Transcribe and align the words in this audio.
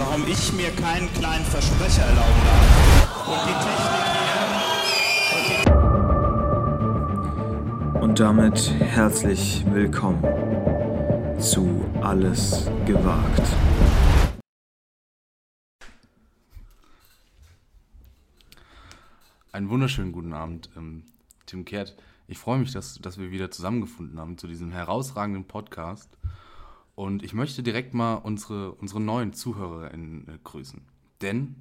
warum 0.00 0.26
ich 0.26 0.52
mir 0.54 0.70
keinen 0.70 1.12
kleinen 1.12 1.44
Versprecher 1.44 2.02
erlauben 2.02 2.42
darf. 2.46 3.28
Und 3.28 3.40
die 3.46 3.52
Technik 3.64 4.10
Und 8.02 8.18
damit 8.18 8.70
herzlich 8.80 9.62
willkommen 9.70 10.22
zu 11.38 11.84
Alles 12.00 12.70
gewagt. 12.86 13.42
Einen 19.52 19.68
wunderschönen 19.68 20.12
guten 20.12 20.32
Abend, 20.32 20.70
ähm, 20.76 21.02
Tim 21.44 21.66
Kehrt. 21.66 21.94
Ich 22.26 22.38
freue 22.38 22.58
mich, 22.58 22.72
dass, 22.72 22.94
dass 22.94 23.18
wir 23.18 23.30
wieder 23.30 23.50
zusammengefunden 23.50 24.18
haben 24.18 24.38
zu 24.38 24.46
diesem 24.46 24.72
herausragenden 24.72 25.44
Podcast. 25.44 26.08
Und 27.00 27.22
ich 27.22 27.32
möchte 27.32 27.62
direkt 27.62 27.94
mal 27.94 28.16
unsere, 28.16 28.72
unsere 28.72 29.00
neuen 29.00 29.32
ZuhörerInnen 29.32 30.28
äh, 30.28 30.38
grüßen. 30.44 30.82
Denn 31.22 31.54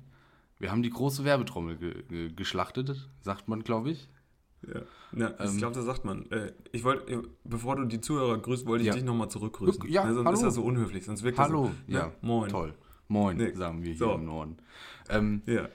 wir 0.58 0.70
haben 0.70 0.84
die 0.84 0.90
große 0.90 1.24
Werbetrommel 1.24 1.78
ge 1.78 2.04
ge 2.10 2.34
geschlachtet, 2.34 3.08
sagt 3.22 3.48
man, 3.48 3.64
glaube 3.64 3.92
ich. 3.92 4.10
Ja, 4.68 4.82
ja 5.18 5.34
ich 5.40 5.52
ähm, 5.52 5.58
glaube, 5.60 5.76
das 5.76 5.86
sagt 5.86 6.04
man. 6.04 6.30
Äh, 6.30 6.52
ich 6.74 6.84
wollte, 6.84 7.10
äh, 7.10 7.22
bevor 7.46 7.78
du 7.78 7.86
die 7.86 8.02
Zuhörer 8.02 8.38
grüßt, 8.38 8.66
wollte 8.66 8.82
ich 8.82 8.88
ja. 8.90 8.94
dich 8.94 9.06
nochmal 9.06 9.30
zurückgrüßen. 9.30 9.90
Ja, 9.90 10.12
sonst 10.12 10.26
hallo. 10.26 10.34
ist 10.34 10.44
das 10.44 10.56
so 10.56 10.64
unhöflich. 10.64 11.06
Sonst 11.06 11.24
wirkt 11.24 11.38
hallo, 11.38 11.72
so, 11.88 11.94
ja, 11.94 12.12
moin. 12.20 12.50
Toll. 12.50 12.74
Moin, 13.08 13.38
nee. 13.38 13.54
sagen 13.54 13.82
wir 13.82 13.92
hier 13.92 13.98
so. 13.98 14.16
im 14.16 14.26
Norden. 14.26 14.58
Ähm, 15.08 15.42
ja. 15.46 15.70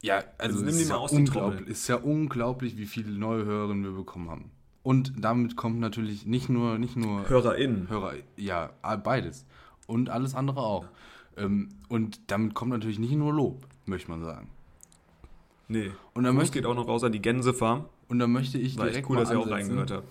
Ja, 0.00 0.22
also 0.38 0.64
es 0.64 0.76
ist, 0.76 0.88
ja 0.90 0.96
unglaublich, 0.96 1.66
ist 1.66 1.88
ja 1.88 1.96
unglaublich, 1.96 2.76
wie 2.76 2.86
viele 2.86 3.10
neue 3.10 3.44
Hörerinnen 3.46 3.82
wir 3.82 3.96
bekommen 3.96 4.30
haben. 4.30 4.52
Und 4.84 5.14
damit 5.16 5.56
kommt 5.56 5.80
natürlich 5.80 6.26
nicht 6.26 6.50
nur, 6.50 6.78
nicht 6.78 6.94
nur 6.94 7.26
HörerInnen. 7.28 7.88
Hörer, 7.88 8.12
ja, 8.36 8.70
beides. 9.02 9.46
Und 9.86 10.10
alles 10.10 10.34
andere 10.34 10.60
auch. 10.60 10.86
Ähm, 11.38 11.70
und 11.88 12.20
damit 12.30 12.54
kommt 12.54 12.70
natürlich 12.70 12.98
nicht 12.98 13.14
nur 13.14 13.32
Lob, 13.32 13.66
möchte 13.86 14.10
man 14.10 14.22
sagen. 14.22 14.50
Nee. 15.68 15.90
Und 16.12 16.24
dann 16.24 16.36
möchte, 16.36 16.52
geht 16.52 16.66
auch 16.66 16.74
noch 16.74 16.86
raus 16.86 17.02
an 17.02 17.12
die 17.12 17.22
Gänsefarm. 17.22 17.86
Und 18.08 18.18
dann 18.18 18.30
möchte 18.30 18.58
ich 18.58 18.76
War 18.76 18.86
direkt 18.86 19.08
cool, 19.08 19.16
dass 19.16 19.30
ihr 19.30 19.38
auch 19.40 19.50
reingehört 19.50 19.90
habt. 19.90 20.08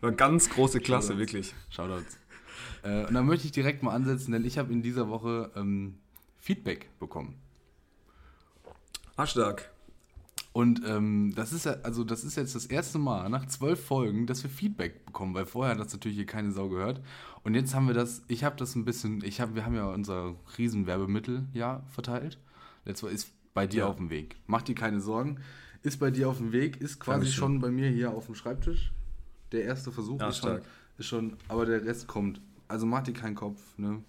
War 0.00 0.12
ganz 0.12 0.48
große 0.48 0.78
Klasse, 0.78 1.08
Shoutouts. 1.08 1.18
wirklich. 1.18 1.54
Shoutouts. 1.70 2.18
Äh, 2.84 3.06
und 3.06 3.14
dann 3.14 3.26
möchte 3.26 3.46
ich 3.46 3.52
direkt 3.52 3.82
mal 3.82 3.92
ansetzen, 3.92 4.30
denn 4.30 4.44
ich 4.44 4.58
habe 4.58 4.72
in 4.72 4.80
dieser 4.80 5.08
Woche 5.08 5.50
ähm, 5.56 5.96
Feedback 6.38 6.88
bekommen. 7.00 7.34
Stark. 9.24 9.73
Und 10.54 10.82
ähm, 10.86 11.32
das 11.34 11.52
ist 11.52 11.64
ja, 11.64 11.78
also 11.82 12.04
das 12.04 12.22
ist 12.22 12.36
jetzt 12.36 12.54
das 12.54 12.66
erste 12.66 12.98
Mal 12.98 13.28
nach 13.28 13.44
zwölf 13.46 13.84
Folgen, 13.84 14.28
dass 14.28 14.44
wir 14.44 14.50
Feedback 14.50 15.04
bekommen, 15.04 15.34
weil 15.34 15.46
vorher 15.46 15.74
hat 15.74 15.80
das 15.80 15.92
natürlich 15.92 16.16
hier 16.16 16.26
keine 16.26 16.52
Sau 16.52 16.68
gehört. 16.68 17.00
Und 17.42 17.54
jetzt 17.54 17.74
haben 17.74 17.88
wir 17.88 17.94
das, 17.94 18.22
ich 18.28 18.44
habe 18.44 18.54
das 18.54 18.76
ein 18.76 18.84
bisschen, 18.84 19.24
ich 19.24 19.40
habe, 19.40 19.56
wir 19.56 19.66
haben 19.66 19.74
ja 19.74 19.86
unser 19.86 20.36
Riesenwerbemittel 20.56 21.48
ja 21.54 21.82
verteilt. 21.88 22.38
Letztes 22.84 23.12
ist 23.12 23.32
bei 23.52 23.66
dir 23.66 23.80
ja. 23.80 23.86
auf 23.88 23.96
dem 23.96 24.10
Weg. 24.10 24.36
Mach 24.46 24.62
dir 24.62 24.76
keine 24.76 25.00
Sorgen. 25.00 25.40
Ist 25.82 25.98
bei 25.98 26.12
dir 26.12 26.28
auf 26.28 26.36
dem 26.36 26.52
Weg, 26.52 26.80
ist 26.80 27.00
quasi 27.00 27.26
schon 27.26 27.58
bei 27.58 27.72
mir 27.72 27.88
hier 27.88 28.12
auf 28.12 28.26
dem 28.26 28.36
Schreibtisch. 28.36 28.92
Der 29.50 29.64
erste 29.64 29.90
Versuch 29.90 30.20
ja, 30.20 30.28
ist, 30.28 30.38
schon, 30.38 30.60
ist 30.98 31.06
schon, 31.06 31.36
aber 31.48 31.66
der 31.66 31.84
Rest 31.84 32.06
kommt. 32.06 32.40
Also 32.68 32.86
mach 32.86 33.02
dir 33.02 33.12
keinen 33.12 33.34
Kopf, 33.34 33.60
ne? 33.76 34.04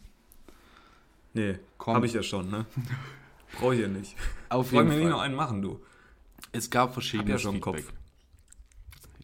Nee, 1.34 1.58
habe 1.88 2.06
ich 2.06 2.14
ja 2.14 2.22
schon, 2.22 2.52
ne? 2.52 2.68
Brauche 3.60 3.74
ich 3.74 3.82
ja 3.82 3.88
nicht. 3.88 4.16
Auf 4.50 4.72
jeden 4.72 4.88
Fall. 4.88 4.96
mir 4.96 5.04
nicht 5.04 5.12
noch 5.12 5.22
einen 5.22 5.36
machen, 5.36 5.64
du. 5.64 5.80
Es 6.56 6.70
gab 6.70 6.94
verschiedene 6.94 7.32
ja 7.32 7.38
schon 7.38 7.56
Feedback. 7.56 7.86
Kopf. 7.86 7.94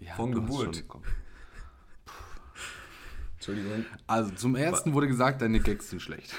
Ja, 0.01 0.15
Von 0.15 0.33
Geburt. 0.33 0.83
Entschuldigung. 3.35 3.85
Also 4.05 4.31
zum 4.31 4.55
ersten 4.55 4.93
wurde 4.93 5.07
gesagt, 5.07 5.41
deine 5.41 5.59
Gags 5.59 5.89
sind 5.89 6.01
schlecht. 6.01 6.33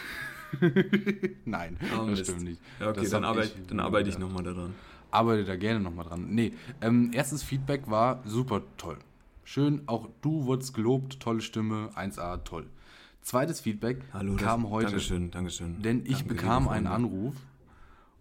Nein, 1.46 1.78
oh, 1.98 2.06
das 2.06 2.20
stimmt 2.20 2.42
nicht. 2.42 2.60
Ja, 2.78 2.90
okay, 2.90 3.08
dann, 3.08 3.24
arbeit, 3.24 3.54
ich, 3.56 3.66
dann 3.66 3.80
arbeite 3.80 4.10
ich 4.10 4.18
nochmal 4.18 4.44
daran. 4.44 4.74
Arbeite 5.10 5.44
da 5.44 5.56
gerne 5.56 5.80
nochmal 5.80 6.04
dran. 6.04 6.26
Nee, 6.28 6.52
ähm, 6.80 7.10
erstes 7.14 7.42
Feedback 7.42 7.90
war 7.90 8.22
super 8.24 8.62
toll. 8.76 8.98
Schön, 9.44 9.82
auch 9.86 10.08
du 10.20 10.44
wurdest 10.44 10.74
gelobt, 10.74 11.20
tolle 11.20 11.40
Stimme, 11.40 11.90
1A, 11.94 12.44
toll. 12.44 12.66
Zweites 13.22 13.60
Feedback 13.60 14.02
Hallo, 14.12 14.36
kam 14.36 14.62
das, 14.62 14.70
heute. 14.70 14.86
Dankeschön, 14.86 15.30
Dankeschön. 15.30 15.82
Denn 15.82 16.04
ich 16.04 16.18
Danke, 16.18 16.34
bekam 16.34 16.68
einen 16.68 16.86
Anruf 16.86 17.34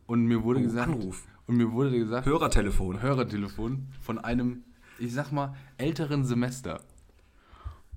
und 0.07 0.25
mir 0.25 0.43
wurde 0.43 0.61
oh, 0.61 0.63
gesagt. 0.63 0.87
Anruf. 0.87 1.27
Und 1.51 1.57
mir 1.57 1.73
wurde 1.73 1.91
gesagt. 1.91 2.25
Hörertelefon. 2.25 3.01
Hörertelefon 3.01 3.89
von 3.99 4.17
einem, 4.19 4.63
ich 4.99 5.11
sag 5.11 5.33
mal, 5.33 5.53
älteren 5.77 6.23
Semester. 6.23 6.79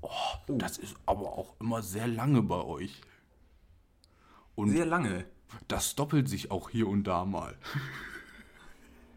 Oh, 0.01 0.09
oh. 0.49 0.57
das 0.59 0.77
ist 0.77 0.97
aber 1.07 1.39
auch 1.39 1.55
immer 1.61 1.81
sehr 1.81 2.09
lange 2.09 2.43
bei 2.43 2.61
euch. 2.61 3.01
Und 4.57 4.71
sehr 4.71 4.87
lange. 4.87 5.25
Das 5.69 5.95
doppelt 5.95 6.29
sich 6.29 6.51
auch 6.51 6.69
hier 6.69 6.89
und 6.89 7.05
da 7.05 7.25
mal. 7.25 7.57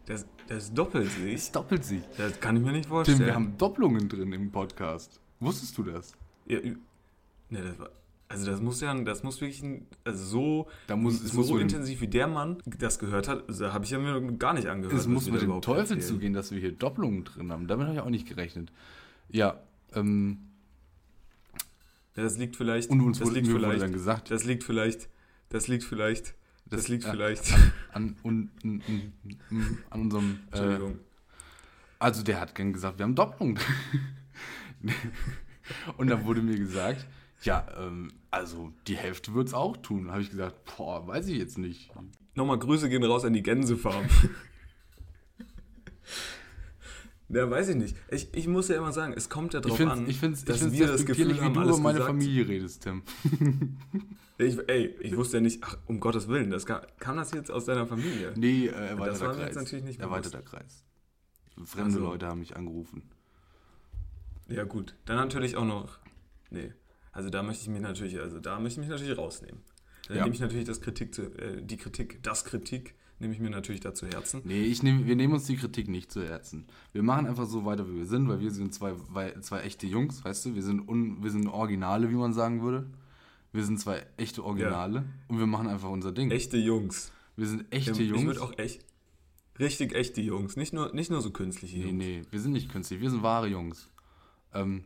Das, 0.06 0.24
das 0.46 0.72
doppelt 0.72 1.10
sich? 1.10 1.34
Das 1.34 1.50
doppelt 1.50 1.84
sich. 1.84 2.04
Das 2.16 2.38
kann 2.38 2.56
ich 2.56 2.62
mir 2.62 2.70
nicht 2.70 2.88
vorstellen. 2.88 3.18
Tim, 3.18 3.26
wir 3.26 3.34
haben 3.34 3.58
Doppelungen 3.58 4.08
drin 4.08 4.32
im 4.32 4.52
Podcast. 4.52 5.20
Wusstest 5.40 5.76
du 5.78 5.82
das? 5.82 6.12
Ja, 6.46 6.60
ne, 6.60 6.76
das 7.50 7.76
war, 7.80 7.90
also 8.30 8.50
das 8.50 8.60
muss 8.60 8.80
ja, 8.82 8.94
das 8.94 9.22
muss 9.22 9.40
wirklich 9.40 9.62
ein, 9.62 9.86
also 10.04 10.24
so, 10.24 10.68
da 10.86 10.96
muss, 10.96 11.18
so 11.20 11.56
intensiv 11.56 12.02
wie 12.02 12.08
der 12.08 12.26
Mann 12.26 12.62
das 12.66 12.98
gehört 12.98 13.26
hat, 13.26 13.44
da 13.48 13.72
habe 13.72 13.86
ich 13.86 13.90
ja 13.90 13.98
mir 13.98 14.20
gar 14.32 14.52
nicht 14.52 14.66
angehört. 14.66 14.98
Es 14.98 15.06
muss 15.06 15.30
mit 15.30 15.40
dem 15.40 15.62
Teufel 15.62 15.80
erzählen. 15.80 16.00
zugehen, 16.02 16.32
dass 16.34 16.50
wir 16.50 16.60
hier 16.60 16.72
Doppelungen 16.72 17.24
drin 17.24 17.50
haben. 17.50 17.66
Damit 17.66 17.86
habe 17.86 17.96
ich 17.96 18.02
auch 18.02 18.10
nicht 18.10 18.28
gerechnet. 18.28 18.70
Ja, 19.30 19.60
ähm. 19.94 20.38
Ja, 22.16 22.24
das 22.24 22.36
liegt 22.36 22.56
vielleicht. 22.56 22.90
Und 22.90 23.00
uns 23.00 23.18
das 23.18 23.28
wurde, 23.28 23.40
liegt 23.40 23.50
vielleicht, 23.50 23.82
dann 23.82 23.92
gesagt. 23.92 24.30
Das 24.30 24.44
liegt 24.44 24.64
vielleicht. 24.64 25.08
Das 25.48 25.68
liegt 25.68 25.84
vielleicht. 25.84 26.34
Das, 26.66 26.80
das 26.80 26.88
liegt 26.88 27.04
äh, 27.04 27.10
vielleicht. 27.10 27.54
An, 27.92 28.16
an, 28.24 28.50
an, 28.62 28.82
an 29.88 30.00
unserem. 30.00 30.40
Äh, 30.52 30.56
Entschuldigung. 30.56 30.92
Äh, 30.92 30.98
also 31.98 32.22
der 32.22 32.40
hat 32.40 32.54
gern 32.54 32.74
gesagt, 32.74 32.98
wir 32.98 33.04
haben 33.04 33.14
Doppelungen. 33.14 33.58
Und 35.96 36.08
dann 36.08 36.24
wurde 36.24 36.42
mir 36.42 36.58
gesagt, 36.58 37.06
ja, 37.42 37.66
ähm, 37.78 38.12
also 38.30 38.72
die 38.86 38.96
Hälfte 38.96 39.34
wird 39.34 39.48
es 39.48 39.54
auch 39.54 39.76
tun. 39.76 40.10
Habe 40.10 40.22
ich 40.22 40.30
gesagt, 40.30 40.56
boah, 40.76 41.06
weiß 41.06 41.28
ich 41.28 41.38
jetzt 41.38 41.58
nicht. 41.58 41.90
Nochmal 42.34 42.58
Grüße 42.58 42.88
gehen 42.88 43.04
raus 43.04 43.24
an 43.24 43.32
die 43.32 43.42
Gänsefarm. 43.42 44.06
Ja, 47.30 47.50
weiß 47.50 47.68
ich 47.68 47.76
nicht. 47.76 47.96
Ich, 48.10 48.32
ich 48.32 48.48
muss 48.48 48.68
ja 48.68 48.76
immer 48.76 48.92
sagen, 48.92 49.12
es 49.14 49.28
kommt 49.28 49.52
ja 49.52 49.60
drauf 49.60 49.78
ich 49.78 49.86
an, 49.86 50.08
ich 50.08 50.18
find's, 50.18 50.44
dass 50.44 50.62
ich 50.62 50.72
wir 50.72 50.86
das 50.86 51.04
Gefühl 51.04 51.38
haben, 51.40 51.54
wie 51.54 51.58
du 51.58 51.68
über 51.68 51.78
meine 51.78 51.98
gesagt. 51.98 52.14
Familie 52.14 52.48
redest, 52.48 52.82
Tim. 52.84 53.02
ich, 54.38 54.58
ey, 54.66 54.96
ich 55.00 55.14
wusste 55.14 55.36
ja 55.36 55.42
nicht, 55.42 55.62
ach, 55.62 55.76
um 55.86 56.00
Gottes 56.00 56.28
Willen, 56.28 56.50
das 56.50 56.64
kam, 56.64 56.80
kam 56.98 57.18
das 57.18 57.32
jetzt 57.32 57.50
aus 57.50 57.66
deiner 57.66 57.86
Familie? 57.86 58.32
Nee, 58.34 58.68
äh, 58.68 58.70
erweiterter 58.70 59.10
das 59.10 59.20
war 59.20 59.34
Kreis. 59.34 59.46
Jetzt 59.46 59.56
natürlich 59.56 59.84
nicht 59.84 60.00
erweiterter 60.00 60.40
Kreis. 60.40 60.84
Fremde 61.64 61.96
also. 61.96 62.00
Leute 62.00 62.26
haben 62.26 62.40
mich 62.40 62.56
angerufen. 62.56 63.02
Ja 64.46 64.64
gut, 64.64 64.94
dann 65.04 65.16
natürlich 65.16 65.56
auch 65.56 65.66
noch, 65.66 65.98
nee, 66.48 66.72
also 67.12 67.30
da 67.30 67.42
möchte 67.42 67.62
ich 67.62 67.68
mich 67.68 67.80
natürlich, 67.80 68.18
also 68.20 68.40
da 68.40 68.58
möchte 68.60 68.80
ich 68.80 68.86
mich 68.86 68.96
natürlich 68.96 69.18
rausnehmen. 69.18 69.60
Dann 70.08 70.16
ja. 70.16 70.22
nehme 70.24 70.34
ich 70.34 70.40
natürlich 70.40 70.66
das 70.66 70.80
Kritik 70.80 71.14
zu, 71.14 71.22
äh, 71.22 71.62
die 71.62 71.76
Kritik, 71.76 72.22
das 72.22 72.44
Kritik 72.44 72.94
nehme 73.18 73.34
ich 73.34 73.40
mir 73.40 73.50
natürlich 73.50 73.80
da 73.80 73.94
zu 73.94 74.06
Herzen. 74.06 74.42
Nee, 74.44 74.62
ich 74.62 74.82
nehm, 74.82 75.06
wir 75.06 75.16
nehmen 75.16 75.34
uns 75.34 75.46
die 75.46 75.56
Kritik 75.56 75.88
nicht 75.88 76.10
zu 76.12 76.22
Herzen. 76.22 76.66
Wir 76.92 77.02
machen 77.02 77.26
einfach 77.26 77.46
so 77.46 77.64
weiter, 77.64 77.88
wie 77.88 77.96
wir 77.96 78.06
sind, 78.06 78.28
weil 78.28 78.40
wir 78.40 78.50
sind 78.50 78.72
zwei, 78.72 78.94
zwei 79.40 79.60
echte 79.60 79.86
Jungs, 79.86 80.24
weißt 80.24 80.46
du? 80.46 80.54
Wir 80.54 80.62
sind, 80.62 80.88
un, 80.88 81.22
wir 81.22 81.30
sind 81.30 81.48
Originale, 81.48 82.10
wie 82.10 82.14
man 82.14 82.32
sagen 82.32 82.62
würde. 82.62 82.88
Wir 83.52 83.64
sind 83.64 83.80
zwei 83.80 84.06
echte 84.16 84.44
Originale 84.44 84.98
ja. 84.98 85.04
und 85.28 85.38
wir 85.38 85.46
machen 85.46 85.68
einfach 85.68 85.88
unser 85.88 86.12
Ding. 86.12 86.30
Echte 86.30 86.58
Jungs. 86.58 87.12
Wir 87.36 87.46
sind 87.46 87.72
echte 87.72 88.02
ich 88.02 88.10
Jungs. 88.10 88.20
Ich 88.20 88.26
würde 88.26 88.42
auch 88.42 88.58
echt, 88.58 88.84
richtig 89.58 89.94
echte 89.94 90.20
Jungs, 90.20 90.56
nicht 90.56 90.72
nur, 90.72 90.94
nicht 90.94 91.10
nur 91.10 91.20
so 91.20 91.30
künstliche 91.30 91.78
Jungs. 91.78 91.92
Nee, 91.92 92.20
nee, 92.20 92.22
wir 92.30 92.40
sind 92.40 92.52
nicht 92.52 92.70
künstlich, 92.70 93.00
wir 93.00 93.10
sind 93.10 93.22
wahre 93.22 93.48
Jungs. 93.48 93.88
Ähm, 94.54 94.84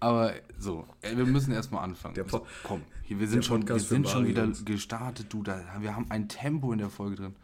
aber 0.00 0.34
so, 0.58 0.84
wir 1.02 1.26
müssen 1.26 1.52
erstmal 1.52 1.84
anfangen. 1.84 2.14
Der 2.14 2.28
so, 2.28 2.46
komm, 2.62 2.82
hier, 3.02 3.18
wir 3.18 3.28
sind 3.28 3.44
schon, 3.44 3.66
wir 3.66 3.78
sind 3.78 4.08
schon 4.08 4.26
wieder 4.26 4.46
gestartet, 4.46 5.32
du, 5.32 5.42
da, 5.42 5.60
wir 5.80 5.96
haben 5.96 6.06
ein 6.10 6.28
Tempo 6.28 6.72
in 6.72 6.78
der 6.78 6.90
Folge 6.90 7.16
drin. 7.16 7.36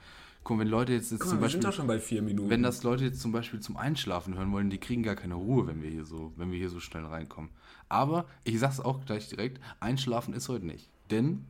Guck, 0.45 0.59
wenn 0.59 0.69
Leute 0.69 0.93
jetzt, 0.93 1.13
jetzt 1.13 1.21
Guck 1.21 1.31
zum 1.31 1.41
Beispiel. 1.41 1.61
Wir 1.61 1.63
sind 1.63 1.65
doch 1.65 1.77
schon 1.77 1.87
bei 1.87 2.01
vier 2.01 2.21
Minuten. 2.21 2.51
Wenn 2.51 2.63
das 2.63 2.83
Leute 2.83 3.05
jetzt 3.05 3.21
zum 3.21 3.31
Beispiel 3.31 3.61
zum 3.61 3.77
Einschlafen 3.77 4.35
hören 4.35 4.51
wollen, 4.53 4.71
die 4.71 4.79
kriegen 4.79 5.03
gar 5.03 5.15
keine 5.15 5.35
Ruhe, 5.35 5.67
wenn 5.67 5.83
wir 5.83 5.91
hier 5.91 6.05
so, 6.05 6.33
wenn 6.37 6.51
wir 6.51 6.59
hier 6.59 6.71
so 6.71 6.81
schnell 6.81 7.05
reinkommen. 7.05 7.51
Aber 7.89 8.27
ich 8.43 8.59
sag's 8.59 8.81
auch 8.81 9.05
gleich 9.05 9.29
direkt, 9.29 9.61
Einschlafen 9.79 10.35
ist 10.35 10.49
heute 10.49 10.67
nicht. 10.67 10.91
Denn 11.11 11.45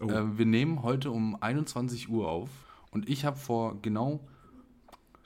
oh. 0.00 0.08
äh, 0.08 0.36
wir 0.36 0.46
nehmen 0.46 0.82
heute 0.82 1.10
um 1.10 1.40
21 1.40 2.08
Uhr 2.08 2.28
auf 2.28 2.50
und 2.90 3.08
ich 3.08 3.24
habe 3.24 3.36
vor 3.36 3.80
genau 3.82 4.26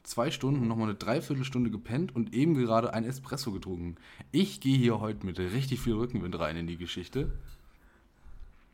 zwei 0.03 0.31
Stunden 0.31 0.67
nochmal 0.69 0.89
eine 0.89 0.99
Dreiviertelstunde 0.99 1.71
gepennt 1.71 2.15
und 2.15 2.35
eben 2.35 2.55
gerade 2.55 2.93
ein 2.95 3.05
Espresso 3.05 3.53
getrunken. 3.53 3.97
Ich 4.33 4.61
gehe 4.61 4.77
hier 4.77 5.01
heute 5.01 5.25
mit 5.27 5.39
richtig 5.39 5.81
viel 5.81 5.95
Rückenwind 5.95 6.39
rein 6.39 6.57
in 6.57 6.67
die 6.67 6.77
Geschichte. 6.77 7.33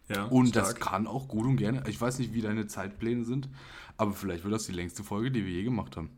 Ja, 0.08 0.24
und 0.26 0.48
stark. 0.50 0.64
das 0.66 0.74
kann 0.76 1.06
auch 1.06 1.26
gut 1.26 1.46
und 1.46 1.56
gerne. 1.56 1.82
Ich 1.88 2.00
weiß 2.00 2.18
nicht, 2.20 2.32
wie 2.32 2.40
deine 2.40 2.66
Zeitpläne 2.68 3.24
sind, 3.24 3.48
aber 3.96 4.12
vielleicht 4.12 4.44
wird 4.44 4.54
das 4.54 4.66
die 4.66 4.72
längste 4.72 5.02
Folge, 5.02 5.32
die 5.32 5.44
wir 5.44 5.52
je 5.52 5.64
gemacht 5.64 5.96
haben. 5.96 6.10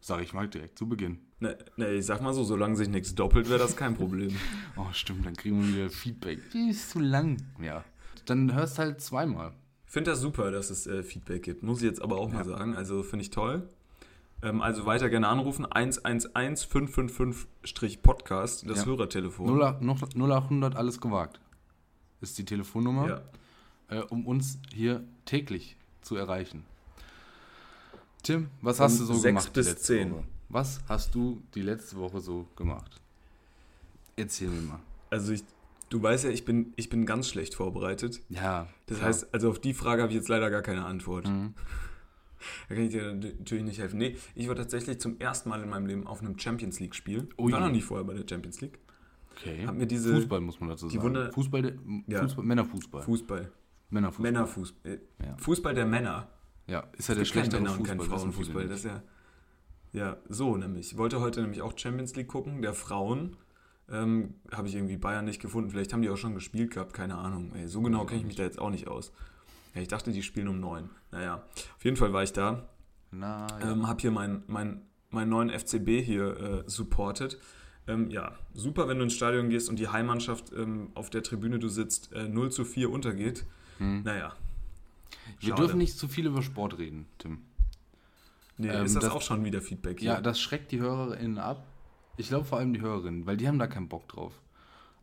Sag 0.00 0.22
ich 0.22 0.32
mal 0.32 0.48
direkt 0.48 0.78
zu 0.78 0.88
Beginn. 0.88 1.18
Ne, 1.40 1.58
ne, 1.76 1.90
ich 1.92 2.06
sag 2.06 2.22
mal 2.22 2.32
so, 2.32 2.44
solange 2.44 2.76
sich 2.76 2.88
nichts 2.88 3.14
doppelt, 3.14 3.48
wäre 3.48 3.58
das 3.58 3.76
kein 3.76 3.94
Problem. 3.94 4.34
Oh, 4.76 4.86
stimmt, 4.92 5.26
dann 5.26 5.34
kriegen 5.34 5.60
wir 5.60 5.74
wieder 5.74 5.90
Feedback. 5.90 6.38
Die 6.52 6.70
ist 6.70 6.90
zu 6.90 7.00
lang. 7.00 7.36
Ja. 7.60 7.84
Dann 8.26 8.54
hörst 8.54 8.78
halt 8.78 9.00
zweimal. 9.00 9.52
Ich 9.86 9.92
finde 9.92 10.12
das 10.12 10.20
super, 10.20 10.50
dass 10.50 10.70
es 10.70 10.86
äh, 10.86 11.02
Feedback 11.02 11.42
gibt, 11.42 11.62
muss 11.62 11.78
ich 11.78 11.84
jetzt 11.84 12.00
aber 12.00 12.16
auch 12.18 12.28
Ja. 12.28 12.34
mal 12.36 12.44
sagen. 12.44 12.74
Also 12.76 13.02
finde 13.02 13.24
ich 13.24 13.30
toll. 13.30 13.68
Ähm, 14.42 14.60
also 14.62 14.86
weiter 14.86 15.08
gerne 15.10 15.28
anrufen. 15.28 15.66
111 15.66 16.64
555-Podcast, 16.70 18.68
das 18.68 18.78
Ja. 18.80 18.86
Hörertelefon. 18.86 19.60
08 19.60 19.82
noch 19.82 20.00
0800 20.14 20.76
alles 20.76 21.00
gewagt. 21.00 21.40
Ist 22.20 22.38
die 22.38 22.44
Telefonnummer, 22.44 23.08
Ja. 23.08 23.98
äh, 23.98 24.02
um 24.02 24.26
uns 24.26 24.58
hier 24.74 25.04
täglich 25.24 25.76
zu 26.02 26.16
erreichen. 26.16 26.64
Tim, 28.22 28.48
was 28.62 28.80
hast 28.80 28.98
Von 28.98 29.06
du 29.06 29.12
so 29.14 29.18
sechs 29.20 29.24
gemacht 29.24 29.48
die 29.48 29.60
bis 29.60 29.66
letzte 29.68 29.84
zehn. 29.84 30.12
Woche? 30.12 30.24
Was 30.48 30.80
hast 30.88 31.14
du 31.14 31.42
die 31.54 31.62
letzte 31.62 31.96
Woche 31.96 32.20
so 32.20 32.46
gemacht? 32.56 33.00
Erzähl 34.16 34.48
mir 34.48 34.62
mal. 34.62 34.80
Also 35.10 35.32
ich, 35.32 35.44
du 35.90 36.02
weißt 36.02 36.24
ja, 36.24 36.30
ich 36.30 36.44
bin, 36.44 36.72
ich 36.76 36.88
bin 36.88 37.06
ganz 37.06 37.28
schlecht 37.28 37.54
vorbereitet. 37.54 38.20
Ja. 38.28 38.66
Das 38.86 38.98
klar. 38.98 39.08
heißt, 39.08 39.32
also 39.34 39.50
auf 39.50 39.60
die 39.60 39.74
Frage 39.74 40.02
habe 40.02 40.12
ich 40.12 40.16
jetzt 40.18 40.28
leider 40.28 40.50
gar 40.50 40.62
keine 40.62 40.84
Antwort. 40.84 41.28
Mhm. 41.28 41.54
Da 42.68 42.74
kann 42.74 42.84
ich 42.84 42.90
dir 42.90 43.12
natürlich 43.14 43.64
nicht 43.64 43.78
helfen. 43.78 43.98
Nee, 43.98 44.16
ich 44.34 44.48
war 44.48 44.54
tatsächlich 44.56 45.00
zum 45.00 45.18
ersten 45.18 45.48
Mal 45.48 45.62
in 45.62 45.68
meinem 45.68 45.86
Leben 45.86 46.06
auf 46.06 46.20
einem 46.20 46.38
Champions 46.38 46.80
League-Spiel. 46.80 47.28
Ui. 47.38 47.52
War 47.52 47.60
noch 47.60 47.70
nie 47.70 47.80
vorher 47.80 48.04
bei 48.04 48.14
der 48.14 48.24
Champions 48.28 48.60
League. 48.60 48.78
Okay. 49.36 49.66
Hab 49.66 49.76
mir 49.76 49.86
diese 49.86 50.14
Fußball 50.14 50.40
muss 50.40 50.58
man 50.60 50.68
dazu 50.70 50.88
die 50.88 50.96
sagen. 50.96 51.06
Wunder- 51.06 51.32
Fußball, 51.32 51.62
der, 51.62 51.72
Ja. 52.06 52.22
Fußball 52.22 52.44
Männerfußball. 52.44 53.02
Fußball. 53.02 53.52
Männerfußball. 53.90 54.32
Männerfußball. 54.32 54.92
Äh, 54.92 54.98
Ja. 55.24 55.36
Fußball 55.38 55.74
der 55.74 55.86
Männer. 55.86 56.28
Ja, 56.66 56.84
ist 56.96 57.08
ja 57.08 57.14
der 57.14 57.24
schlechtere 57.24 57.60
Männer- 57.60 57.72
und 57.72 57.78
Fußball. 57.78 57.96
keinen 57.96 58.00
wissen 58.06 58.18
Frauenfußball. 58.18 58.68
Das 58.68 58.84
nicht. 58.84 58.92
ist 58.94 59.02
ja, 59.94 60.00
ja, 60.06 60.16
so 60.28 60.56
nämlich. 60.56 60.92
Ich 60.92 60.98
wollte 60.98 61.20
heute 61.20 61.40
nämlich 61.40 61.62
auch 61.62 61.76
Champions 61.78 62.14
League 62.16 62.28
gucken, 62.28 62.62
der 62.62 62.74
Frauen. 62.74 63.36
Ähm, 63.90 64.34
habe 64.52 64.68
ich 64.68 64.74
irgendwie 64.74 64.98
Bayern 64.98 65.24
nicht 65.24 65.40
gefunden. 65.40 65.70
Vielleicht 65.70 65.94
haben 65.94 66.02
die 66.02 66.10
auch 66.10 66.16
schon 66.18 66.34
gespielt 66.34 66.72
gehabt, 66.74 66.92
keine 66.92 67.16
Ahnung. 67.16 67.52
Ey, 67.54 67.66
so 67.68 67.80
genau 67.80 68.04
kenne 68.04 68.20
ich 68.20 68.26
mich 68.26 68.36
da 68.36 68.42
jetzt 68.42 68.58
auch 68.58 68.68
nicht 68.68 68.86
aus. 68.86 69.12
Ja, 69.74 69.80
ich 69.82 69.88
dachte, 69.88 70.12
die 70.12 70.22
spielen 70.22 70.48
um 70.48 70.60
neun. 70.60 70.90
Naja, 71.10 71.44
auf 71.76 71.84
jeden 71.84 71.96
Fall 71.96 72.12
war 72.12 72.22
ich 72.22 72.32
da. 72.32 72.68
Na, 73.10 73.46
ja. 73.60 73.72
Ähm, 73.72 73.86
habe 73.86 74.00
hier 74.00 74.10
meinen 74.10 74.42
mein, 74.46 74.82
meinen 75.10 75.30
neuen 75.30 75.50
FCB 75.50 76.02
hier 76.04 76.64
äh, 76.66 76.70
supported. 76.70 77.38
Ähm, 77.86 78.10
ja, 78.10 78.32
super, 78.52 78.86
wenn 78.88 78.98
du 78.98 79.04
ins 79.04 79.14
Stadion 79.14 79.48
gehst 79.48 79.70
und 79.70 79.78
die 79.78 79.88
Heimmannschaft 79.88 80.52
ähm, 80.52 80.90
auf 80.94 81.08
der 81.08 81.22
Tribüne 81.22 81.58
du 81.58 81.68
sitzt, 81.68 82.12
äh, 82.12 82.28
0 82.28 82.50
zu 82.52 82.64
4 82.64 82.90
untergeht. 82.90 83.46
Hm. 83.78 84.02
Naja. 84.02 84.34
Wir 85.40 85.50
schade. 85.50 85.62
dürfen 85.62 85.78
nicht 85.78 85.96
zu 85.98 86.06
viel 86.08 86.26
über 86.26 86.42
Sport 86.42 86.78
reden, 86.78 87.06
Tim. 87.18 87.38
Nee, 88.58 88.68
ähm, 88.68 88.84
ist 88.84 88.96
das, 88.96 89.04
das- 89.04 89.12
auch 89.12 89.22
schon 89.22 89.44
wieder 89.44 89.62
Feedback 89.62 90.00
hier? 90.00 90.12
Ja, 90.12 90.20
das 90.20 90.38
schreckt 90.40 90.72
die 90.72 90.80
HörerInnen 90.80 91.38
ab. 91.38 91.64
Ich 92.16 92.28
glaube 92.28 92.44
vor 92.44 92.58
allem 92.58 92.72
die 92.74 92.80
Hörerinnen, 92.80 93.24
weil 93.26 93.36
die 93.36 93.46
haben 93.46 93.58
da 93.58 93.68
keinen 93.68 93.88
Bock 93.88 94.08
drauf, 94.08 94.32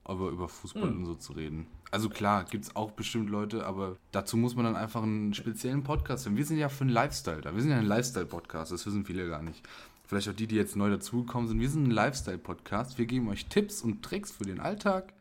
aber 0.05 0.29
über 0.29 0.47
Fußball 0.47 0.83
Hm. 0.89 0.97
und 0.99 1.05
so 1.05 1.15
zu 1.15 1.33
reden. 1.33 1.67
Also 1.91 2.09
klar, 2.09 2.45
gibt 2.45 2.65
es 2.65 2.75
auch 2.75 2.91
bestimmt 2.91 3.29
Leute, 3.29 3.65
aber 3.65 3.97
dazu 4.11 4.37
muss 4.37 4.55
man 4.55 4.65
dann 4.65 4.75
einfach 4.75 5.03
einen 5.03 5.33
speziellen 5.33 5.83
Podcast 5.83 6.25
hören. 6.25 6.37
Wir 6.37 6.45
sind 6.45 6.57
ja 6.57 6.69
für 6.69 6.83
einen 6.83 6.91
Lifestyle 6.91 7.41
da. 7.41 7.53
Wir 7.53 7.61
sind 7.61 7.71
ja 7.71 7.77
ein 7.77 7.85
Lifestyle-Podcast, 7.85 8.71
das 8.71 8.85
wissen 8.85 9.05
viele 9.05 9.27
gar 9.27 9.41
nicht. 9.41 9.61
Vielleicht 10.05 10.29
auch 10.29 10.33
die, 10.33 10.47
die 10.47 10.55
jetzt 10.55 10.75
neu 10.75 10.89
dazugekommen 10.89 11.47
sind. 11.47 11.59
Wir 11.59 11.69
sind 11.69 11.85
ein 11.87 11.91
Lifestyle-Podcast. 11.91 12.97
Wir 12.97 13.05
geben 13.05 13.27
euch 13.29 13.47
Tipps 13.47 13.81
und 13.81 14.03
Tricks 14.03 14.31
für 14.31 14.43
den 14.43 14.59
Alltag, 14.59 15.13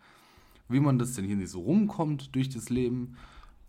wie 0.69 0.81
man 0.81 0.99
das 0.99 1.15
denn 1.15 1.25
hier 1.25 1.37
nicht 1.37 1.51
so 1.51 1.61
rumkommt 1.61 2.35
durch 2.35 2.51
das 2.51 2.69
Leben, 2.69 3.17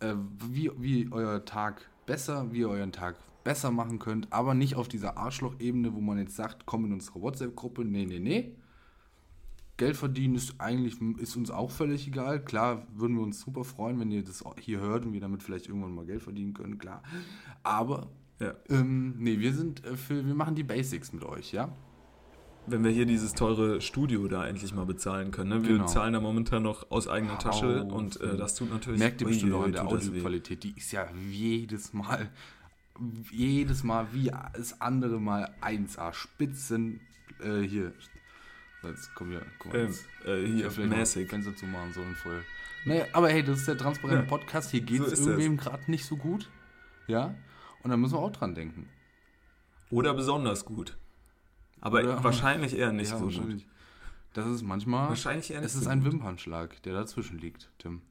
äh, 0.00 0.14
wie, 0.50 0.70
wie 0.76 1.08
euer 1.10 1.44
Tag 1.44 1.88
besser, 2.06 2.52
wie 2.52 2.58
ihr 2.60 2.68
euren 2.68 2.92
Tag 2.92 3.16
besser 3.44 3.70
machen 3.70 3.98
könnt, 4.00 4.32
aber 4.32 4.54
nicht 4.54 4.74
auf 4.74 4.88
dieser 4.88 5.16
Arschloch-Ebene, 5.16 5.94
wo 5.94 6.00
man 6.00 6.18
jetzt 6.18 6.34
sagt, 6.34 6.66
komm 6.66 6.84
in 6.84 6.92
unsere 6.92 7.22
WhatsApp-Gruppe, 7.22 7.84
nee, 7.84 8.04
nee, 8.04 8.18
nee. 8.18 8.52
Geld 9.76 9.96
verdienen 9.96 10.34
ist 10.36 10.54
eigentlich 10.58 11.00
ist 11.18 11.36
uns 11.36 11.50
auch 11.50 11.70
völlig 11.70 12.06
egal. 12.08 12.42
Klar, 12.42 12.86
würden 12.94 13.16
wir 13.16 13.22
uns 13.22 13.40
super 13.40 13.62
freuen, 13.64 14.00
wenn 14.00 14.10
ihr 14.10 14.24
das 14.24 14.42
hier 14.60 14.80
hört 14.80 15.04
und 15.04 15.12
wir 15.12 15.20
damit 15.20 15.42
vielleicht 15.42 15.68
irgendwann 15.68 15.94
mal 15.94 16.06
Geld 16.06 16.22
verdienen 16.22 16.54
können, 16.54 16.78
klar. 16.78 17.02
Aber 17.62 18.08
Ja. 18.40 18.54
ähm, 18.70 19.14
nee, 19.18 19.38
wir 19.38 19.52
sind 19.52 19.84
äh, 19.84 19.96
für, 19.96 20.26
wir 20.26 20.34
machen 20.34 20.54
die 20.54 20.62
Basics 20.64 21.12
mit 21.12 21.24
euch, 21.24 21.52
ja? 21.52 21.70
Wenn 22.68 22.82
wir 22.82 22.90
hier 22.90 23.06
dieses 23.06 23.32
teure 23.34 23.80
Studio 23.80 24.26
da 24.28 24.44
endlich 24.46 24.74
mal 24.74 24.86
bezahlen 24.86 25.30
können. 25.30 25.50
Ne? 25.50 25.62
Wir 25.62 25.74
Genau. 25.74 25.86
zahlen 25.86 26.14
da 26.14 26.20
momentan 26.20 26.62
noch 26.64 26.90
aus 26.90 27.06
eigener 27.06 27.38
Tasche 27.38 27.82
Auf, 27.84 27.92
und 27.92 28.20
äh, 28.20 28.36
das 28.36 28.54
tut 28.56 28.70
natürlich. 28.70 28.98
Merkt 28.98 29.20
ihr 29.20 29.28
bestimmt 29.28 29.52
auch 29.52 29.64
ui, 29.66 29.72
der. 29.72 29.86
Audioqualität, 29.86 30.64
die 30.64 30.74
ist 30.76 30.90
ja 30.90 31.06
jedes 31.30 31.92
Mal, 31.92 32.28
jedes 33.30 33.84
Mal 33.84 34.08
wie 34.12 34.32
das 34.54 34.80
andere 34.80 35.20
Mal 35.20 35.54
1A, 35.60 36.12
Spitzen, 36.12 37.00
äh, 37.40 37.60
hier, 37.60 37.92
jetzt 38.88 39.14
komm 39.14 39.32
guck 39.58 39.72
mal, 39.72 39.80
Ähm, 39.80 39.94
äh, 40.24 40.46
hier, 40.46 40.70
vielleicht 40.70 40.96
mäßig. 40.96 41.28
Fenster 41.28 41.54
zu 41.56 41.66
machen 41.66 41.92
sollen 41.92 42.14
vorher. 42.14 42.42
Naja, 42.84 43.04
aber 43.12 43.28
hey, 43.30 43.42
das 43.42 43.58
ist 43.60 43.68
der 43.68 43.76
transparente 43.78 44.22
Ja, 44.22 44.28
Podcast, 44.28 44.70
hier 44.70 44.80
geht 44.80 44.98
so 44.98 45.06
es 45.06 45.12
ist 45.12 45.20
das. 45.20 45.26
irgendwem 45.28 45.56
gerade 45.56 45.90
nicht 45.90 46.04
so 46.06 46.16
gut, 46.16 46.48
ja, 47.06 47.34
und 47.82 47.90
da 47.90 47.96
müssen 47.96 48.14
wir 48.14 48.20
auch 48.20 48.32
dran 48.32 48.54
denken. 48.54 48.88
Oder 49.90 50.14
besonders 50.14 50.64
gut. 50.64 50.96
Aber 51.80 52.00
Oder- 52.00 52.22
wahrscheinlich 52.24 52.76
eher 52.76 52.92
nicht 52.92 53.10
ja, 53.10 53.18
so 53.18 53.26
gut. 53.26 53.64
Das 54.34 54.46
ist 54.46 54.62
manchmal, 54.62 55.08
Wahrscheinlich 55.08 55.50
eher 55.50 55.60
nicht 55.60 55.66
es 55.70 55.74
ist 55.76 55.84
so 55.84 55.90
ein 55.90 56.02
gut. 56.02 56.12
Wimpernschlag, 56.12 56.82
der 56.82 56.92
dazwischen 56.94 57.38
liegt, 57.38 57.70
Tim. 57.78 58.02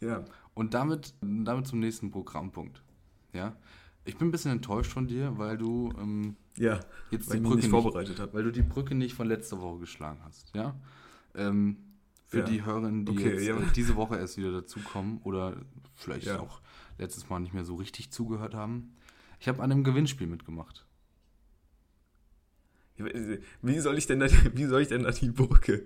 Ja. 0.00 0.24
Und 0.54 0.74
damit, 0.74 1.14
damit 1.20 1.66
zum 1.66 1.80
nächsten 1.80 2.10
Programmpunkt. 2.10 2.82
Ja, 3.32 3.54
ich 4.04 4.16
bin 4.16 4.28
ein 4.28 4.30
bisschen 4.30 4.52
enttäuscht 4.52 4.92
von 4.92 5.06
dir, 5.06 5.36
weil 5.38 5.56
du 5.58 5.92
ähm, 5.98 6.36
Ja. 6.56 6.80
jetzt 7.10 7.32
die 7.32 7.38
Brücke 7.38 7.56
nicht 7.56 7.64
nicht, 7.64 7.70
vorbereitet 7.70 8.18
habe. 8.18 8.32
weil 8.34 8.44
du 8.44 8.50
die 8.52 8.62
Brücke 8.62 8.94
nicht 8.94 9.14
von 9.14 9.26
letzter 9.28 9.60
Woche 9.60 9.80
geschlagen 9.80 10.20
hast. 10.24 10.54
Ja, 10.54 10.74
ähm, 11.34 11.76
für 12.26 12.38
Ja. 12.40 12.44
die 12.44 12.64
Hörerinnen, 12.64 13.04
die 13.06 13.12
Okay, 13.12 13.34
jetzt 13.34 13.46
ja. 13.46 13.56
äh, 13.58 13.66
diese 13.76 13.96
Woche 13.96 14.16
erst 14.16 14.36
wieder 14.36 14.52
dazukommen 14.52 15.18
oder 15.24 15.56
vielleicht 15.94 16.26
Ja. 16.26 16.40
auch 16.40 16.60
letztes 16.98 17.28
Mal 17.28 17.40
nicht 17.40 17.54
mehr 17.54 17.64
so 17.64 17.74
richtig 17.76 18.10
zugehört 18.12 18.54
haben. 18.54 18.94
Ich 19.38 19.48
habe 19.48 19.62
an 19.62 19.70
einem 19.72 19.84
Gewinnspiel 19.84 20.26
mitgemacht. 20.26 20.86
Wie 23.62 23.78
soll 23.80 23.96
ich 23.96 24.06
denn 24.06 24.20
da, 24.20 24.26
wie 24.54 24.64
soll 24.66 24.82
ich 24.82 24.88
denn 24.88 25.04
da 25.04 25.10
die 25.10 25.30
Brücke? 25.30 25.84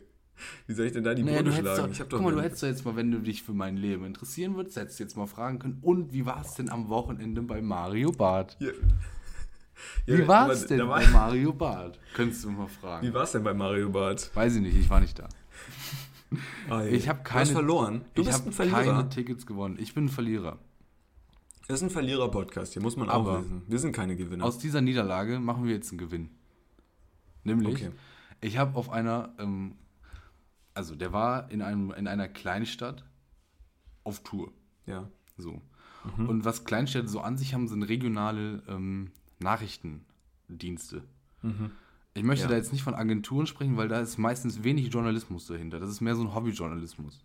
Wie 0.66 0.72
soll 0.74 0.86
ich 0.86 0.92
denn 0.92 1.04
da 1.04 1.14
die 1.14 1.22
Naja, 1.22 1.42
Brücke 1.42 1.56
schlagen? 1.58 1.82
doch, 1.82 1.90
ich 1.90 2.00
hab 2.00 2.10
guck 2.10 2.20
mal, 2.22 2.32
du 2.32 2.42
hättest 2.42 2.62
doch 2.62 2.66
jetzt 2.68 2.84
mal, 2.84 2.96
wenn 2.96 3.10
du 3.10 3.18
dich 3.20 3.42
für 3.42 3.52
mein 3.52 3.76
Leben 3.76 4.04
interessieren 4.04 4.56
würdest, 4.56 4.76
hättest 4.76 4.98
du 4.98 5.04
jetzt 5.04 5.16
mal 5.16 5.26
fragen 5.26 5.58
können, 5.58 5.78
und 5.82 6.12
wie 6.12 6.26
war 6.26 6.40
es 6.42 6.54
denn 6.54 6.68
am 6.70 6.88
Wochenende 6.88 7.40
bei 7.42 7.62
Mario 7.62 8.10
Barth? 8.12 8.56
Ja. 8.60 8.70
Wie 10.06 10.12
Ja, 10.12 10.28
war 10.28 10.40
aber 10.44 10.52
es 10.52 10.66
denn 10.66 10.80
war- 10.88 10.98
bei 11.00 11.06
Mario 11.08 11.52
Barth? 11.52 11.98
Könntest 12.14 12.44
du 12.44 12.50
mal 12.50 12.68
fragen. 12.68 13.06
Wie 13.06 13.12
war 13.14 13.22
es 13.24 13.32
denn 13.32 13.42
bei 13.44 13.54
Mario 13.54 13.90
Bart? 13.90 14.30
Weiß 14.34 14.54
ich 14.56 14.62
nicht, 14.62 14.76
ich 14.76 14.88
war 14.90 15.00
nicht 15.00 15.18
da. 15.18 15.28
Ei, 16.68 16.88
Ich 16.90 17.08
habe 17.08 17.20
Du 17.20 17.24
hast 17.24 17.30
keine, 17.32 17.46
verloren. 17.52 18.04
Du 18.14 18.22
ich 18.22 18.28
bist 18.28 18.40
habe 18.40 18.50
ein 18.50 18.52
Verlierer. 18.52 18.82
keine 18.84 19.08
Tickets 19.08 19.46
gewonnen. 19.46 19.76
Ich 19.78 19.94
bin 19.94 20.06
ein 20.06 20.08
Verlierer. 20.08 20.58
Das 21.68 21.76
ist 21.80 21.82
ein 21.84 21.90
Verlierer-Podcast, 21.90 22.72
hier 22.74 22.82
muss 22.82 22.96
man 22.96 23.08
auch 23.08 23.26
Aber- 23.26 23.40
wissen. 23.40 23.62
Wir 23.68 23.78
sind 23.78 23.92
keine 23.92 24.16
Gewinner. 24.16 24.44
Aus 24.44 24.58
dieser 24.58 24.80
Niederlage 24.80 25.38
machen 25.38 25.64
wir 25.64 25.72
jetzt 25.74 25.90
einen 25.90 25.98
Gewinn. 25.98 26.30
Nämlich, 27.44 27.74
Okay. 27.76 27.90
ich 28.40 28.58
habe 28.58 28.76
auf 28.78 28.90
einer, 28.90 29.32
ähm, 29.38 29.76
also 30.74 30.94
der 30.94 31.12
war 31.12 31.50
in, 31.50 31.62
einem, 31.62 31.90
in 31.92 32.06
einer 32.08 32.28
Kleinstadt 32.28 33.04
auf 34.04 34.22
Tour. 34.22 34.52
ja. 34.86 35.08
So. 35.36 35.60
Mhm. 36.16 36.28
Und 36.28 36.44
was 36.44 36.64
Kleinstädte 36.64 37.08
so 37.08 37.18
an 37.20 37.36
sich 37.36 37.54
haben, 37.54 37.66
sind 37.66 37.82
regionale 37.82 38.62
ähm, 38.68 39.10
Nachrichtendienste. 40.48 41.02
Ich 42.14 42.22
möchte 42.22 42.44
Ja. 42.44 42.50
da 42.50 42.56
jetzt 42.56 42.72
nicht 42.72 42.82
von 42.82 42.94
Agenturen 42.94 43.46
sprechen, 43.46 43.76
weil 43.76 43.88
da 43.88 44.00
ist 44.00 44.16
meistens 44.18 44.62
wenig 44.64 44.92
Journalismus 44.92 45.46
dahinter. 45.46 45.80
Das 45.80 45.90
ist 45.90 46.00
mehr 46.00 46.14
so 46.14 46.22
ein 46.22 46.34
Hobbyjournalismus. 46.34 47.20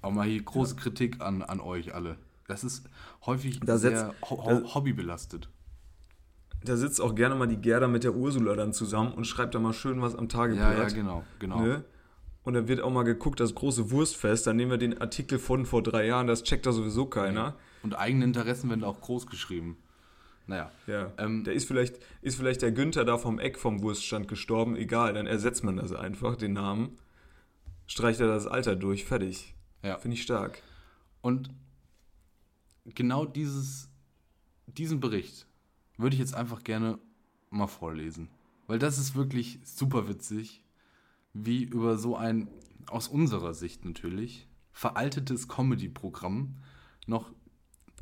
Aber 0.00 0.12
mal 0.12 0.26
hier 0.26 0.42
große 0.42 0.76
Kritik 0.76 1.20
an, 1.20 1.42
an 1.42 1.60
euch 1.60 1.94
alle. 1.94 2.16
Das 2.46 2.64
ist 2.64 2.88
häufig 3.26 3.60
Da 3.60 3.76
setzt- 3.78 3.98
sehr 4.00 4.14
ho 4.30 4.42
da- 4.46 4.74
hobbybelastet. 4.74 5.48
Da 6.64 6.76
sitzt 6.76 7.00
auch 7.00 7.14
gerne 7.14 7.34
mal 7.34 7.46
die 7.46 7.56
Gerda 7.58 7.88
mit 7.88 8.04
der 8.04 8.14
Ursula 8.14 8.54
dann 8.54 8.72
zusammen 8.72 9.12
und 9.12 9.26
schreibt 9.26 9.54
da 9.54 9.58
mal 9.60 9.72
schön 9.74 10.00
was 10.00 10.14
am 10.14 10.24
Ja, 10.24 10.28
Tageblatt. 10.28 10.78
ja, 10.78 10.88
genau, 10.96 11.24
genau. 11.38 11.60
Ne? 11.60 11.84
Und 12.44 12.54
dann 12.54 12.68
wird 12.68 12.80
auch 12.80 12.90
mal 12.90 13.04
geguckt, 13.04 13.40
das 13.40 13.54
große 13.54 13.90
Wurstfest, 13.90 14.46
dann 14.46 14.56
nehmen 14.56 14.70
wir 14.70 14.78
den 14.78 15.00
Artikel 15.00 15.38
von 15.38 15.64
vor 15.64 15.82
drei 15.82 16.06
Jahren, 16.06 16.26
das 16.26 16.42
checkt 16.42 16.66
da 16.66 16.72
sowieso 16.72 17.06
keiner. 17.06 17.56
Und 17.82 17.98
eigene 17.98 18.24
Interessen 18.24 18.68
werden 18.68 18.84
auch 18.84 19.00
groß 19.00 19.26
geschrieben. 19.26 19.78
Naja, 20.46 20.70
Ja. 20.86 21.10
Ähm, 21.16 21.44
da 21.44 21.52
ist 21.52 21.66
vielleicht, 21.66 21.98
ist 22.20 22.36
vielleicht 22.36 22.60
der 22.60 22.72
Günther 22.72 23.06
da 23.06 23.16
vom 23.16 23.38
Eck 23.38 23.58
vom 23.58 23.80
Wurststand 23.80 24.28
gestorben, 24.28 24.76
egal, 24.76 25.14
dann 25.14 25.26
ersetzt 25.26 25.64
man 25.64 25.78
das 25.78 25.92
einfach, 25.92 26.36
den 26.36 26.52
Namen. 26.52 26.98
Streicht 27.86 28.20
er 28.20 28.26
das 28.28 28.46
Alter 28.46 28.76
durch, 28.76 29.04
fertig. 29.04 29.54
ja. 29.82 29.96
Finde 29.98 30.16
ich 30.16 30.22
stark. 30.22 30.62
Und 31.22 31.50
genau 32.84 33.24
dieses, 33.24 33.88
diesen 34.66 35.00
Bericht 35.00 35.46
würde 35.96 36.14
ich 36.14 36.20
jetzt 36.20 36.34
einfach 36.34 36.62
gerne 36.62 36.98
mal 37.50 37.66
vorlesen. 37.66 38.28
Weil 38.66 38.78
das 38.78 38.98
ist 38.98 39.14
wirklich 39.14 39.60
super 39.64 40.08
witzig, 40.08 40.63
wie 41.34 41.64
über 41.64 41.98
so 41.98 42.16
ein, 42.16 42.48
aus 42.88 43.08
unserer 43.08 43.54
Sicht 43.54 43.84
natürlich, 43.84 44.48
veraltetes 44.72 45.48
Comedy-Programm 45.48 46.56
noch, 47.06 47.30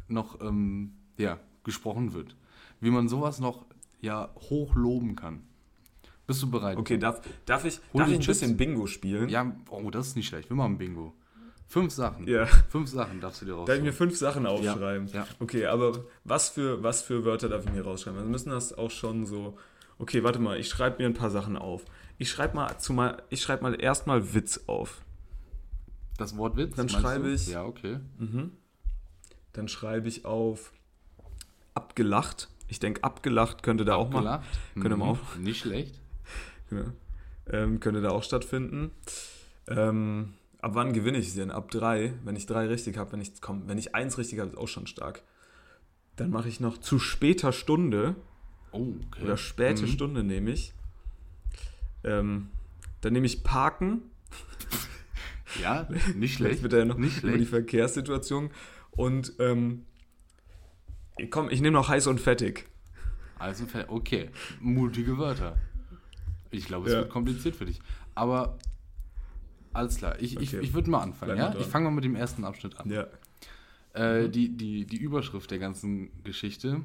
noch 0.08 0.40
ähm, 0.40 0.94
ja, 1.16 1.40
gesprochen 1.64 2.12
wird. 2.12 2.36
Wie 2.80 2.90
man 2.90 3.08
sowas 3.08 3.40
noch 3.40 3.66
ja 4.00 4.30
hochloben 4.36 5.16
kann. 5.16 5.42
Bist 6.26 6.42
du 6.42 6.50
bereit? 6.50 6.76
Okay, 6.78 6.98
darf, 6.98 7.20
darf 7.46 7.64
ich, 7.64 7.80
Hol 7.92 8.00
darf 8.00 8.08
ich 8.08 8.14
ein 8.14 8.20
Chips. 8.20 8.40
bisschen 8.40 8.56
Bingo 8.56 8.86
spielen? 8.86 9.28
Ja, 9.28 9.54
oh, 9.70 9.90
das 9.90 10.08
ist 10.08 10.16
nicht 10.16 10.28
schlecht. 10.28 10.48
Wir 10.48 10.56
machen 10.56 10.78
Bingo. 10.78 11.14
Fünf 11.66 11.92
Sachen. 11.92 12.28
Ja. 12.28 12.46
Fünf 12.68 12.90
Sachen 12.90 13.20
darfst 13.20 13.40
du 13.40 13.46
dir 13.46 13.64
Darf 13.64 13.76
ich 13.76 13.82
mir 13.82 13.92
fünf 13.94 14.16
Sachen 14.16 14.44
aufschreiben? 14.46 15.08
ja. 15.08 15.26
Okay, 15.40 15.66
aber 15.66 16.04
was 16.22 16.50
für, 16.50 16.82
was 16.82 17.02
für 17.02 17.24
Wörter 17.24 17.48
darf 17.48 17.64
ich 17.64 17.72
mir 17.72 17.82
rausschreiben? 17.82 18.18
Also 18.18 18.30
müssen 18.30 18.50
das 18.50 18.72
auch 18.76 18.90
schon 18.90 19.24
so. 19.24 19.56
Okay, 19.98 20.22
warte 20.22 20.38
mal, 20.38 20.58
ich 20.58 20.68
schreibe 20.68 20.98
mir 21.02 21.06
ein 21.08 21.14
paar 21.14 21.30
Sachen 21.30 21.56
auf. 21.56 21.84
Ich 22.22 22.30
schreibe 22.30 22.54
mal, 22.54 22.78
zu 22.78 22.92
mal, 22.92 23.20
ich 23.30 23.42
schreibe 23.42 23.64
mal 23.64 23.74
erstmal 23.82 24.32
Witz 24.32 24.60
auf. 24.68 25.02
Das 26.18 26.36
Wort 26.36 26.56
Witz? 26.56 26.76
Dann 26.76 26.88
schreibe 26.88 27.24
du? 27.26 27.34
ich- 27.34 27.48
Ja, 27.48 27.64
okay. 27.64 27.98
Dann 29.52 29.66
schreibe 29.66 30.06
ich 30.06 30.24
auf 30.24 30.72
abgelacht. 31.74 32.48
Ich 32.68 32.78
denke, 32.78 33.02
abgelacht 33.02 33.64
könnte 33.64 33.84
da 33.84 33.96
auch 33.96 34.08
mal. 34.10 34.40
Könnte 34.74 34.94
Mhm. 34.98 35.02
auch. 35.02 35.18
Nicht 35.36 35.58
schlecht. 35.62 36.00
ja, 36.70 36.84
ähm, 37.50 37.80
könnte 37.80 38.00
da 38.02 38.10
auch 38.10 38.22
stattfinden. 38.22 38.92
Ähm, 39.66 40.34
ab 40.60 40.76
wann 40.76 40.92
gewinne 40.92 41.18
ich 41.18 41.34
denn? 41.34 41.50
Ab 41.50 41.72
drei. 41.72 42.14
Wenn 42.24 42.36
ich 42.36 42.46
drei 42.46 42.68
richtig 42.68 42.98
habe, 42.98 43.10
wenn 43.10 43.20
ich 43.20 43.40
komm, 43.40 43.66
wenn 43.66 43.78
ich 43.78 43.96
eins 43.96 44.16
richtig 44.16 44.38
habe, 44.38 44.50
ist 44.50 44.56
auch 44.56 44.68
schon 44.68 44.86
stark. 44.86 45.24
Dann 46.14 46.30
mache 46.30 46.48
ich 46.48 46.60
noch 46.60 46.78
zu 46.78 47.00
später 47.00 47.50
Stunde 47.52 48.14
Oh, 48.70 48.94
okay. 49.08 49.24
oder 49.24 49.36
späte 49.36 49.82
Mhm. 49.82 49.88
Stunde 49.88 50.22
nehme 50.22 50.52
ich. 50.52 50.72
Ähm, 52.04 52.48
dann 53.00 53.12
nehme 53.12 53.26
ich 53.26 53.42
Parken. 53.44 54.02
Ja, 55.60 55.86
nicht 56.16 56.34
schlecht. 56.36 56.62
wird 56.62 56.72
er 56.72 56.80
ja 56.80 56.84
noch 56.86 56.96
Nicht 56.96 57.18
über 57.18 57.28
die 57.32 57.38
schlecht. 57.38 57.50
Verkehrssituation. 57.50 58.50
Und 58.90 59.34
ähm, 59.38 59.84
komm, 61.30 61.50
ich 61.50 61.60
nehme 61.60 61.74
noch 61.74 61.88
heiß 61.88 62.06
und 62.06 62.20
fettig. 62.20 62.66
Also, 63.38 63.66
fe- 63.66 63.86
okay. 63.88 64.30
Mutige 64.60 65.18
Wörter. 65.18 65.56
Ich 66.50 66.66
glaube, 66.66 66.86
es 66.86 66.92
Ja. 66.92 67.00
wird 67.00 67.10
kompliziert 67.10 67.56
für 67.56 67.64
dich. 67.66 67.80
Aber 68.14 68.58
alles 69.72 69.96
klar. 69.96 70.20
Ich, 70.20 70.38
ich, 70.40 70.54
Okay. 70.54 70.64
ich 70.64 70.74
würde 70.74 70.90
mal 70.90 71.00
anfangen. 71.02 71.34
Bleib 71.36 71.54
Ja? 71.54 71.60
Ich 71.60 71.66
fange 71.66 71.86
mal 71.86 71.90
mit 71.94 72.04
dem 72.04 72.14
ersten 72.14 72.44
Abschnitt 72.44 72.78
an. 72.78 72.90
Ja. 72.90 73.06
Äh, 73.94 74.28
die, 74.30 74.56
die, 74.56 74.86
die 74.86 74.96
Überschrift 74.96 75.50
der 75.50 75.58
ganzen 75.58 76.10
Geschichte, 76.24 76.80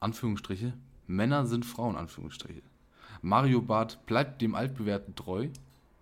Anführungsstriche, 0.00 0.72
Männer 1.06 1.46
sind 1.46 1.64
Frauen, 1.64 1.96
Anführungsstriche. 1.96 2.62
Mario 3.22 3.60
Barth 3.62 4.04
bleibt 4.06 4.40
dem 4.42 4.54
Altbewährten 4.54 5.14
treu 5.14 5.48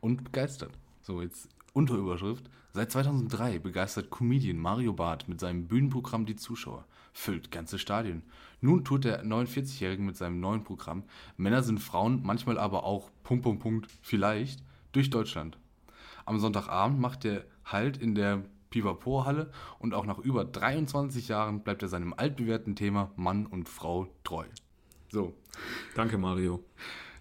und 0.00 0.24
begeistert. 0.24 0.72
So, 1.02 1.22
jetzt 1.22 1.48
Unterüberschrift. 1.72 2.48
Seit 2.72 2.90
2003 2.90 3.58
begeistert 3.58 4.10
Comedian 4.10 4.58
Mario 4.58 4.92
Barth 4.92 5.28
mit 5.28 5.40
seinem 5.40 5.66
Bühnenprogramm 5.66 6.26
die 6.26 6.36
Zuschauer, 6.36 6.84
füllt 7.12 7.50
ganze 7.50 7.78
Stadien. 7.78 8.22
Nun 8.60 8.84
tut 8.84 9.04
der 9.04 9.24
49-Jährige 9.24 10.02
mit 10.02 10.16
seinem 10.16 10.40
neuen 10.40 10.64
Programm 10.64 11.04
Männer 11.36 11.62
sind 11.62 11.80
Frauen, 11.80 12.20
manchmal 12.22 12.58
aber 12.58 12.84
auch 12.84 13.10
Punkt, 13.22 13.44
Punkt, 13.44 13.62
Punkt, 13.62 13.88
vielleicht 14.02 14.62
durch 14.92 15.10
Deutschland. 15.10 15.58
Am 16.24 16.38
Sonntagabend 16.38 17.00
macht 17.00 17.24
er 17.24 17.44
Halt 17.64 17.96
in 17.96 18.14
der 18.14 18.44
Pivapo-Halle 18.70 19.50
und 19.78 19.94
auch 19.94 20.06
nach 20.06 20.18
über 20.18 20.44
23 20.44 21.28
Jahren 21.28 21.60
bleibt 21.60 21.82
er 21.82 21.88
seinem 21.88 22.14
altbewährten 22.14 22.76
Thema 22.76 23.10
Mann 23.16 23.46
und 23.46 23.68
Frau 23.68 24.08
treu. 24.22 24.44
So. 25.08 25.34
Danke, 25.94 26.18
Mario. 26.18 26.62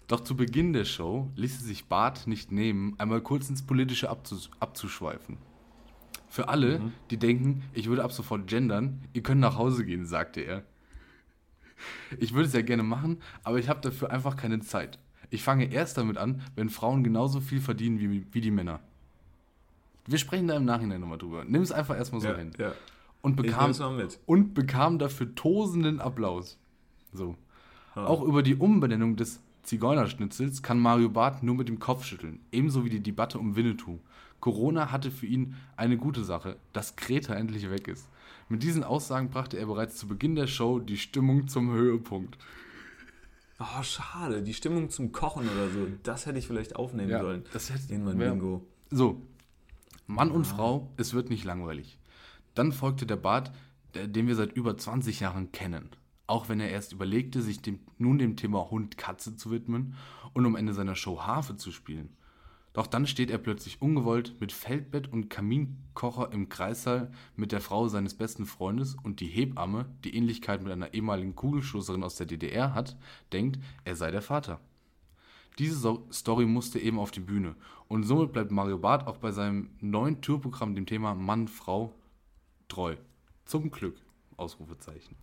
Doch 0.07 0.19
zu 0.19 0.35
Beginn 0.35 0.73
der 0.73 0.85
Show 0.85 1.31
ließ 1.35 1.57
es 1.57 1.65
sich 1.65 1.85
Barth 1.85 2.27
nicht 2.27 2.51
nehmen, 2.51 2.93
einmal 2.99 3.21
kurz 3.21 3.49
ins 3.49 3.65
Politische 3.65 4.09
abzus 4.09 4.51
abzuschweifen. 4.59 5.37
Für 6.27 6.49
alle, 6.49 6.91
die 7.09 7.17
denken, 7.17 7.63
ich 7.73 7.87
würde 7.87 8.03
ab 8.03 8.11
sofort 8.11 8.47
gendern, 8.47 9.01
ihr 9.13 9.23
könnt 9.23 9.41
nach 9.41 9.57
Hause 9.57 9.85
gehen, 9.85 10.05
sagte 10.05 10.41
er. 10.41 10.63
Ich 12.19 12.33
würde 12.33 12.47
es 12.47 12.53
ja 12.53 12.61
gerne 12.61 12.83
machen, 12.83 13.21
aber 13.43 13.57
ich 13.57 13.69
habe 13.69 13.81
dafür 13.81 14.11
einfach 14.11 14.35
keine 14.35 14.59
Zeit. 14.59 14.99
Ich 15.29 15.43
fange 15.43 15.71
erst 15.71 15.97
damit 15.97 16.17
an, 16.17 16.41
wenn 16.55 16.69
Frauen 16.69 17.03
genauso 17.03 17.39
viel 17.39 17.61
verdienen 17.61 17.99
wie, 17.99 18.25
wie 18.31 18.41
die 18.41 18.51
Männer. 18.51 18.79
Wir 20.07 20.17
sprechen 20.17 20.47
da 20.47 20.55
im 20.55 20.65
Nachhinein 20.65 21.01
nochmal 21.01 21.17
drüber. 21.17 21.43
Nimm 21.45 21.61
es 21.61 21.71
einfach 21.71 21.95
erstmal 21.95 22.21
so 22.21 22.27
ja, 22.27 22.35
hin. 22.35 22.51
ja. 22.59 22.73
Und 23.21 23.37
bekam, 23.37 23.73
und 24.27 24.53
bekam 24.53 24.99
dafür 24.99 25.33
tosenden 25.33 25.99
Applaus. 25.99 26.59
So. 27.11 27.35
Ah. 27.95 28.05
Auch 28.05 28.21
über 28.21 28.43
die 28.43 28.55
Umbenennung 28.55 29.15
des 29.15 29.41
Zigeunerschnitzels 29.65 30.61
kann 30.61 30.79
Mario 30.79 31.09
Barth 31.09 31.43
nur 31.43 31.55
mit 31.55 31.67
dem 31.67 31.79
Kopf 31.79 32.05
schütteln, 32.05 32.39
ebenso 32.51 32.85
wie 32.85 32.89
die 32.89 33.01
Debatte 33.01 33.39
um 33.39 33.55
Winnetou. 33.55 33.99
Corona 34.39 34.91
hatte 34.91 35.09
für 35.11 35.25
ihn 35.25 35.55
eine 35.75 35.97
gute 35.97 36.23
Sache, 36.23 36.57
dass 36.71 36.95
Greta 36.95 37.33
endlich 37.33 37.69
weg 37.69 37.87
ist. 37.87 38.07
Mit 38.47 38.61
diesen 38.61 38.83
Aussagen 38.83 39.29
brachte 39.29 39.57
er 39.57 39.65
bereits 39.65 39.97
zu 39.97 40.07
Beginn 40.07 40.35
der 40.35 40.45
Show 40.47 40.79
die 40.79 40.97
Stimmung 40.97 41.47
zum 41.47 41.71
Höhepunkt. 41.71 42.37
Oh, 43.59 43.81
schade. 43.83 44.43
Die 44.43 44.53
Stimmung 44.53 44.89
zum 44.91 45.11
Kochen 45.11 45.43
oder 45.49 45.69
so, 45.69 45.87
das 46.03 46.25
hätte 46.27 46.37
ich 46.37 46.45
vielleicht 46.45 46.75
aufnehmen 46.75 47.09
Ja, 47.09 47.21
sollen. 47.21 47.43
das 47.53 47.71
hätte- 47.73 47.91
in 47.93 48.03
mein 48.03 48.19
wär- 48.19 48.31
Bingo. 48.31 48.67
So, 48.91 49.21
Mann 50.05 50.29
und 50.29 50.45
Frau, 50.45 50.91
es 50.97 51.13
wird 51.15 51.29
nicht 51.31 51.43
langweilig. 51.43 51.97
Dann 52.53 52.71
folgte 52.71 53.07
der 53.07 53.15
Bart, 53.15 53.51
den 53.95 54.27
wir 54.27 54.35
seit 54.35 54.53
über 54.53 54.77
20 54.77 55.21
Jahren 55.21 55.51
kennen. 55.51 55.89
Auch 56.27 56.49
wenn 56.49 56.59
er 56.59 56.69
erst 56.69 56.93
überlegte, 56.93 57.41
sich 57.41 57.61
dem, 57.61 57.79
nun 57.97 58.17
dem 58.17 58.35
Thema 58.35 58.69
Hund-Katze 58.71 59.35
zu 59.35 59.51
widmen 59.51 59.95
und 60.33 60.45
am 60.45 60.55
Ende 60.55 60.73
seiner 60.73 60.95
Show 60.95 61.21
Harfe 61.21 61.55
zu 61.55 61.71
spielen. 61.71 62.09
Doch 62.75 62.87
dann 62.87 63.07
steht 63.07 63.31
er 63.31 63.37
plötzlich 63.37 63.81
ungewollt 63.81 64.35
mit 64.41 64.51
Feldbett 64.51 65.11
und 65.11 65.29
Kaminkocher 65.29 66.33
im 66.33 66.49
Kreissaal 66.49 67.09
mit 67.37 67.53
der 67.53 67.61
Frau 67.61 67.87
seines 67.87 68.15
besten 68.15 68.45
Freundes 68.45 68.97
und 69.01 69.21
die 69.21 69.27
Hebamme, 69.27 69.85
die 70.03 70.13
Ähnlichkeit 70.13 70.61
mit 70.61 70.73
einer 70.73 70.93
ehemaligen 70.93 71.35
Kugelstoßerin 71.35 72.03
aus 72.03 72.17
der 72.17 72.25
DDR 72.25 72.73
hat, 72.73 72.97
denkt, 73.31 73.59
er 73.85 73.95
sei 73.95 74.11
der 74.11 74.21
Vater. 74.21 74.59
Diese 75.57 75.97
Story 76.11 76.45
musste 76.45 76.79
eben 76.79 76.99
auf 76.99 77.11
die 77.11 77.21
Bühne. 77.21 77.55
Und 77.87 78.03
somit 78.03 78.33
bleibt 78.33 78.51
Mario 78.51 78.77
Barth 78.77 79.07
auch 79.07 79.17
bei 79.17 79.31
seinem 79.31 79.69
neuen 79.79 80.19
Tourprogramm 80.19 80.75
dem 80.75 80.85
Thema 80.85 81.15
Mann, 81.15 81.47
Frau 81.47 81.93
treu. 82.67 82.97
Zum 83.45 83.71
Glück. 83.71 83.95
Ausrufezeichen. 84.35 85.15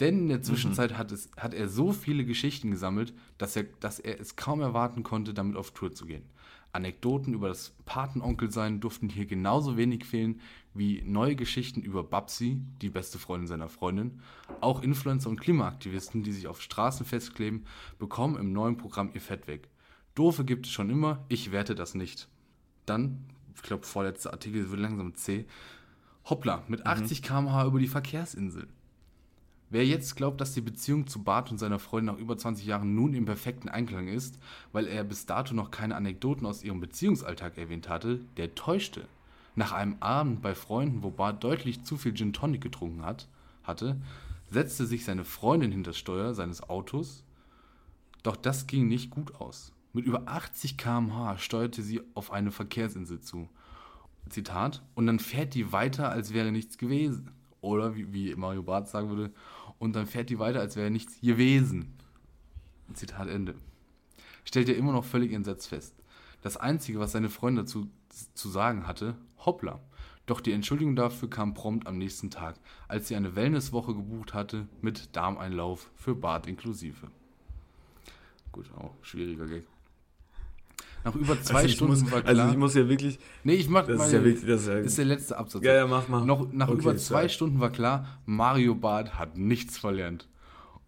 Denn 0.00 0.18
in 0.18 0.28
der 0.28 0.42
Zwischenzeit 0.42 0.98
hat, 0.98 1.10
es, 1.10 1.30
hat 1.38 1.54
er 1.54 1.68
so 1.68 1.92
viele 1.92 2.24
Geschichten 2.24 2.70
gesammelt, 2.70 3.14
dass 3.38 3.56
er, 3.56 3.64
dass 3.80 3.98
er 3.98 4.20
es 4.20 4.36
kaum 4.36 4.60
erwarten 4.60 5.02
konnte, 5.02 5.32
damit 5.32 5.56
auf 5.56 5.70
Tour 5.70 5.92
zu 5.92 6.04
gehen. 6.04 6.24
Anekdoten 6.72 7.32
über 7.32 7.48
das 7.48 7.74
Patenonkelsein 7.86 8.80
durften 8.80 9.08
hier 9.08 9.24
genauso 9.24 9.78
wenig 9.78 10.04
fehlen 10.04 10.40
wie 10.74 11.02
neue 11.06 11.34
Geschichten 11.34 11.80
über 11.80 12.04
Babsi, 12.04 12.60
die 12.82 12.90
beste 12.90 13.18
Freundin 13.18 13.46
seiner 13.46 13.70
Freundin. 13.70 14.20
Auch 14.60 14.82
Influencer 14.82 15.30
und 15.30 15.40
Klimaaktivisten, 15.40 16.22
die 16.22 16.32
sich 16.32 16.46
auf 16.46 16.60
Straßen 16.60 17.06
festkleben, 17.06 17.64
bekommen 17.98 18.36
im 18.36 18.52
neuen 18.52 18.76
Programm 18.76 19.10
ihr 19.14 19.22
Fett 19.22 19.46
weg. 19.46 19.70
Doofe 20.14 20.44
gibt 20.44 20.66
es 20.66 20.72
schon 20.72 20.90
immer, 20.90 21.24
ich 21.28 21.50
werte 21.50 21.74
das 21.74 21.94
nicht. 21.94 22.28
Dann, 22.84 23.24
ich 23.54 23.62
glaube, 23.62 23.86
vorletzter 23.86 24.32
Artikel 24.32 24.70
wird 24.70 24.80
langsam 24.80 25.14
C. 25.14 25.46
Hoppla, 26.26 26.64
mit 26.68 26.84
80 26.84 27.22
km/h 27.22 27.66
über 27.66 27.78
die 27.78 27.88
Verkehrsinsel. 27.88 28.68
Wer 29.68 29.84
jetzt 29.84 30.14
glaubt, 30.14 30.40
dass 30.40 30.54
die 30.54 30.60
Beziehung 30.60 31.08
zu 31.08 31.24
Bart 31.24 31.50
und 31.50 31.58
seiner 31.58 31.80
Freundin 31.80 32.14
nach 32.14 32.20
über 32.20 32.38
20 32.38 32.64
Jahren 32.66 32.94
nun 32.94 33.14
im 33.14 33.24
perfekten 33.24 33.68
Einklang 33.68 34.06
ist, 34.06 34.38
weil 34.72 34.86
er 34.86 35.02
bis 35.02 35.26
dato 35.26 35.54
noch 35.54 35.72
keine 35.72 35.96
Anekdoten 35.96 36.46
aus 36.46 36.62
ihrem 36.62 36.78
Beziehungsalltag 36.78 37.58
erwähnt 37.58 37.88
hatte, 37.88 38.20
der 38.36 38.54
täuschte. 38.54 39.06
Nach 39.56 39.72
einem 39.72 39.96
Abend 40.00 40.40
bei 40.40 40.54
Freunden, 40.54 41.02
wo 41.02 41.10
Bart 41.10 41.42
deutlich 41.42 41.82
zu 41.82 41.96
viel 41.96 42.14
Gin 42.14 42.32
Tonic 42.32 42.60
getrunken 42.60 43.04
hat, 43.04 43.26
hatte, 43.64 43.96
setzte 44.50 44.86
sich 44.86 45.04
seine 45.04 45.24
Freundin 45.24 45.72
hinter 45.72 45.90
das 45.90 45.98
Steuer 45.98 46.34
seines 46.34 46.62
Autos, 46.68 47.24
doch 48.22 48.36
das 48.36 48.66
ging 48.66 48.86
nicht 48.86 49.10
gut 49.10 49.34
aus. 49.40 49.72
Mit 49.92 50.04
über 50.04 50.22
80 50.26 50.76
km/h 50.76 51.38
steuerte 51.38 51.82
sie 51.82 52.02
auf 52.14 52.30
eine 52.30 52.52
Verkehrsinsel 52.52 53.20
zu. 53.20 53.48
Zitat, 54.28 54.82
und 54.94 55.06
dann 55.06 55.18
fährt 55.18 55.54
die 55.54 55.72
weiter, 55.72 56.10
als 56.10 56.32
wäre 56.32 56.52
nichts 56.52 56.78
gewesen. 56.78 57.30
Oder 57.60 57.96
wie, 57.96 58.12
wie 58.12 58.34
Mario 58.34 58.62
Barth 58.62 58.88
sagen 58.88 59.08
würde, 59.08 59.32
und 59.78 59.94
dann 59.94 60.06
fährt 60.06 60.30
die 60.30 60.38
weiter, 60.38 60.60
als 60.60 60.76
wäre 60.76 60.90
nichts 60.90 61.20
gewesen. 61.20 61.94
Zitat 62.94 63.28
Ende. 63.28 63.54
Stellt 64.44 64.68
er 64.68 64.76
immer 64.76 64.92
noch 64.92 65.04
völlig 65.04 65.32
entsetzt 65.32 65.68
fest. 65.68 65.94
Das 66.42 66.56
Einzige, 66.56 67.00
was 67.00 67.12
seine 67.12 67.28
Freundin 67.30 67.64
dazu 67.64 67.90
zu 68.34 68.48
sagen 68.48 68.86
hatte, 68.86 69.16
hoppla. 69.44 69.80
Doch 70.26 70.40
die 70.40 70.52
Entschuldigung 70.52 70.96
dafür 70.96 71.30
kam 71.30 71.54
prompt 71.54 71.86
am 71.86 71.98
nächsten 71.98 72.30
Tag, 72.30 72.56
als 72.88 73.08
sie 73.08 73.16
eine 73.16 73.36
Wellnesswoche 73.36 73.94
gebucht 73.94 74.34
hatte 74.34 74.68
mit 74.82 75.14
Darmeinlauf 75.14 75.90
für 75.94 76.14
Bart 76.14 76.46
inklusive. 76.46 77.10
Gut, 78.50 78.70
auch 78.76 78.92
schwieriger 79.02 79.46
Gag. 79.46 79.66
Nach 81.06 81.14
über 81.14 81.40
zwei 81.40 81.54
Also 81.60 81.68
Stunden 81.68 81.92
muss, 82.00 82.10
war 82.12 82.20
klar. 82.22 82.36
also 82.36 82.52
ich 82.52 82.58
muss 82.58 82.74
ja 82.74 82.88
wirklich. 82.88 83.18
Nee, 83.44 83.54
ich 83.54 83.68
mach 83.68 83.86
Das 83.86 83.96
mal, 83.98 84.06
ist 84.06 84.12
ja 84.12 84.24
wirklich. 84.24 84.46
Das 84.46 84.60
ist 84.62 84.66
ja, 84.68 84.74
ist 84.78 84.98
der 84.98 85.04
letzte 85.04 85.38
Absatz. 85.38 85.62
ja, 85.64 85.74
ja, 85.74 85.86
mach 85.86 86.08
mal. 86.08 86.24
Noch, 86.24 86.52
nach 86.52 86.68
Okay, 86.68 86.78
über 86.80 86.96
zwei 86.96 87.14
sorry. 87.22 87.28
Stunden 87.28 87.60
war 87.60 87.70
klar, 87.70 88.06
Mario 88.26 88.74
Barth 88.74 89.14
hat 89.18 89.36
nichts 89.38 89.78
verlernt. 89.78 90.28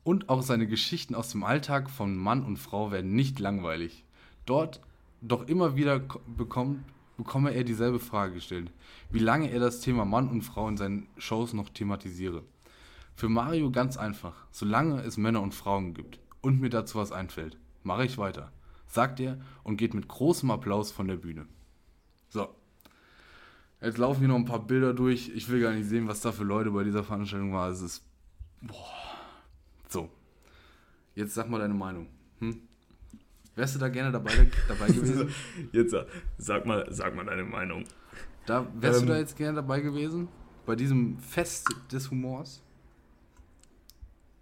Und 0.05 0.29
auch 0.29 0.43
seine 0.43 0.67
Geschichten 0.67 1.15
aus 1.15 1.31
dem 1.31 1.45
Alltag 1.45 1.89
von 1.89 2.17
Mann 2.17 2.43
und 2.45 2.57
Frau 2.59 2.91
werden 2.91 3.15
nicht 3.15 3.39
langweilig. 3.39 4.05
Dort 4.47 4.81
doch 5.21 5.47
immer 5.49 5.77
wieder 5.77 6.01
ko- 6.01 6.21
bekommt, 6.37 6.81
bekomme 7.17 7.53
er 7.55 7.63
dieselbe 7.65 7.99
Frage 7.99 8.35
gestellt. 8.35 8.71
Wie 9.11 9.19
lange 9.19 9.51
er 9.51 9.61
das 9.61 9.81
Thema 9.81 10.05
Mann 10.05 10.29
und 10.29 10.43
Frau 10.43 10.67
in 10.69 10.77
seinen 10.77 11.07
Shows 11.19 11.53
noch 11.53 11.69
thematisiere. 11.69 12.43
Für 13.15 13.29
Mario 13.29 13.71
ganz 13.71 13.97
einfach. 13.97 14.35
Solange 14.51 15.03
es 15.03 15.17
Männer 15.17 15.43
und 15.43 15.55
Frauen 15.55 15.95
gibt 15.95 16.19
und 16.41 16.61
mir 16.61 16.71
dazu 16.71 16.99
was 16.99 17.13
einfällt, 17.13 17.57
mache 17.83 18.05
ich 18.05 18.17
weiter. 18.19 18.51
Sagt 18.88 19.21
er 19.21 19.38
und 19.62 19.76
geht 19.76 19.95
mit 19.95 20.09
großem 20.09 20.50
Applaus 20.50 20.90
von 20.90 21.07
der 21.07 21.16
Bühne. 21.16 21.47
So. 22.28 22.49
Jetzt 23.80 23.99
laufen 23.99 24.21
hier 24.21 24.28
noch 24.28 24.37
ein 24.37 24.45
paar 24.45 24.66
Bilder 24.66 24.92
durch. 24.92 25.28
Ich 25.35 25.49
will 25.49 25.61
gar 25.61 25.73
nicht 25.73 25.88
sehen, 25.88 26.09
was 26.09 26.21
da 26.21 26.33
für 26.33 26.42
Leute 26.42 26.71
bei 26.71 26.83
dieser 26.83 27.04
Veranstaltung 27.04 27.52
waren. 27.52 27.71
Es 27.71 27.80
ist. 27.80 28.02
Boah. 28.62 28.76
So. 29.88 30.11
Jetzt 31.14 31.35
sag 31.35 31.49
mal 31.49 31.59
deine 31.59 31.75
Meinung. 31.75 32.09
Hm? 32.40 32.61
Wärst 33.54 33.75
du 33.75 33.78
da 33.78 33.88
gerne 33.88 34.11
dabei, 34.11 34.49
dabei 34.68 34.87
gewesen? 34.87 35.35
Jetzt 35.73 35.90
sag, 35.90 36.07
sag, 36.38 36.64
mal, 36.64 36.87
sag 36.90 37.14
mal 37.14 37.25
deine 37.25 37.45
Meinung. 37.45 37.85
Da, 38.47 38.66
wärst 38.75 39.00
Ähm. 39.00 39.07
du 39.07 39.12
da 39.12 39.18
jetzt 39.18 39.37
gerne 39.37 39.57
dabei 39.57 39.80
gewesen? 39.80 40.28
Bei 40.64 40.76
diesem 40.76 41.18
Fest 41.18 41.68
des 41.92 42.11
Humors? 42.11 42.62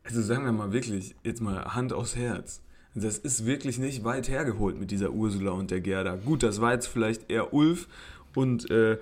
Also 0.05 0.23
sagen 0.23 0.45
wir 0.45 0.53
mal 0.53 0.71
wirklich, 0.71 1.17
jetzt 1.25 1.41
mal 1.41 1.75
Hand 1.75 1.93
aufs 1.93 2.15
Herz. 2.15 2.63
Das 2.99 3.19
ist 3.19 3.45
wirklich 3.45 3.79
nicht 3.79 4.05
weit 4.05 4.31
hergeholt 4.31 4.81
mit 4.81 4.91
dieser 4.91 5.11
Ursula 5.11 5.51
und 5.51 5.71
der 5.71 5.83
Gerda. 5.83 6.17
Gut, 6.17 6.43
das 6.43 6.63
war 6.63 6.73
jetzt 6.73 6.87
vielleicht 6.87 7.31
eher 7.31 7.53
Ulf 7.53 7.89
und, 8.35 8.71
äh, 8.71 8.97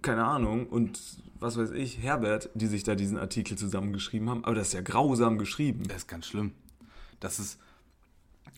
keine 0.00 0.24
Ahnung, 0.24 0.66
und 0.66 0.98
was 1.38 1.58
weiß 1.58 1.72
ich, 1.72 1.98
Herbert, 2.02 2.48
die 2.54 2.66
sich 2.66 2.82
da 2.82 2.94
diesen 2.94 3.18
Artikel 3.18 3.58
zusammengeschrieben 3.58 4.30
haben. 4.30 4.44
Aber 4.44 4.54
das 4.54 4.68
ist 4.68 4.72
ja 4.72 4.80
grausam 4.80 5.36
geschrieben. 5.36 5.84
Das 5.86 5.98
ist 5.98 6.08
ganz 6.08 6.26
schlimm. 6.26 6.52
Das 7.20 7.38
ist. 7.38 7.60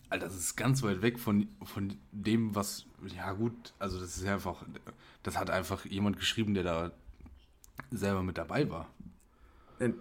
Alter, 0.09 0.27
das 0.27 0.37
ist 0.37 0.55
ganz 0.55 0.81
weit 0.81 1.01
weg 1.01 1.19
von, 1.19 1.49
von 1.65 1.95
dem, 2.13 2.55
was. 2.55 2.85
Ja, 3.13 3.33
gut, 3.33 3.73
also 3.79 3.99
das 3.99 4.15
ist 4.15 4.25
einfach. 4.25 4.63
Das 5.23 5.37
hat 5.37 5.49
einfach 5.49 5.85
jemand 5.85 6.17
geschrieben, 6.17 6.53
der 6.53 6.63
da 6.63 6.91
selber 7.91 8.23
mit 8.23 8.37
dabei 8.37 8.69
war. 8.69 8.87
Der, 9.79 9.93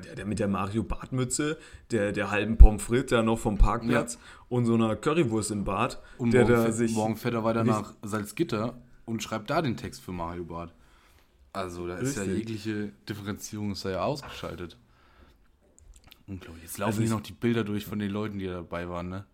der, 0.00 0.14
der 0.14 0.26
mit 0.26 0.38
der 0.38 0.48
Mario 0.48 0.82
Bartmütze, 0.82 1.58
der, 1.90 2.12
der 2.12 2.30
halben 2.30 2.58
Pommes 2.58 2.82
frites 2.82 3.10
da 3.10 3.22
noch 3.22 3.38
vom 3.38 3.56
Parkplatz 3.58 4.18
und 4.48 4.66
so 4.66 4.74
einer 4.74 4.94
Currywurst 4.96 5.50
im 5.50 5.64
Bart, 5.64 6.02
Und 6.18 6.32
der 6.32 6.42
morgen, 6.42 6.54
da 6.54 6.62
fährt- 6.64 6.74
sich. 6.74 6.92
morgen 6.94 7.16
fährt 7.16 7.34
er 7.34 7.44
weiter 7.44 7.60
richtig- 7.64 7.76
nach 7.82 7.94
Salzgitter 8.02 8.78
und 9.06 9.22
schreibt 9.22 9.48
da 9.50 9.62
den 9.62 9.76
Text 9.76 10.02
für 10.02 10.12
Mario 10.12 10.44
Bart. 10.44 10.74
Also 11.54 11.86
da 11.86 11.96
ist 11.98 12.16
ja 12.16 12.22
Richtig. 12.22 12.38
jegliche 12.38 12.92
Differenzierung 13.08 13.72
ist 13.72 13.84
da 13.84 13.90
ja 13.90 14.02
ausgeschaltet. 14.02 14.76
Unglaublich. 16.26 16.62
Jetzt 16.64 16.78
laufen 16.78 16.90
Also 16.90 17.02
hier 17.02 17.10
noch 17.10 17.20
die 17.20 17.32
Bilder 17.32 17.64
durch 17.64 17.84
von 17.84 17.98
den 17.98 18.10
Leuten, 18.10 18.38
die 18.38 18.46
da 18.46 18.54
dabei 18.54 18.88
waren, 18.88 19.08
ne? 19.08 19.24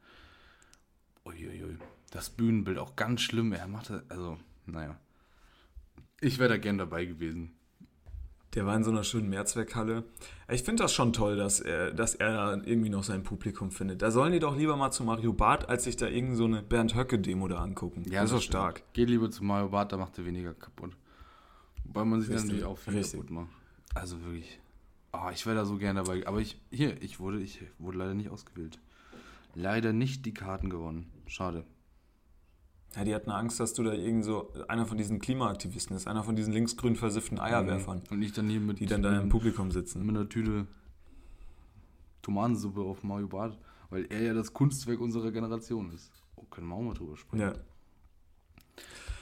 Uiuiui. 1.25 1.77
Das 2.11 2.31
Bühnenbild 2.31 2.79
auch 2.79 2.97
ganz 2.97 3.21
schlimm. 3.21 3.53
Er 3.53 3.69
macht 3.69 3.91
das, 3.91 4.03
also, 4.09 4.39
naja. 4.67 4.99
Ich 6.21 6.39
wäre 6.39 6.49
da 6.49 6.57
gern 6.57 6.79
dabei 6.79 7.05
gewesen. 7.05 7.53
Der 8.59 8.67
war 8.67 8.75
in 8.75 8.83
so 8.83 8.91
einer 8.91 9.05
schönen 9.05 9.29
Mehrzweckhalle. 9.29 10.03
Ich 10.51 10.65
finde 10.65 10.83
das 10.83 10.93
schon 10.93 11.13
toll, 11.13 11.37
dass 11.37 11.61
er, 11.61 11.93
dass 11.93 12.17
er 12.17 12.33
da 12.33 12.55
irgendwie 12.55 12.89
noch 12.89 13.05
sein 13.05 13.23
Publikum 13.23 13.71
findet. 13.71 14.03
Da 14.03 14.11
sollen 14.11 14.33
die 14.33 14.41
doch 14.41 14.57
lieber 14.57 14.75
mal 14.75 14.91
zu 14.91 15.05
Mario 15.05 15.33
Barth, 15.33 15.69
als 15.69 15.85
sich 15.85 15.95
da 15.97 16.09
irgend 16.09 16.37
so 16.37 16.47
eine 16.47 16.65
Bernd 16.65 16.97
Höcke-Demo 16.97 17.47
da 17.47 17.59
angucken. 17.59 18.03
das 18.03 18.25
ist 18.25 18.33
doch 18.33 18.43
stark. 18.43 18.83
Geht 18.95 19.11
lieber 19.11 19.31
zu 19.31 19.45
Mario 19.45 19.69
Bart, 19.69 19.93
da 19.93 19.97
macht 19.97 20.19
er 20.19 20.27
weniger 20.27 20.55
kaputt. 20.55 20.97
Wobei 21.85 22.05
man 22.05 22.19
sich 22.21 22.31
dann 22.31 22.39
Richtig, 22.39 22.51
natürlich 22.51 22.65
auch 22.65 22.79
viel 22.79 22.95
richtig. 22.95 23.13
kaputt 23.21 23.31
macht. 23.31 23.51
Also 23.95 24.21
wirklich. 24.25 24.59
Ah, 25.13 25.31
ich 25.33 25.47
wäre 25.47 25.55
da 25.55 25.65
so 25.65 25.77
gern 25.77 25.95
dabei. 25.95 26.27
Aber 26.27 26.41
ich, 26.41 26.61
hier, 26.73 27.01
ich 27.01 27.21
wurde, 27.21 27.39
ich 27.41 27.63
wurde 27.79 27.99
leider 27.99 28.15
nicht 28.15 28.31
ausgewählt. 28.31 28.81
Leider 29.55 29.93
nicht 29.93 30.27
die 30.27 30.35
Karten 30.35 30.69
gewonnen. 30.69 31.07
Schade. 31.29 31.63
Ja, 32.97 33.05
die 33.05 33.15
hatten 33.15 33.31
Angst, 33.31 33.61
dass 33.61 33.75
du 33.75 33.83
da 33.83 33.93
irgend 33.93 34.25
so 34.25 34.53
einer 34.67 34.87
von 34.87 34.97
diesen 34.97 35.19
Klimaaktivisten 35.19 35.95
ist, 35.95 36.09
einer 36.09 36.25
von 36.25 36.37
diesen 36.37 36.53
linksgrün 36.53 36.97
versifften 36.97 37.39
Eierwerfern, 37.39 38.03
Und 38.11 38.23
ich 38.23 38.33
dann 38.33 38.49
hier 38.49 38.61
mit, 38.61 38.81
die 38.81 38.87
dann 38.87 39.03
da 39.03 39.19
im 39.21 39.29
Publikum 39.29 39.71
sitzen. 39.71 40.05
mit 40.07 40.17
einer 40.17 40.29
Tüte 40.29 40.67
Tomatensuppe 42.23 42.81
auf 42.81 43.03
Mario 43.03 43.29
Bart, 43.29 43.59
weil 43.91 44.07
er 44.11 44.23
ja 44.23 44.35
das 44.35 44.53
Kunstwerk 44.53 45.01
unserer 45.01 45.31
Generation 45.33 45.93
ist. 45.93 46.11
Oh, 46.37 46.43
können 46.51 46.69
wir 46.69 46.75
auch 46.75 46.83
mal 46.83 46.95
drüber 46.95 47.17
sprechen. 47.17 47.43
Ja, 47.43 47.53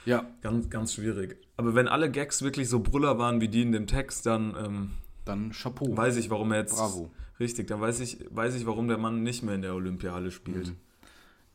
Ja, 0.05 0.25
ganz, 0.41 0.69
ganz 0.69 0.93
schwierig. 0.93 1.37
Aber 1.57 1.75
wenn 1.75 1.87
alle 1.87 2.09
Gags 2.09 2.41
wirklich 2.41 2.69
so 2.69 2.79
Brüller 2.79 3.17
waren 3.17 3.41
wie 3.41 3.47
die 3.49 3.61
in 3.61 3.71
dem 3.71 3.87
Text, 3.87 4.25
dann 4.25 4.55
ähm, 4.57 4.91
dann 5.25 5.51
Chapeau. 5.51 5.95
weiß 5.95 6.15
ich, 6.17 6.29
warum 6.29 6.51
er 6.53 6.59
jetzt. 6.59 6.75
Bravo. 6.75 7.11
Richtig, 7.39 7.67
dann 7.67 7.81
weiß 7.81 7.99
ich, 7.99 8.25
weiß 8.31 8.55
ich, 8.55 8.65
warum 8.65 8.87
der 8.87 8.97
Mann 8.97 9.21
nicht 9.23 9.43
mehr 9.43 9.55
in 9.55 9.61
der 9.61 9.75
Olympiahalle 9.75 10.31
spielt. 10.31 10.69
Mhm. 10.69 10.75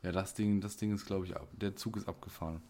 Ja, 0.02 0.12
das 0.12 0.34
Ding, 0.34 0.60
das 0.60 0.76
Ding 0.76 0.92
ist, 0.92 1.06
glaube 1.06 1.26
ich, 1.26 1.36
ab. 1.36 1.48
Der 1.52 1.76
Zug 1.76 1.96
ist 1.96 2.08
abgefahren. 2.08 2.60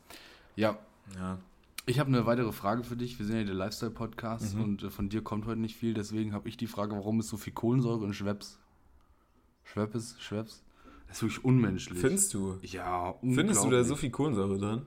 Ja, 0.56 0.78
Ja. 1.16 1.38
Ich 1.84 1.98
habe 1.98 2.08
eine 2.08 2.26
weitere 2.26 2.52
Frage 2.52 2.84
für 2.84 2.94
dich. 2.96 3.18
Wir 3.18 3.26
sind 3.26 3.36
ja 3.38 3.42
der 3.42 3.54
Lifestyle-Podcast 3.54 4.54
Mhm. 4.54 4.62
und 4.62 4.82
äh, 4.84 4.90
von 4.90 5.08
dir 5.08 5.20
kommt 5.22 5.46
heute 5.46 5.58
nicht 5.60 5.76
viel. 5.76 5.94
Deswegen 5.94 6.32
habe 6.32 6.48
ich 6.48 6.56
die 6.56 6.68
Frage, 6.68 6.94
warum 6.94 7.18
ist 7.18 7.28
so 7.28 7.36
viel 7.36 7.52
Kohlensäure 7.52 8.04
in 8.04 8.12
Schweppes? 8.14 8.60
Schweppes? 9.64 10.16
Schweppes? 10.20 10.62
Das 11.08 11.16
ist 11.16 11.22
wirklich 11.22 11.44
unmenschlich. 11.44 11.98
Findest 11.98 12.34
du? 12.34 12.58
Ja, 12.62 13.14
Findest 13.20 13.64
du 13.64 13.70
da 13.70 13.82
so 13.84 13.96
viel 13.96 14.10
Kohlensäure 14.10 14.58
drin? 14.58 14.82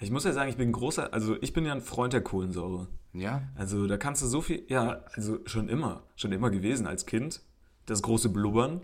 Ich 0.00 0.10
muss 0.12 0.24
ja 0.24 0.32
sagen, 0.32 0.48
ich 0.50 0.56
bin 0.56 0.68
ein 0.68 0.72
großer, 0.72 1.12
also 1.12 1.36
ich 1.40 1.52
bin 1.52 1.64
ja 1.64 1.72
ein 1.72 1.80
Freund 1.80 2.12
der 2.12 2.22
Kohlensäure. 2.22 2.86
Ja, 3.12 3.42
Also 3.56 3.86
da 3.86 3.96
kannst 3.98 4.22
du 4.22 4.26
so 4.26 4.40
viel, 4.40 4.64
ja, 4.68 5.02
also 5.14 5.40
schon 5.46 5.68
immer, 5.68 6.02
schon 6.16 6.32
immer 6.32 6.50
gewesen 6.50 6.86
als 6.86 7.04
Kind. 7.04 7.40
Das 7.86 8.00
große 8.00 8.28
Blubbern, 8.30 8.80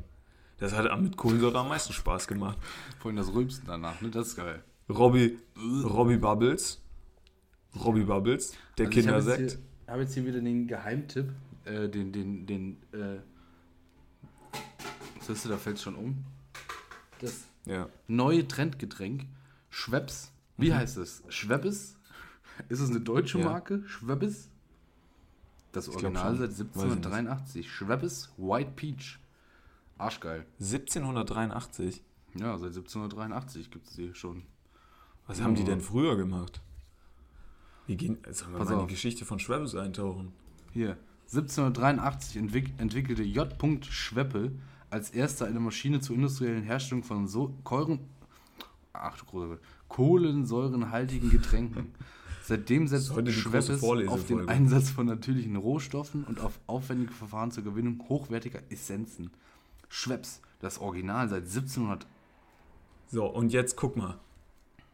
das 0.58 0.72
hat 0.74 1.00
mit 1.00 1.16
Kohlensäure 1.16 1.58
am 1.58 1.68
meisten 1.68 1.92
Spaß 1.92 2.26
gemacht. 2.28 2.58
vorhin 2.98 3.16
das 3.16 3.32
Rülpsen 3.32 3.64
danach, 3.66 4.00
ne? 4.00 4.10
Das 4.10 4.28
ist 4.28 4.36
geil. 4.36 4.62
Robbie, 4.88 5.38
Robbie 5.84 6.16
Bubbles, 6.16 6.80
Robbie 7.84 8.04
Bubbles, 8.04 8.54
der 8.78 8.86
Also 8.86 8.98
ich 9.00 9.06
habe 9.06 9.16
jetzt, 9.16 9.26
Kindersekt. 9.26 9.50
hier- 9.86 9.92
habe 9.92 10.02
jetzt 10.02 10.14
hier 10.14 10.26
wieder 10.26 10.40
den 10.40 10.66
Geheimtipp, 10.66 11.32
äh, 11.64 11.88
den, 11.88 12.12
den, 12.12 12.46
den, 12.46 12.76
äh, 12.92 13.18
siehst 15.20 15.44
du, 15.44 15.48
da 15.50 15.56
fällt 15.56 15.78
schon 15.78 15.94
um. 15.94 16.24
Das 17.20 17.44
Ja. 17.66 17.88
neue 18.06 18.46
Trendgetränk, 18.48 19.26
Schweppes. 19.70 20.32
Wie 20.56 20.72
heißt 20.74 20.96
es? 20.96 21.22
Schweppes? 21.28 21.96
Ist 22.68 22.80
es 22.80 22.90
eine 22.90 23.00
deutsche 23.00 23.38
Ja. 23.38 23.44
Marke? 23.44 23.82
Schweppes? 23.86 24.48
Das 25.72 25.88
Original 25.88 26.36
seit 26.36 26.48
Weiß 26.50 26.58
ich 26.60 26.64
nicht. 26.64 26.74
1783. 26.76 27.70
Schweppes 27.70 28.32
White 28.38 28.72
Peach. 28.74 29.18
Arschgeil. 29.98 30.46
1783. 30.60 32.02
Ja, 32.34 32.56
seit 32.58 32.68
1783 32.68 33.70
gibt 33.70 33.88
es 33.88 33.94
die 33.94 34.14
schon. 34.14 34.44
Was 35.26 35.42
haben 35.42 35.54
die 35.54 35.64
denn 35.64 35.80
früher 35.80 36.16
gemacht? 36.16 36.60
Wie 37.86 37.96
gehen, 37.96 38.18
sollen 38.30 38.52
wir 38.52 38.58
Pass 38.58 38.68
mal 38.68 38.74
in 38.74 38.80
auf. 38.80 38.86
die 38.86 38.94
Geschichte 38.94 39.24
von 39.24 39.38
Schweppes 39.38 39.74
eintauchen? 39.74 40.32
Hier. 40.72 40.96
1783 41.26 42.36
entwick 42.36 42.70
entwickelte 42.78 43.22
J. 43.22 43.54
Schweppe 43.84 44.52
als 44.88 45.10
erster 45.10 45.46
eine 45.46 45.60
Maschine 45.60 46.00
zur 46.00 46.16
industriellen 46.16 46.62
Herstellung 46.62 47.04
von 47.04 47.28
so 47.28 47.54
Keuren, 47.64 48.00
ach 48.94 49.18
du 49.18 49.26
große 49.26 49.58
kohlensäurenhaltigen 49.88 51.30
Getränken. 51.30 51.92
Seitdem 52.42 52.88
setzt 52.88 53.10
ist 53.10 53.14
heute 53.14 53.30
die 53.30 53.42
große 53.42 53.78
Schweppes 53.78 54.08
auf 54.08 54.26
den. 54.26 54.48
Einsatz 54.48 54.88
von 54.88 55.06
natürlichen 55.06 55.56
Rohstoffen 55.56 56.24
und 56.24 56.40
auf 56.40 56.58
aufwendige 56.66 57.12
Verfahren 57.12 57.50
zur 57.50 57.64
Gewinnung 57.64 58.02
hochwertiger 58.08 58.60
Essenzen. 58.70 59.30
Schweppes, 59.88 60.40
das 60.60 60.78
Original 60.78 61.28
seit 61.28 61.42
1700. 61.44 62.06
So, 63.10 63.26
und 63.26 63.52
jetzt 63.52 63.76
guck 63.76 63.96
mal. 63.96 64.18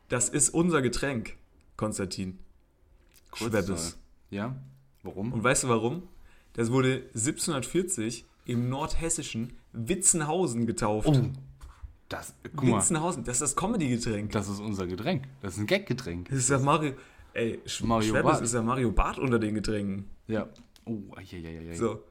Das 0.08 0.28
ist 0.28 0.50
unser 0.50 0.82
Getränk, 0.82 1.36
Konstantin. 1.76 2.38
Schweppes. 3.34 3.98
Ja? 4.30 4.54
Warum? 5.02 5.32
Und 5.32 5.42
weißt 5.42 5.64
du 5.64 5.68
warum? 5.68 6.04
Das 6.52 6.70
wurde 6.70 7.02
1740 7.14 8.24
im 8.46 8.68
nordhessischen 8.68 9.54
Witzenhausen 9.72 10.66
getauft. 10.66 11.08
Oh, 11.08 11.30
das, 12.08 12.34
guck 12.54 12.64
mal, 12.68 12.78
Witzenhausen, 12.78 13.24
das 13.24 13.36
ist 13.36 13.42
das 13.42 13.56
Comedy-Getränk. 13.56 14.30
das 14.32 14.48
ist 14.48 14.60
unser 14.60 14.86
Getränk. 14.86 15.24
Das 15.42 15.54
ist 15.54 15.60
ein 15.60 15.66
Gag-Getränk. 15.66 16.28
Das 16.28 16.38
ist 16.38 16.50
ja 16.50 16.58
Mario. 16.58 16.92
Ey, 17.32 17.60
Sch 17.66 17.82
Mario 17.82 18.10
Schweppes 18.10 18.30
Barth. 18.30 18.42
ist 18.42 18.54
ja 18.54 18.62
Mario 18.62 18.92
Bart 18.92 19.18
unter 19.18 19.40
den 19.40 19.54
Getränken. 19.56 20.08
Ja. 20.28 20.48
Oh, 20.84 21.00
eieieiei. 21.16 21.74
So, 21.74 22.02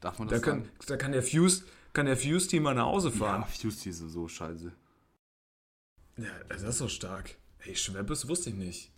Darf 0.00 0.18
man 0.18 0.28
da 0.28 0.36
das 0.36 0.42
kann, 0.42 0.60
sagen? 0.62 0.70
da 0.86 0.96
kann 0.96 1.12
der 1.12 1.22
Fuse, 1.22 1.64
kann 1.94 2.06
der 2.06 2.16
Fuse-Team 2.16 2.62
mal 2.64 2.74
nach 2.74 2.86
Hause 2.86 3.08
Ja, 3.08 3.14
fahren. 3.14 3.44
Fuse 3.48 3.88
ist 3.88 3.98
so 3.98 4.28
scheiße. 4.28 4.72
Ja, 6.18 6.24
das 6.48 6.62
ist 6.62 6.80
doch 6.80 6.88
stark. 6.90 7.36
Ey, 7.60 7.74
Schweppes 7.74 8.28
wusste 8.28 8.50
ich 8.50 8.56
nicht. 8.56 8.90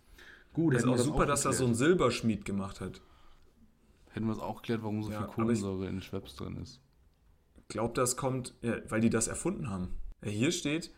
Gut, 0.53 0.73
Das 0.73 0.83
ist 0.83 0.89
auch 0.89 0.97
super, 0.97 1.25
dass 1.25 1.43
das 1.43 1.59
so 1.59 1.65
ein 1.65 1.75
Silberschmied 1.75 2.43
gemacht 2.45 2.81
hat. 2.81 3.01
Hätten 4.09 4.25
wir 4.25 4.33
es 4.33 4.39
auch 4.39 4.57
geklärt, 4.57 4.81
warum 4.81 5.03
so 5.03 5.11
Ja, 5.11 5.19
viel 5.19 5.27
Kohlensäure 5.27 5.87
in 5.87 6.01
Schweppes 6.01 6.35
drin 6.35 6.57
ist. 6.57 6.81
Glaubt, 7.69 7.97
das 7.97 8.17
kommt, 8.17 8.53
ja, 8.61 8.77
weil 8.89 9.01
die 9.01 9.09
das 9.09 9.27
erfunden 9.27 9.69
haben. 9.69 9.89
Ja, 10.23 10.31
hier 10.31 10.51
steht, 10.51 10.91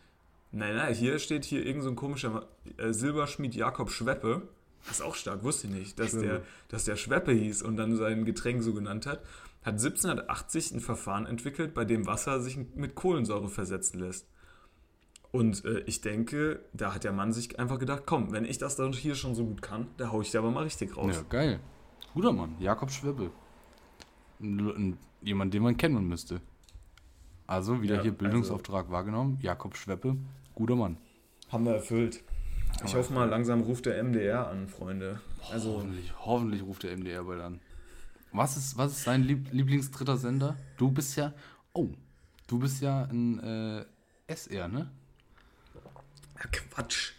nein, 0.51 0.75
nein, 0.75 0.93
hier 0.93 1.19
steht 1.19 1.43
hier 1.45 1.65
irgend 1.65 1.83
so 1.83 1.89
ein 1.89 1.95
komischer 1.95 2.47
äh, 2.77 2.93
Silberschmied 2.93 3.55
Jakob 3.55 3.91
Schweppe. 3.91 4.47
Das 4.85 4.97
ist 4.97 5.01
auch 5.01 5.15
stark, 5.15 5.43
wusste 5.43 5.67
ich 5.67 5.73
nicht, 5.73 5.99
dass 5.99 6.12
Schweppe. 6.12 6.25
der, 6.25 6.41
dass 6.69 6.85
der 6.85 6.95
Schweppe 6.95 7.33
hieß 7.33 7.62
und 7.63 7.75
dann 7.75 7.97
sein 7.97 8.23
Getränk 8.23 8.63
so 8.63 8.73
genannt 8.73 9.05
hat. 9.05 9.21
Hat 9.62 9.74
1780 9.74 10.72
ein 10.72 10.80
Verfahren 10.80 11.26
entwickelt, 11.26 11.74
bei 11.74 11.86
dem 11.86 12.08
Wasser 12.08 12.39
sich 12.41 12.58
mit 12.76 12.95
Kohlensäure 12.95 13.50
versetzen 13.50 14.00
lässt. 14.00 14.28
Und 15.32 15.63
äh, 15.65 15.82
ich 15.82 16.02
denke, 16.02 16.62
da 16.74 16.95
hat 16.95 17.04
der 17.04 17.12
Mann 17.12 17.34
sich 17.34 17.60
einfach 17.60 17.78
gedacht, 17.78 18.04
komm, 18.06 18.32
wenn 18.32 18.45
ich 18.45 18.58
das 18.58 18.76
dann 18.76 18.93
hier 18.93 19.15
schon 19.15 19.36
so 19.36 19.45
gut 19.45 19.62
kann, 19.62 19.88
da 19.98 20.12
hau 20.12 20.22
ich 20.22 20.32
dir 20.32 20.39
aber 20.39 20.52
mal 20.52 20.63
richtig 20.63 20.98
raus. 20.98 21.15
Ja, 21.15 21.24
geil. 21.30 21.60
Guter 22.13 22.34
Mann, 22.34 22.56
Jakob 22.60 22.89
Schweppe. 22.89 23.30
jemand, 25.22 25.54
den 25.54 25.63
man 25.63 25.78
kennen 25.78 26.08
müsste. 26.08 26.41
Also 27.45 27.82
wieder 27.82 27.98
ja, 27.98 28.02
hier 28.04 28.12
Bildungsauftrag 28.12 28.86
also 28.86 28.91
wahrgenommen. 28.91 29.39
Jakob 29.41 29.76
Schweppe, 29.76 30.15
guter 30.56 30.76
Mann. 30.76 30.98
Haben 31.50 31.65
wir 31.65 31.74
erfüllt. 31.74 32.24
Ich 32.86 32.95
hoffe 32.95 33.13
mal, 33.13 33.28
langsam 33.28 33.62
ruft 33.62 33.86
der 33.86 34.04
MDR 34.04 34.48
an, 34.48 34.67
Freunde. 34.67 35.19
Also 35.52 35.78
hoffentlich, 35.78 36.13
hoffentlich 36.19 36.63
ruft 36.63 36.84
der 36.84 36.95
MDR 36.95 37.24
bald 37.24 37.41
an. 37.41 37.60
Was 38.31 38.57
ist, 38.57 38.77
was 38.77 38.97
ist 38.97 39.07
dein 39.07 39.23
Lieb 39.23 39.51
Lieblingsdritter 39.51 40.17
Sender? 40.17 40.57
Du 40.77 40.91
bist 40.91 41.15
ja, 41.15 41.33
oh, 41.73 41.89
du 42.47 42.59
bist 42.59 42.81
ja 42.81 43.05
ein 43.05 43.39
äh, 43.39 43.85
SR, 44.27 44.67
ne? 44.67 44.91
Ja, 46.35 46.49
Quatsch. 46.51 47.13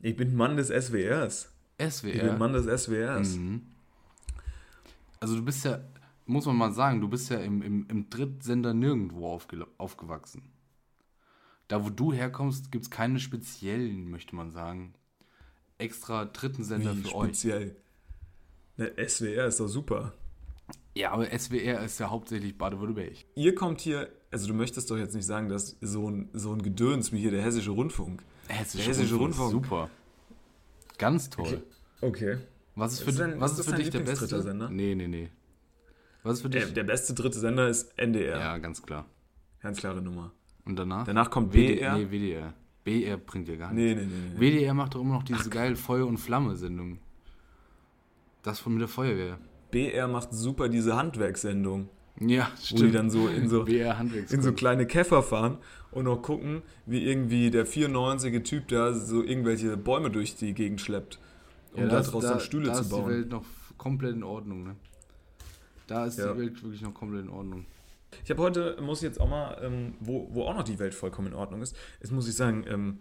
Ich 0.00 0.16
bin 0.16 0.34
Mann 0.34 0.56
des 0.56 0.68
SWRs. 0.68 1.52
SWR? 1.78 2.14
Ich 2.14 2.22
bin 2.22 2.38
Mann 2.38 2.52
des 2.52 2.66
SWRs. 2.84 3.36
Mhm. 3.36 3.62
Also 5.20 5.36
du 5.36 5.44
bist 5.44 5.64
ja, 5.64 5.80
muss 6.26 6.46
man 6.46 6.56
mal 6.56 6.72
sagen, 6.72 7.00
du 7.00 7.08
bist 7.08 7.30
ja 7.30 7.38
im, 7.38 7.62
im, 7.62 7.86
im 7.88 8.10
Drittsender 8.10 8.74
nirgendwo 8.74 9.28
aufge 9.28 9.66
aufgewachsen. 9.78 10.42
Da, 11.68 11.84
wo 11.84 11.90
du 11.90 12.12
herkommst, 12.12 12.70
gibt 12.70 12.84
es 12.84 12.90
keine 12.90 13.18
speziellen, 13.18 14.10
möchte 14.10 14.36
man 14.36 14.50
sagen, 14.50 14.94
extra 15.78 16.24
dritten 16.24 16.64
Sender 16.64 16.96
Wie 16.96 17.02
für 17.02 17.08
speziell? 17.08 17.76
euch. 18.78 18.94
Der 18.96 19.08
SWR 19.08 19.46
ist 19.46 19.60
doch 19.60 19.68
super. 19.68 20.12
Ja, 20.94 21.12
aber 21.12 21.26
SWR 21.26 21.82
ist 21.84 21.98
ja 22.00 22.10
hauptsächlich 22.10 22.58
Baden-Württemberg. 22.58 23.24
Ihr 23.34 23.54
kommt 23.54 23.80
hier, 23.80 24.10
also 24.30 24.46
du 24.46 24.54
möchtest 24.54 24.90
doch 24.90 24.98
jetzt 24.98 25.14
nicht 25.14 25.24
sagen, 25.24 25.48
dass 25.48 25.76
so 25.80 26.10
ein, 26.10 26.28
so 26.32 26.52
ein 26.52 26.62
Gedöns 26.62 27.12
wie 27.12 27.18
hier 27.18 27.30
der 27.30 27.42
Hessische 27.42 27.70
Rundfunk. 27.70 28.22
Hessische 28.48 28.84
der 28.84 28.94
Hessische 28.94 29.14
Rundfunk. 29.14 29.54
Rundfunk. 29.54 29.70
Super. 29.70 29.90
Ganz 30.98 31.30
toll. 31.30 31.62
Okay. 32.00 32.34
okay. 32.34 32.38
Was 32.74 32.94
ist 32.94 33.02
für, 33.02 33.12
dein, 33.12 33.40
was 33.40 33.52
ist, 33.52 33.60
ist 33.60 33.70
für 33.70 33.76
dich 33.76 33.90
der 33.90 34.00
beste 34.00 34.42
Sender? 34.42 34.68
Nee, 34.70 34.94
nee, 34.94 35.08
nee. 35.08 35.30
Was 36.22 36.34
ist 36.34 36.42
für 36.42 36.50
dich? 36.50 36.64
Der, 36.64 36.72
der 36.72 36.84
beste 36.84 37.14
dritte 37.14 37.38
Sender 37.38 37.68
ist 37.68 37.98
NDR. 37.98 38.38
Ja, 38.38 38.58
ganz 38.58 38.82
klar. 38.82 39.06
Ganz 39.60 39.78
klare 39.78 40.00
Nummer. 40.00 40.32
Und 40.64 40.76
danach? 40.78 41.04
Danach 41.04 41.30
kommt 41.30 41.52
WDR. 41.52 41.96
Nee, 41.96 42.10
WDR. 42.10 42.54
BR 42.84 43.16
bringt 43.16 43.48
ja 43.48 43.56
gar 43.56 43.72
nichts. 43.72 44.00
Nee, 44.00 44.06
nee, 44.06 44.10
nee, 44.10 44.34
nee. 44.34 44.40
WDR 44.40 44.74
macht 44.74 44.94
doch 44.94 45.00
immer 45.00 45.14
noch 45.14 45.22
diese 45.22 45.50
geile 45.50 45.76
Feuer- 45.76 46.06
und 46.06 46.18
Flamme-Sendung. 46.18 46.98
Das 48.42 48.58
von 48.58 48.72
mit 48.72 48.80
der 48.80 48.88
Feuerwehr. 48.88 49.38
BR 49.72 50.06
macht 50.06 50.32
super 50.32 50.68
diese 50.68 50.96
Handwerkssendung. 50.96 51.88
Ja, 52.20 52.50
stimmt. 52.62 52.80
Wo 52.80 52.84
die 52.84 52.92
dann 52.92 53.10
so 53.10 53.26
in 53.26 53.48
so, 53.48 53.64
in 53.64 54.42
so 54.42 54.52
kleine 54.52 54.86
Käfer 54.86 55.22
fahren 55.22 55.58
und 55.90 56.04
noch 56.04 56.22
gucken, 56.22 56.62
wie 56.86 57.04
irgendwie 57.04 57.50
der 57.50 57.66
94er 57.66 58.44
Typ 58.44 58.68
da 58.68 58.92
so 58.92 59.22
irgendwelche 59.22 59.76
Bäume 59.76 60.10
durch 60.10 60.36
die 60.36 60.52
Gegend 60.54 60.80
schleppt, 60.80 61.18
um 61.72 61.84
ja, 61.84 61.88
daraus 61.88 62.22
dann 62.22 62.38
Stühle 62.38 62.66
da 62.66 62.74
zu 62.74 62.88
bauen. 62.88 63.04
Da 63.04 63.08
ist 63.08 63.08
die 63.08 63.18
Welt 63.18 63.30
noch 63.30 63.44
komplett 63.78 64.14
in 64.14 64.22
Ordnung, 64.22 64.62
ne? 64.62 64.76
Da 65.86 66.06
ist 66.06 66.18
ja. 66.18 66.32
die 66.32 66.38
Welt 66.38 66.62
wirklich 66.62 66.82
noch 66.82 66.94
komplett 66.94 67.24
in 67.24 67.30
Ordnung. 67.30 67.64
Ich 68.24 68.30
habe 68.30 68.42
heute, 68.42 68.76
muss 68.80 68.98
ich 68.98 69.04
jetzt 69.04 69.20
auch 69.20 69.28
mal, 69.28 69.58
ähm, 69.62 69.94
wo, 70.00 70.28
wo 70.32 70.44
auch 70.44 70.54
noch 70.54 70.64
die 70.64 70.78
Welt 70.78 70.94
vollkommen 70.94 71.28
in 71.28 71.34
Ordnung 71.34 71.62
ist, 71.62 71.74
ist, 72.00 72.12
muss 72.12 72.28
ich 72.28 72.36
sagen, 72.36 72.64
ähm, 72.68 72.98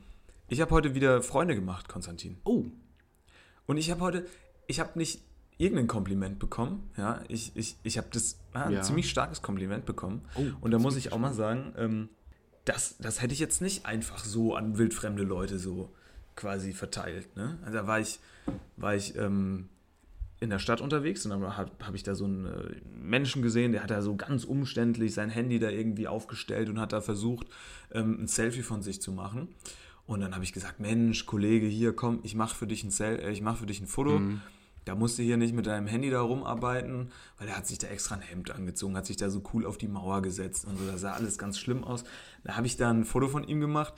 ich 0.48 0.62
habe 0.62 0.72
heute 0.72 0.96
wieder 0.96 1.22
Freunde 1.22 1.54
gemacht, 1.54 1.90
Konstantin. 1.90 2.38
Oh. 2.46 2.66
Und 3.68 3.78
ich 3.78 3.92
habe 3.92 4.02
heute, 4.02 4.26
ich 4.68 4.80
habe 4.80 4.98
nicht 4.98 5.22
irgendein 5.62 5.88
Kompliment 5.88 6.40
bekommen, 6.40 6.90
ja, 6.98 7.22
ich, 7.28 7.52
ich, 7.56 7.78
ich 7.84 7.98
habe 7.98 8.08
das 8.12 8.40
ah, 8.54 8.64
ein 8.64 8.74
ja. 8.74 8.82
ziemlich 8.82 9.10
starkes 9.10 9.42
Kompliment 9.42 9.86
bekommen. 9.86 10.22
Oh, 10.36 10.44
und 10.62 10.72
da 10.72 10.80
muss 10.80 10.96
ich 10.96 11.14
auch 11.14 11.20
mal 11.20 11.34
sagen, 11.34 11.74
ähm, 11.78 12.10
das, 12.66 12.98
das 12.98 13.22
hätte 13.22 13.34
ich 13.34 13.40
jetzt 13.40 13.62
nicht 13.62 13.86
einfach 13.86 14.24
so 14.24 14.56
an 14.56 14.78
wildfremde 14.78 15.24
Leute 15.24 15.60
so 15.60 15.94
quasi 16.36 16.74
verteilt. 16.74 17.36
Ne? 17.36 17.60
Also 17.64 17.78
da 17.78 17.88
war 17.88 18.00
ich, 18.00 18.20
war 18.78 18.96
ich 18.96 19.16
ähm, 19.16 19.70
in 20.40 20.50
der 20.50 20.58
Stadt 20.58 20.82
unterwegs 20.82 21.24
und 21.26 21.30
dann 21.30 21.56
habe 21.56 21.72
hab 21.80 21.94
ich 21.94 22.02
da 22.02 22.16
so 22.16 22.26
einen 22.26 22.46
äh, 22.46 22.82
Menschen 22.92 23.44
gesehen, 23.44 23.72
der 23.72 23.84
hat 23.84 23.92
da 23.92 24.02
so 24.02 24.16
ganz 24.16 24.44
umständlich 24.44 25.14
sein 25.14 25.30
Handy 25.30 25.60
da 25.60 25.70
irgendwie 25.70 26.08
aufgestellt 26.08 26.70
und 26.70 26.80
hat 26.80 26.94
da 26.94 27.02
versucht, 27.02 27.46
ähm, 27.92 28.18
ein 28.22 28.28
Selfie 28.28 28.64
von 28.64 28.82
sich 28.82 29.00
zu 29.00 29.12
machen. 29.12 29.50
Und 30.08 30.22
dann 30.22 30.34
habe 30.34 30.44
ich 30.44 30.54
gesagt, 30.54 30.80
Mensch, 30.80 31.28
Kollege, 31.28 31.68
hier 31.68 31.96
komm, 31.96 32.20
ich 32.24 32.34
mache 32.34 32.56
für 32.56 32.66
dich 32.66 32.84
ein 32.84 32.90
Sel 32.90 33.20
äh, 33.20 33.32
ich 33.32 33.42
mache 33.42 33.58
für 33.58 33.68
dich 33.68 33.80
ein 33.80 33.88
Foto. 33.88 34.18
Mhm. 34.18 34.42
Da 34.86 34.96
musst 34.96 35.20
du 35.20 35.24
hier 35.24 35.38
nicht 35.38 35.54
mit 35.54 35.68
deinem 35.68 35.88
Handy 35.88 36.10
da 36.10 36.22
rumarbeiten, 36.22 37.12
weil 37.38 37.48
er 37.48 37.58
hat 37.58 37.68
sich 37.68 37.78
da 37.78 37.88
extra 37.88 38.16
ein 38.16 38.22
Hemd 38.22 38.52
angezogen, 38.52 38.98
hat 38.98 39.06
sich 39.06 39.18
da 39.18 39.30
so 39.30 39.44
cool 39.54 39.66
auf 39.66 39.78
die 39.78 39.88
Mauer 39.88 40.22
gesetzt 40.22 40.66
und 40.66 40.78
so. 40.78 40.86
Da 40.86 40.98
sah 40.98 41.14
alles 41.14 41.38
ganz 41.38 41.60
schlimm 41.60 41.84
aus. 41.84 42.04
Da 42.44 42.56
habe 42.58 42.66
ich 42.68 42.78
da 42.78 42.90
ein 42.90 43.06
Foto 43.06 43.28
von 43.28 43.44
ihm 43.44 43.62
gemacht 43.62 43.94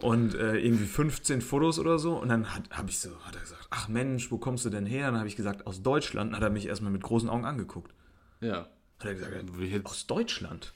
und 0.00 0.34
äh, 0.34 0.58
irgendwie 0.58 0.86
15 0.86 1.40
Fotos 1.40 1.78
oder 1.78 1.98
so. 1.98 2.18
Und 2.18 2.28
dann 2.28 2.54
hat, 2.54 2.64
ich 2.88 2.98
so, 2.98 3.10
hat 3.24 3.34
er 3.34 3.40
gesagt, 3.40 3.66
ach 3.70 3.88
Mensch, 3.88 4.30
wo 4.30 4.38
kommst 4.38 4.64
du 4.64 4.70
denn 4.70 4.86
her? 4.86 5.08
Und 5.08 5.14
dann 5.14 5.20
habe 5.20 5.28
ich 5.28 5.36
gesagt, 5.36 5.66
aus 5.66 5.82
Deutschland. 5.82 6.32
Dann 6.32 6.36
hat 6.36 6.42
er 6.42 6.50
mich 6.50 6.66
erstmal 6.66 6.92
mit 6.92 7.02
großen 7.02 7.28
Augen 7.28 7.44
angeguckt. 7.44 7.94
Ja. 8.40 8.68
Hat 8.98 9.06
er 9.06 9.14
gesagt, 9.14 9.86
aus 9.86 10.06
Deutschland? 10.06 10.74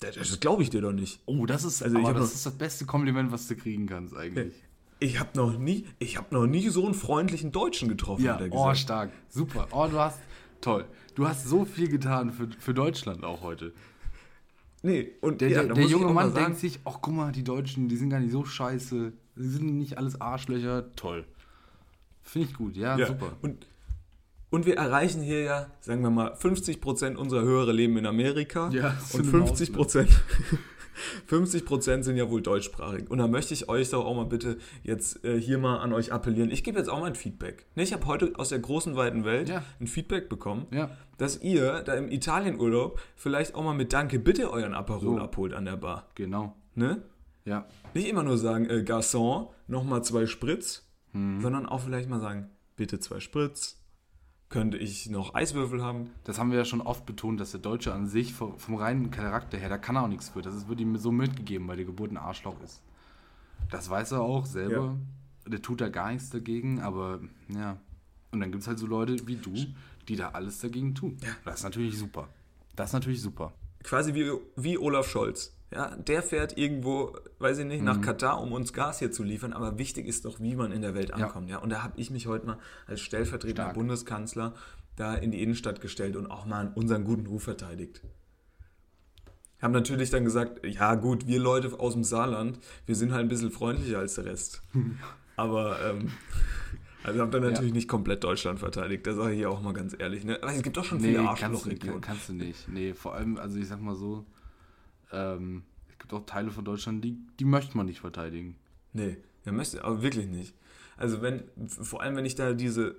Das, 0.00 0.14
das 0.14 0.40
glaube 0.40 0.62
ich 0.62 0.70
dir 0.70 0.82
doch 0.82 0.92
nicht. 0.92 1.20
Oh, 1.24 1.46
das 1.46 1.64
ist, 1.64 1.82
also 1.82 1.98
das 2.12 2.34
ist 2.34 2.44
das 2.44 2.52
beste 2.58 2.84
Kompliment, 2.84 3.32
was 3.32 3.48
du 3.48 3.56
kriegen 3.56 3.86
kannst 3.86 4.14
eigentlich. 4.14 4.54
Ich 5.06 5.20
habe 5.20 5.30
noch 5.34 5.56
nie, 5.56 5.86
ich 6.00 6.16
habe 6.16 6.34
noch 6.34 6.46
nie 6.46 6.68
so 6.68 6.84
einen 6.84 6.94
freundlichen 6.94 7.52
Deutschen 7.52 7.88
getroffen. 7.88 8.24
Ja, 8.24 8.40
oh 8.50 8.74
stark, 8.74 9.10
super. 9.28 9.68
Oh, 9.70 9.86
du 9.88 10.00
hast 10.00 10.18
toll. 10.60 10.84
Du 11.14 11.28
hast 11.28 11.46
so 11.46 11.64
viel 11.64 11.88
getan 11.88 12.32
für, 12.32 12.48
für 12.58 12.74
Deutschland 12.74 13.24
auch 13.24 13.42
heute. 13.42 13.72
Nee, 14.82 15.12
und 15.20 15.40
der, 15.40 15.48
ja, 15.48 15.62
der, 15.62 15.74
der 15.74 15.84
junge 15.84 16.12
Mann 16.12 16.32
sagen, 16.32 16.46
denkt 16.46 16.60
sich, 16.60 16.80
ach 16.84 16.98
guck 17.00 17.14
mal, 17.14 17.30
die 17.30 17.44
Deutschen, 17.44 17.88
die 17.88 17.96
sind 17.96 18.10
gar 18.10 18.18
nicht 18.18 18.32
so 18.32 18.44
scheiße. 18.44 19.12
Sie 19.36 19.48
sind 19.48 19.78
nicht 19.78 19.96
alles 19.96 20.20
Arschlöcher. 20.20 20.92
Toll. 20.96 21.24
Finde 22.22 22.48
ich 22.48 22.54
gut, 22.54 22.76
ja, 22.76 22.98
ja, 22.98 23.06
super. 23.06 23.32
Und, 23.42 23.66
und 24.50 24.66
wir 24.66 24.76
erreichen 24.76 25.22
hier 25.22 25.42
ja, 25.42 25.66
sagen 25.80 26.02
wir 26.02 26.10
mal, 26.10 26.34
50% 26.34 27.14
unserer 27.14 27.42
Hörer 27.42 27.72
leben 27.72 27.96
in 27.96 28.06
Amerika. 28.06 28.70
Ja, 28.70 28.96
und 29.12 29.24
50%, 29.24 30.08
50% 31.28 32.02
sind 32.02 32.16
ja 32.16 32.30
wohl 32.30 32.42
deutschsprachig. 32.42 33.10
Und 33.10 33.18
da 33.18 33.26
möchte 33.26 33.54
ich 33.54 33.68
euch 33.68 33.90
doch 33.90 34.04
auch 34.04 34.14
mal 34.14 34.26
bitte 34.26 34.58
jetzt 34.82 35.24
äh, 35.24 35.40
hier 35.40 35.58
mal 35.58 35.78
an 35.78 35.92
euch 35.92 36.12
appellieren. 36.12 36.50
Ich 36.50 36.64
gebe 36.64 36.78
jetzt 36.78 36.88
auch 36.88 37.00
mal 37.00 37.06
ein 37.06 37.14
Feedback. 37.14 37.66
Ne, 37.74 37.82
ich 37.82 37.92
habe 37.92 38.06
heute 38.06 38.32
aus 38.36 38.50
der 38.50 38.58
großen, 38.58 38.96
weiten 38.96 39.24
Welt 39.24 39.48
ja. 39.48 39.62
ein 39.80 39.86
Feedback 39.86 40.28
bekommen, 40.28 40.66
ja. 40.70 40.90
dass 41.18 41.42
ihr 41.42 41.82
da 41.82 41.94
im 41.94 42.10
Italienurlaub 42.10 43.00
vielleicht 43.14 43.54
auch 43.54 43.64
mal 43.64 43.74
mit 43.74 43.92
Danke 43.92 44.18
bitte 44.18 44.50
euren 44.50 44.74
Aperol 44.74 45.16
so. 45.16 45.18
abholt 45.18 45.54
an 45.54 45.64
der 45.64 45.76
Bar. 45.76 46.08
Genau. 46.14 46.54
Ne? 46.74 47.02
Ja. 47.44 47.66
Nicht 47.94 48.08
immer 48.08 48.22
nur 48.22 48.38
sagen, 48.38 48.68
äh, 48.68 48.84
Garçon, 48.86 49.48
nochmal 49.68 50.02
zwei 50.04 50.26
Spritz, 50.26 50.86
hm. 51.12 51.40
sondern 51.40 51.66
auch 51.66 51.80
vielleicht 51.80 52.08
mal 52.08 52.20
sagen, 52.20 52.50
bitte 52.76 52.98
zwei 53.00 53.20
Spritz, 53.20 53.75
könnte 54.56 54.78
ich 54.78 55.10
noch 55.10 55.34
Eiswürfel 55.34 55.84
haben? 55.84 56.08
Das 56.24 56.38
haben 56.38 56.50
wir 56.50 56.56
ja 56.56 56.64
schon 56.64 56.80
oft 56.80 57.04
betont, 57.04 57.38
dass 57.38 57.50
der 57.50 57.60
Deutsche 57.60 57.92
an 57.92 58.06
sich 58.06 58.32
vom, 58.32 58.58
vom 58.58 58.76
reinen 58.76 59.10
Charakter 59.10 59.58
her, 59.58 59.68
da 59.68 59.76
kann 59.76 59.96
er 59.96 60.04
auch 60.04 60.08
nichts 60.08 60.30
für. 60.30 60.40
Das 60.40 60.66
wird 60.66 60.80
ihm 60.80 60.96
so 60.96 61.12
mitgegeben, 61.12 61.68
weil 61.68 61.76
der 61.76 61.84
Geburt 61.84 62.10
ein 62.10 62.16
Arschloch 62.16 62.58
ist. 62.64 62.80
Das 63.70 63.90
weiß 63.90 64.12
er 64.12 64.22
auch 64.22 64.46
selber. 64.46 64.96
Ja. 65.44 65.50
Der 65.50 65.60
tut 65.60 65.82
da 65.82 65.90
gar 65.90 66.10
nichts 66.10 66.30
dagegen, 66.30 66.80
aber 66.80 67.20
ja. 67.48 67.76
Und 68.30 68.40
dann 68.40 68.50
gibt 68.50 68.62
es 68.62 68.66
halt 68.66 68.78
so 68.78 68.86
Leute 68.86 69.26
wie 69.26 69.36
du, 69.36 69.52
die 70.08 70.16
da 70.16 70.30
alles 70.30 70.58
dagegen 70.60 70.94
tun. 70.94 71.18
Ja. 71.22 71.28
Das 71.44 71.56
ist 71.56 71.64
natürlich 71.64 71.98
super. 71.98 72.28
Das 72.76 72.88
ist 72.90 72.94
natürlich 72.94 73.20
super. 73.20 73.52
Quasi 73.82 74.14
wie, 74.14 74.32
wie 74.56 74.78
Olaf 74.78 75.06
Scholz. 75.06 75.54
Ja, 75.72 75.96
der 75.96 76.22
fährt 76.22 76.56
irgendwo, 76.56 77.16
weiß 77.40 77.58
ich 77.58 77.66
nicht, 77.66 77.82
nach 77.82 77.96
mhm. 77.96 78.02
Katar, 78.02 78.40
um 78.40 78.52
uns 78.52 78.72
Gas 78.72 79.00
hier 79.00 79.10
zu 79.10 79.24
liefern. 79.24 79.52
Aber 79.52 79.78
wichtig 79.78 80.06
ist 80.06 80.24
doch, 80.24 80.40
wie 80.40 80.54
man 80.54 80.70
in 80.70 80.82
der 80.82 80.94
Welt 80.94 81.12
ankommt. 81.12 81.48
Ja. 81.50 81.56
ja? 81.56 81.62
Und 81.62 81.70
da 81.70 81.82
habe 81.82 81.94
ich 81.96 82.10
mich 82.10 82.26
heute 82.28 82.46
mal 82.46 82.58
als 82.86 83.00
stellvertretender 83.00 83.64
Stark. 83.64 83.74
Bundeskanzler 83.74 84.54
da 84.96 85.14
in 85.14 85.30
die 85.30 85.42
Innenstadt 85.42 85.80
gestellt 85.80 86.16
und 86.16 86.26
auch 86.26 86.46
mal 86.46 86.72
unseren 86.74 87.04
guten 87.04 87.26
Ruf 87.26 87.44
verteidigt. 87.44 88.02
Haben 89.60 89.72
natürlich 89.72 90.10
dann 90.10 90.24
gesagt, 90.24 90.64
ja 90.66 90.94
gut, 90.94 91.26
wir 91.26 91.38
Leute 91.38 91.78
aus 91.78 91.94
dem 91.94 92.04
Saarland, 92.04 92.58
wir 92.86 92.94
sind 92.94 93.12
halt 93.12 93.22
ein 93.22 93.28
bisschen 93.28 93.50
freundlicher 93.50 93.98
als 93.98 94.14
der 94.14 94.26
Rest. 94.26 94.62
Aber 95.36 95.78
ähm, 95.84 96.12
also 97.02 97.20
habt 97.20 97.34
ihr 97.34 97.40
natürlich 97.40 97.70
ja. 97.70 97.74
nicht 97.74 97.88
komplett 97.88 98.24
Deutschland 98.24 98.58
verteidigt, 98.58 99.06
das 99.06 99.16
sage 99.16 99.32
ich 99.32 99.38
hier 99.38 99.50
auch 99.50 99.60
mal 99.60 99.72
ganz 99.72 99.94
ehrlich. 99.98 100.24
Ne? 100.24 100.38
Aber 100.42 100.52
es 100.52 100.62
gibt 100.62 100.76
doch 100.76 100.84
schon 100.84 100.98
nee, 100.98 101.08
viele 101.08 101.28
Arschlochregionen. 101.28 102.00
Kannst, 102.00 102.26
kannst 102.26 102.28
du 102.28 102.32
nicht. 102.32 102.68
Nee, 102.68 102.94
vor 102.94 103.14
allem, 103.14 103.36
also 103.36 103.58
ich 103.58 103.68
sag 103.68 103.80
mal 103.80 103.94
so, 103.94 104.24
ähm, 105.12 105.62
es 105.88 105.98
gibt 105.98 106.12
auch 106.12 106.26
Teile 106.26 106.50
von 106.50 106.64
Deutschland, 106.64 107.04
die, 107.04 107.16
die 107.38 107.44
möchte 107.44 107.76
man 107.76 107.86
nicht 107.86 108.00
verteidigen. 108.00 108.56
Nee, 108.92 109.16
der 109.44 109.52
möchte, 109.52 109.84
aber 109.84 110.02
wirklich 110.02 110.26
nicht. 110.26 110.54
Also 110.96 111.22
wenn, 111.22 111.44
vor 111.66 112.02
allem 112.02 112.16
wenn 112.16 112.24
ich 112.24 112.34
da 112.34 112.52
diese, 112.52 112.96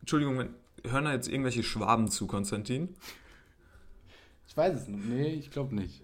Entschuldigung, 0.00 0.38
wenn, 0.38 0.54
hören 0.90 1.04
da 1.04 1.12
jetzt 1.12 1.28
irgendwelche 1.28 1.62
Schwaben 1.62 2.08
zu, 2.08 2.26
Konstantin? 2.26 2.94
Ich 4.46 4.56
weiß 4.56 4.82
es 4.82 4.88
nicht. 4.88 5.04
Nee, 5.06 5.34
ich 5.34 5.50
glaube 5.50 5.74
nicht. 5.74 6.02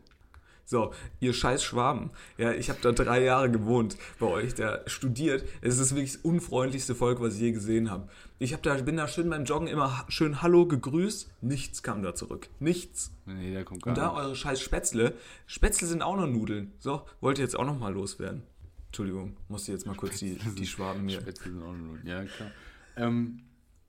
So, 0.68 0.92
ihr 1.20 1.32
scheiß 1.32 1.62
Schwaben. 1.62 2.10
Ja, 2.38 2.50
ich 2.52 2.68
habe 2.70 2.80
da 2.82 2.90
drei 2.90 3.22
Jahre 3.22 3.48
gewohnt 3.50 3.96
bei 4.18 4.26
euch, 4.26 4.52
da 4.54 4.80
studiert. 4.88 5.44
Es 5.62 5.78
ist 5.78 5.92
wirklich 5.94 6.14
das 6.14 6.22
unfreundlichste 6.22 6.96
Volk, 6.96 7.20
was 7.20 7.34
ich 7.36 7.40
je 7.40 7.52
gesehen 7.52 7.88
habe. 7.88 8.08
Ich 8.40 8.52
hab 8.52 8.64
da, 8.64 8.74
bin 8.74 8.96
da 8.96 9.06
schön 9.06 9.30
beim 9.30 9.44
Joggen 9.44 9.68
immer 9.68 10.04
schön 10.08 10.42
Hallo 10.42 10.66
gegrüßt. 10.66 11.30
Nichts 11.40 11.84
kam 11.84 12.02
da 12.02 12.16
zurück. 12.16 12.48
Nichts. 12.58 13.12
Nee, 13.26 13.52
der 13.52 13.64
kommt 13.64 13.82
gar 13.84 13.92
Und 13.92 13.98
da 13.98 14.08
nicht. 14.08 14.16
eure 14.18 14.34
scheiß 14.34 14.60
Spätzle. 14.60 15.14
Spätzle 15.46 15.86
sind 15.86 16.02
auch 16.02 16.16
noch 16.16 16.26
Nudeln. 16.26 16.72
So, 16.80 17.02
wollt 17.20 17.38
ihr 17.38 17.44
jetzt 17.44 17.56
auch 17.56 17.64
noch 17.64 17.78
mal 17.78 17.92
loswerden? 17.94 18.42
Entschuldigung, 18.88 19.36
musste 19.48 19.70
jetzt 19.70 19.86
mal 19.86 19.94
kurz 19.94 20.18
die, 20.18 20.34
die 20.34 20.66
Schwaben 20.66 21.04
mir. 21.04 21.20
Spätzle 21.20 21.52
sind 21.52 21.62
auch 21.62 21.72
noch 21.72 21.78
Nudeln, 21.78 22.06
ja 22.08 22.24
klar. 22.24 22.50
Ähm, 22.96 23.42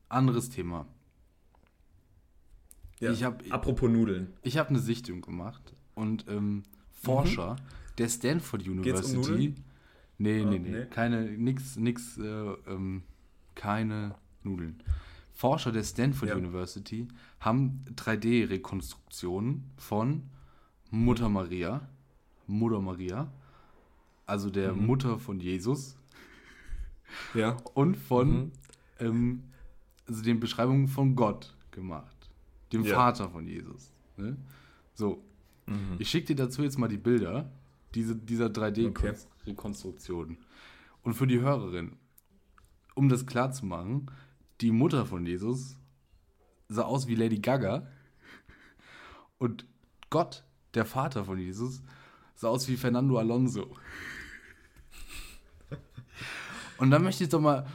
anderes 0.10 0.52
Thema. 0.52 0.86
Ja. 3.00 3.12
Ich 3.12 3.24
hab- 3.24 3.44
Apropos 3.52 3.90
Nudeln. 3.90 4.34
Ich 4.44 4.58
habe 4.58 4.70
eine 4.70 4.80
Sichtung 4.80 5.22
gemacht 5.22 5.74
und 5.98 6.26
ähm, 6.28 6.64
Forscher 6.92 7.56
der 7.98 8.08
Stanford 8.10 8.64
Geht's 8.64 8.70
um 9.14 9.20
University. 9.20 9.56
Nee, 10.20 10.44
nee, 10.44 10.44
Ah, 10.44 10.50
nee, 10.50 10.60
nee. 10.60 10.86
Keine, 10.86 11.24
nix, 11.32 11.76
nix, 11.76 12.18
äh, 12.18 12.24
ähm, 12.24 13.04
keine 13.56 14.16
Nudeln. 14.44 14.82
Forscher 15.34 15.72
der 15.72 15.84
Stanford 15.84 16.30
Ja. 16.30 16.36
University 16.36 17.08
haben 17.40 17.84
3D-Rekonstruktionen 17.96 19.64
von 19.78 20.24
Mutter 20.90 21.30
Maria, 21.30 21.88
Mutter 22.48 22.82
Maria, 22.82 23.32
also 24.26 24.50
der 24.50 24.74
Mhm. 24.74 24.86
Mutter 24.88 25.20
von 25.20 25.40
Jesus 25.40 25.96
Ja. 27.34 27.58
und 27.74 27.96
von 27.98 28.30
Mhm. 28.46 28.52
ähm, 29.00 29.44
also 30.08 30.24
den 30.24 30.40
Beschreibungen 30.40 30.88
von 30.88 31.16
Gott 31.16 31.54
gemacht. 31.72 32.30
Dem 32.74 32.84
Ja. 32.84 32.96
Vater 32.96 33.30
von 33.30 33.46
Jesus. 33.48 33.92
Ne? 34.18 34.36
So, 34.96 35.24
Mhm. 35.68 35.96
ich 36.00 36.10
schicke 36.10 36.28
dir 36.28 36.36
dazu 36.36 36.64
jetzt 36.64 36.78
mal 36.78 36.88
die 36.88 36.98
Bilder 36.98 37.52
diese, 37.94 38.16
dieser 38.16 38.46
Okay. 38.48 39.14
3D-Rekonstruktion. 39.46 40.38
Und 41.04 41.14
für 41.14 41.28
die 41.28 41.40
Hörerin, 41.40 41.98
um 42.96 43.10
das 43.10 43.26
klar 43.26 43.52
zu 43.52 43.66
machen, 43.66 44.12
die 44.62 44.72
Mutter 44.72 45.06
von 45.06 45.26
Jesus 45.26 45.78
sah 46.68 46.84
aus 46.84 47.08
wie 47.08 47.16
Lady 47.16 47.40
Gaga 47.40 47.88
und 49.38 49.66
Gott, 50.10 50.44
der 50.74 50.86
Vater 50.86 51.26
von 51.26 51.38
Jesus, 51.38 51.82
sah 52.36 52.50
aus 52.50 52.68
wie 52.68 52.76
Fernando 52.78 53.18
Alonso. 53.18 53.76
Und 56.78 56.92
dann 56.92 57.04
möchte 57.04 57.24
ich 57.24 57.30
doch 57.30 57.42
mal, 57.42 57.66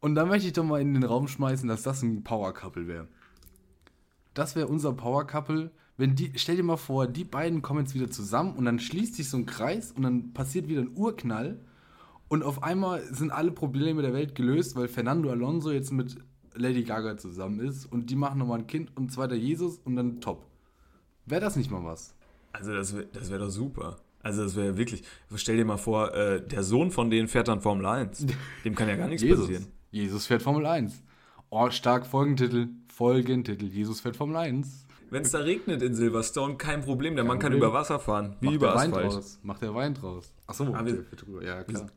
und 0.00 0.14
dann 0.14 0.28
möchte 0.28 0.46
ich 0.46 0.52
doch 0.52 0.64
mal 0.64 0.80
in 0.80 0.94
den 0.94 1.02
Raum 1.02 1.26
schmeißen, 1.28 1.68
dass 1.68 1.82
das 1.82 2.02
ein 2.02 2.22
Power 2.22 2.52
Couple 2.54 2.86
wäre. 2.86 3.08
Das 4.36 4.54
wäre 4.54 4.68
unser 4.68 4.92
Power 4.92 5.26
Couple. 5.26 5.70
Wenn 5.96 6.14
die, 6.14 6.32
stell 6.36 6.56
dir 6.56 6.62
mal 6.62 6.76
vor, 6.76 7.06
die 7.06 7.24
beiden 7.24 7.62
kommen 7.62 7.80
jetzt 7.80 7.94
wieder 7.94 8.10
zusammen 8.10 8.54
und 8.54 8.66
dann 8.66 8.78
schließt 8.78 9.14
sich 9.14 9.30
so 9.30 9.38
ein 9.38 9.46
Kreis 9.46 9.92
und 9.92 10.02
dann 10.02 10.34
passiert 10.34 10.68
wieder 10.68 10.82
ein 10.82 10.90
Urknall 10.94 11.58
und 12.28 12.42
auf 12.42 12.62
einmal 12.62 13.02
sind 13.14 13.30
alle 13.30 13.50
Probleme 13.50 14.02
der 14.02 14.12
Welt 14.12 14.34
gelöst, 14.34 14.76
weil 14.76 14.88
Fernando 14.88 15.30
Alonso 15.30 15.70
jetzt 15.70 15.90
mit 15.92 16.18
Lady 16.54 16.82
Gaga 16.82 17.16
zusammen 17.16 17.60
ist 17.60 17.86
und 17.86 18.10
die 18.10 18.16
machen 18.16 18.38
nochmal 18.38 18.58
ein 18.58 18.66
Kind 18.66 18.94
und 18.94 19.10
zweiter 19.10 19.36
Jesus 19.36 19.78
und 19.78 19.96
dann 19.96 20.20
top. 20.20 20.44
Wäre 21.24 21.40
das 21.40 21.56
nicht 21.56 21.70
mal 21.70 21.82
was? 21.82 22.14
Also 22.52 22.74
das 22.74 22.94
wäre 22.94 23.06
das 23.06 23.30
wär 23.30 23.38
doch 23.38 23.50
super. 23.50 23.96
Also 24.22 24.42
das 24.42 24.54
wäre 24.54 24.76
wirklich, 24.76 25.02
stell 25.36 25.56
dir 25.56 25.64
mal 25.64 25.78
vor, 25.78 26.14
äh, 26.14 26.46
der 26.46 26.62
Sohn 26.62 26.90
von 26.90 27.08
denen 27.08 27.28
fährt 27.28 27.48
dann 27.48 27.62
Formel 27.62 27.86
1. 27.86 28.26
Dem 28.64 28.74
kann 28.74 28.88
ja 28.88 28.96
gar 28.96 29.08
nichts 29.08 29.22
Jesus. 29.22 29.46
passieren. 29.46 29.66
Jesus 29.92 30.26
fährt 30.26 30.42
Formel 30.42 30.66
1. 30.66 31.02
Oh, 31.48 31.70
stark 31.70 32.06
Folgentitel. 32.06 32.68
Folgentitel. 32.96 33.66
Jesus 33.66 34.00
fährt 34.00 34.16
Formel 34.16 34.36
1. 34.38 34.86
Wenn 35.10 35.20
es 35.20 35.30
da 35.30 35.40
regnet 35.40 35.82
in 35.82 35.94
Silverstone, 35.94 36.56
kein 36.56 36.80
Problem. 36.80 37.14
Der 37.14 37.24
Mann 37.24 37.38
kann 37.38 37.52
Problem. 37.52 37.68
über 37.68 37.78
Wasser 37.78 38.00
fahren, 38.00 38.36
wie 38.40 38.46
Macht 38.46 38.54
über 38.56 38.66
der 38.68 38.74
Wein 38.76 38.90
Asphalt. 38.90 39.12
draus. 39.12 39.38
Macht 39.42 39.62
der 39.62 39.74
Wein 39.74 39.92
draus. 39.94 40.32
Achso, 40.46 40.64
Ah, 40.74 40.82
wir- 40.82 41.04
ja 41.44 41.62
klar. 41.62 41.90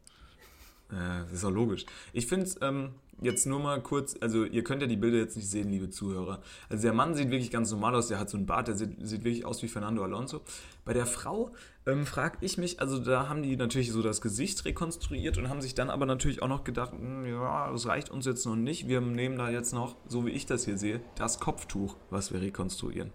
Ja, 0.91 1.21
das 1.23 1.34
ist 1.34 1.45
auch 1.45 1.52
logisch. 1.52 1.86
Ich 2.13 2.28
finde 2.28 2.45
es 2.45 2.58
ähm, 2.62 2.91
jetzt 3.21 3.45
nur 3.45 3.60
mal 3.60 3.82
kurz, 3.82 4.15
also 4.21 4.45
ihr 4.45 4.63
könnt 4.63 4.82
ja 4.82 4.88
die 4.88 4.95
Bilder 4.95 5.17
jetzt 5.17 5.36
nicht 5.36 5.49
sehen, 5.49 5.69
liebe 5.69 5.89
Zuhörer. 5.89 6.41
Also 6.69 6.84
der 6.84 6.93
Mann 6.93 7.15
sieht 7.15 7.30
wirklich 7.30 7.52
ganz 7.52 7.71
normal 7.71 7.95
aus, 7.95 8.08
der 8.08 8.19
hat 8.19 8.30
so 8.30 8.38
einen 8.38 8.45
Bart, 8.45 8.67
der 8.67 8.75
sieht, 8.75 8.95
sieht 9.06 9.23
wirklich 9.23 9.45
aus 9.45 9.62
wie 9.62 9.67
Fernando 9.67 10.04
Alonso. 10.04 10.41
Bei 10.86 10.93
der 10.93 11.06
Frau 11.06 11.52
ähm, 11.86 12.06
frage 12.06 12.38
ich 12.41 12.58
mich, 12.58 12.80
also 12.80 12.99
da 12.99 13.30
haben 13.30 13.43
die 13.43 13.56
natürlich 13.56 13.91
so 13.91 14.02
das 14.02 14.21
Gesicht 14.21 14.65
rekonstruiert 14.65 15.38
und 15.38 15.49
haben 15.49 15.62
sich 15.62 15.75
dann 15.75 15.89
aber 15.89 16.06
natürlich 16.06 16.41
auch 16.41 16.47
noch 16.47 16.63
gedacht, 16.63 16.91
hm, 16.93 17.25
ja, 17.25 17.71
das 17.71 17.86
reicht 17.86 18.10
uns 18.10 18.25
jetzt 18.25 18.45
noch 18.45 18.56
nicht. 18.56 18.88
Wir 18.88 19.02
nehmen 19.02 19.38
da 19.38 19.49
jetzt 19.49 19.73
noch, 19.73 19.95
so 20.08 20.25
wie 20.25 20.32
ich 20.32 20.45
das 20.45 20.65
hier 20.65 20.78
sehe, 20.78 21.02
das 21.15 21.39
Kopftuch, 21.39 21.95
was 22.10 22.34
wir 22.34 22.41
rekonstruieren. 22.41 23.12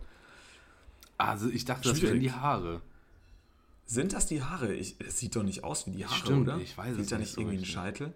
Also 1.17 1.49
ich 1.49 1.65
dachte, 1.65 1.89
das 1.89 2.03
wären 2.03 2.19
Schwierig. 2.19 2.23
die 2.23 2.33
Haare. 2.33 2.83
Sind 3.87 4.13
das 4.13 4.27
die 4.27 4.43
Haare? 4.43 4.75
Ich, 4.75 4.97
es 5.01 5.19
sieht 5.19 5.37
doch 5.37 5.43
nicht 5.43 5.63
aus 5.65 5.87
wie 5.87 5.91
die 5.91 6.07
Haare, 6.07 6.15
Stimmt, 6.17 6.49
oder? 6.49 6.59
ich 6.59 6.77
weiß 6.77 6.93
es 6.93 7.03
Sieht 7.03 7.13
da 7.13 7.19
nicht 7.19 7.33
so 7.33 7.41
irgendwie 7.41 7.59
ein. 7.59 7.65
Scheitel? 7.65 8.15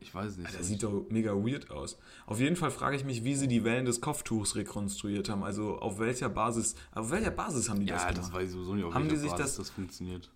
Ich 0.00 0.14
weiß 0.14 0.36
nicht. 0.36 0.52
Der 0.52 0.62
sieht 0.62 0.82
doch 0.82 1.06
mega 1.08 1.32
weird 1.32 1.70
aus. 1.70 1.98
Auf 2.26 2.38
jeden 2.40 2.56
Fall 2.56 2.70
frage 2.70 2.96
ich 2.96 3.04
mich, 3.04 3.24
wie 3.24 3.34
sie 3.34 3.48
die 3.48 3.64
Wellen 3.64 3.86
des 3.86 4.00
Kopftuchs 4.00 4.54
rekonstruiert 4.56 5.28
haben. 5.28 5.42
Also 5.42 5.78
auf 5.78 5.98
welcher 5.98 6.28
Basis, 6.28 6.74
auf 6.92 7.10
welcher 7.10 7.30
Basis 7.30 7.68
haben 7.70 7.80
die 7.80 7.86
das 7.86 8.02
ja, 8.02 8.08
gemacht? 8.10 8.26
das 8.26 8.32
weiß 8.32 8.44
ich 8.48 8.50
sowieso 8.52 8.74
nicht, 8.74 8.84
auf 8.84 8.94
Haben 8.94 9.08
die 9.08 9.16
sich 9.16 9.30
Basis 9.30 9.46
das- 9.46 9.56
das 9.56 9.70
funktioniert. 9.70 10.30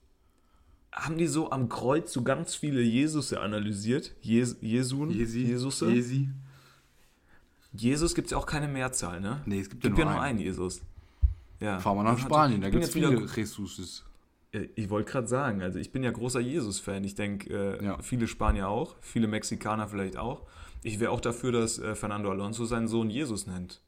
haben 0.93 1.19
die 1.19 1.27
so 1.27 1.51
am 1.51 1.69
Kreuz 1.69 2.13
so 2.13 2.23
ganz 2.23 2.55
viele 2.55 2.81
Jesusse 2.81 3.41
analysiert? 3.41 4.13
Jes 4.23 4.57
Jesun? 4.61 5.11
Jesusse? 5.11 5.91
Jesi? 5.93 6.31
Jesus 7.73 8.15
gibt 8.15 8.27
es 8.27 8.33
ja 8.33 8.39
auch 8.39 8.47
keine 8.47 8.67
Mehrzahl, 8.67 9.21
ne? 9.21 9.43
Nee, 9.47 9.61
es 9.61 9.69
gibt, 9.71 9.83
gibt 9.83 9.99
ja 9.99 10.05
ja 10.05 10.11
nur 10.11 10.21
einen. 10.21 10.39
einen 10.39 10.47
Jesus. 10.47 10.81
Ja. 11.61 11.79
Fahr 11.79 11.95
mal 11.95 12.03
nach 12.03 12.19
Spanien, 12.19 12.61
da 12.61 12.71
gibt 12.71 12.83
es 12.85 12.91
viele 12.91 13.11
Jesuses. 13.37 14.05
Ja, 14.53 14.61
Ich 14.75 14.91
wollte 14.91 15.11
gerade 15.13 15.27
sagen, 15.29 15.63
also 15.63 15.79
ich 15.79 15.93
bin 15.93 16.03
ja 16.03 16.11
großer 16.11 16.41
Jesus-Fan. 16.41 17.05
Ich 17.05 17.15
denke, 17.15 17.79
äh, 17.81 17.85
Ja. 17.85 17.99
viele 18.03 18.27
Spanier 18.27 18.69
auch, 18.69 18.97
viele 19.01 19.27
Mexikaner 19.29 19.87
vielleicht 19.89 20.17
auch. 20.17 20.47
Ich 20.83 20.99
wäre 21.01 21.11
auch 21.13 21.21
dafür, 21.21 21.53
dass 21.53 21.79
äh, 21.79 21.95
Fernando 21.95 22.31
Alonso 22.31 22.65
seinen 22.65 22.89
Sohn 22.89 23.11
Jesus 23.11 23.47
nennt. 23.47 23.83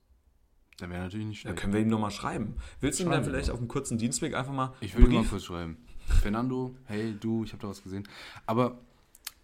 Da 0.79 0.89
wäre 0.91 1.03
natürlich 1.03 1.27
nicht 1.27 1.45
Da 1.45 1.49
schlecht. 1.51 1.61
können 1.61 1.73
wir 1.73 1.81
ihm 1.81 1.89
nochmal 1.89 2.11
schreiben. 2.11 2.57
Willst 2.81 2.99
du 3.01 3.05
ihm 3.05 3.11
dann 3.11 3.25
vielleicht 3.25 3.49
mal. 3.49 3.55
auf 3.55 3.59
einem 3.61 3.69
kurzen 3.69 3.99
Dienstweg 3.99 4.35
einfach 4.35 4.53
mal 4.53 4.73
Ich 4.81 4.97
will 4.97 5.09
mal 5.09 5.21
Brief- 5.21 5.31
kurz 5.31 5.45
schreiben. 5.45 5.77
Fernando, 6.21 6.75
hey 6.85 7.15
du, 7.19 7.45
ich 7.45 7.53
habe 7.53 7.63
da 7.63 7.69
was 7.69 7.83
gesehen. 7.83 8.09
Aber 8.47 8.79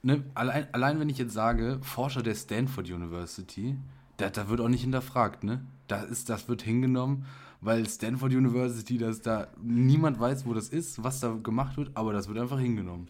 ne, 0.03 0.25
allein, 0.35 0.73
allein 0.75 0.99
wenn 1.01 1.09
ich 1.09 1.19
jetzt 1.19 1.33
sage, 1.33 1.79
Forscher 1.83 2.23
der 2.23 2.35
Stanford 2.35 2.91
University, 2.91 3.77
da, 4.19 4.29
da 4.31 4.49
wird 4.49 4.61
auch 4.61 4.69
nicht 4.69 4.83
hinterfragt, 4.83 5.45
ne? 5.45 5.65
Da 5.87 6.03
ist, 6.03 6.29
das 6.29 6.49
wird 6.49 6.63
hingenommen, 6.63 7.25
weil 7.61 7.89
Stanford 7.89 8.33
University, 8.35 8.99
dass 8.99 9.23
da 9.23 9.49
niemand 9.63 10.21
weiß, 10.21 10.45
wo 10.45 10.53
das 10.53 10.69
ist, 10.69 11.03
was 11.03 11.21
da 11.21 11.35
gemacht 11.43 11.77
wird, 11.79 11.91
aber 11.95 12.13
das 12.13 12.29
wird 12.29 12.39
einfach 12.39 12.61
hingenommen. 12.61 13.09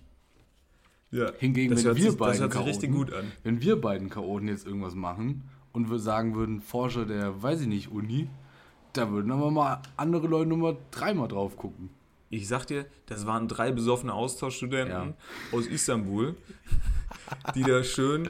Ja. 1.10 1.32
Hingegen, 1.38 1.74
das 1.74 1.84
wenn 1.84 1.96
wir 1.96 2.10
sich, 2.10 2.18
beiden 2.18 2.48
Chaoten, 2.50 2.68
richtig 2.68 2.92
gut 2.92 3.12
an. 3.12 3.24
wenn 3.42 3.60
wir 3.62 3.80
beiden 3.80 4.10
Chaoten 4.10 4.46
jetzt 4.48 4.66
irgendwas 4.66 4.94
machen 4.94 5.44
und 5.72 5.90
wir 5.90 5.98
sagen 5.98 6.34
würden, 6.34 6.60
Forscher 6.60 7.06
der, 7.06 7.42
weiß 7.42 7.62
ich 7.62 7.66
nicht, 7.66 7.90
Uni, 7.90 8.28
da 8.92 9.10
würden 9.10 9.32
aber 9.32 9.50
mal 9.50 9.82
andere 9.96 10.26
Leute 10.26 10.50
Nummer 10.50 10.76
dreimal 10.90 11.28
drauf 11.28 11.56
gucken. 11.56 11.90
Ich 12.30 12.46
sag 12.46 12.66
dir, 12.66 12.84
das 13.06 13.26
waren 13.26 13.48
drei 13.48 13.72
besoffene 13.72 14.12
Austauschstudenten 14.12 14.92
Ja. 14.92 15.14
aus 15.56 15.66
Istanbul, 15.66 16.36
die 17.54 17.62
da 17.62 17.82
schön 17.82 18.28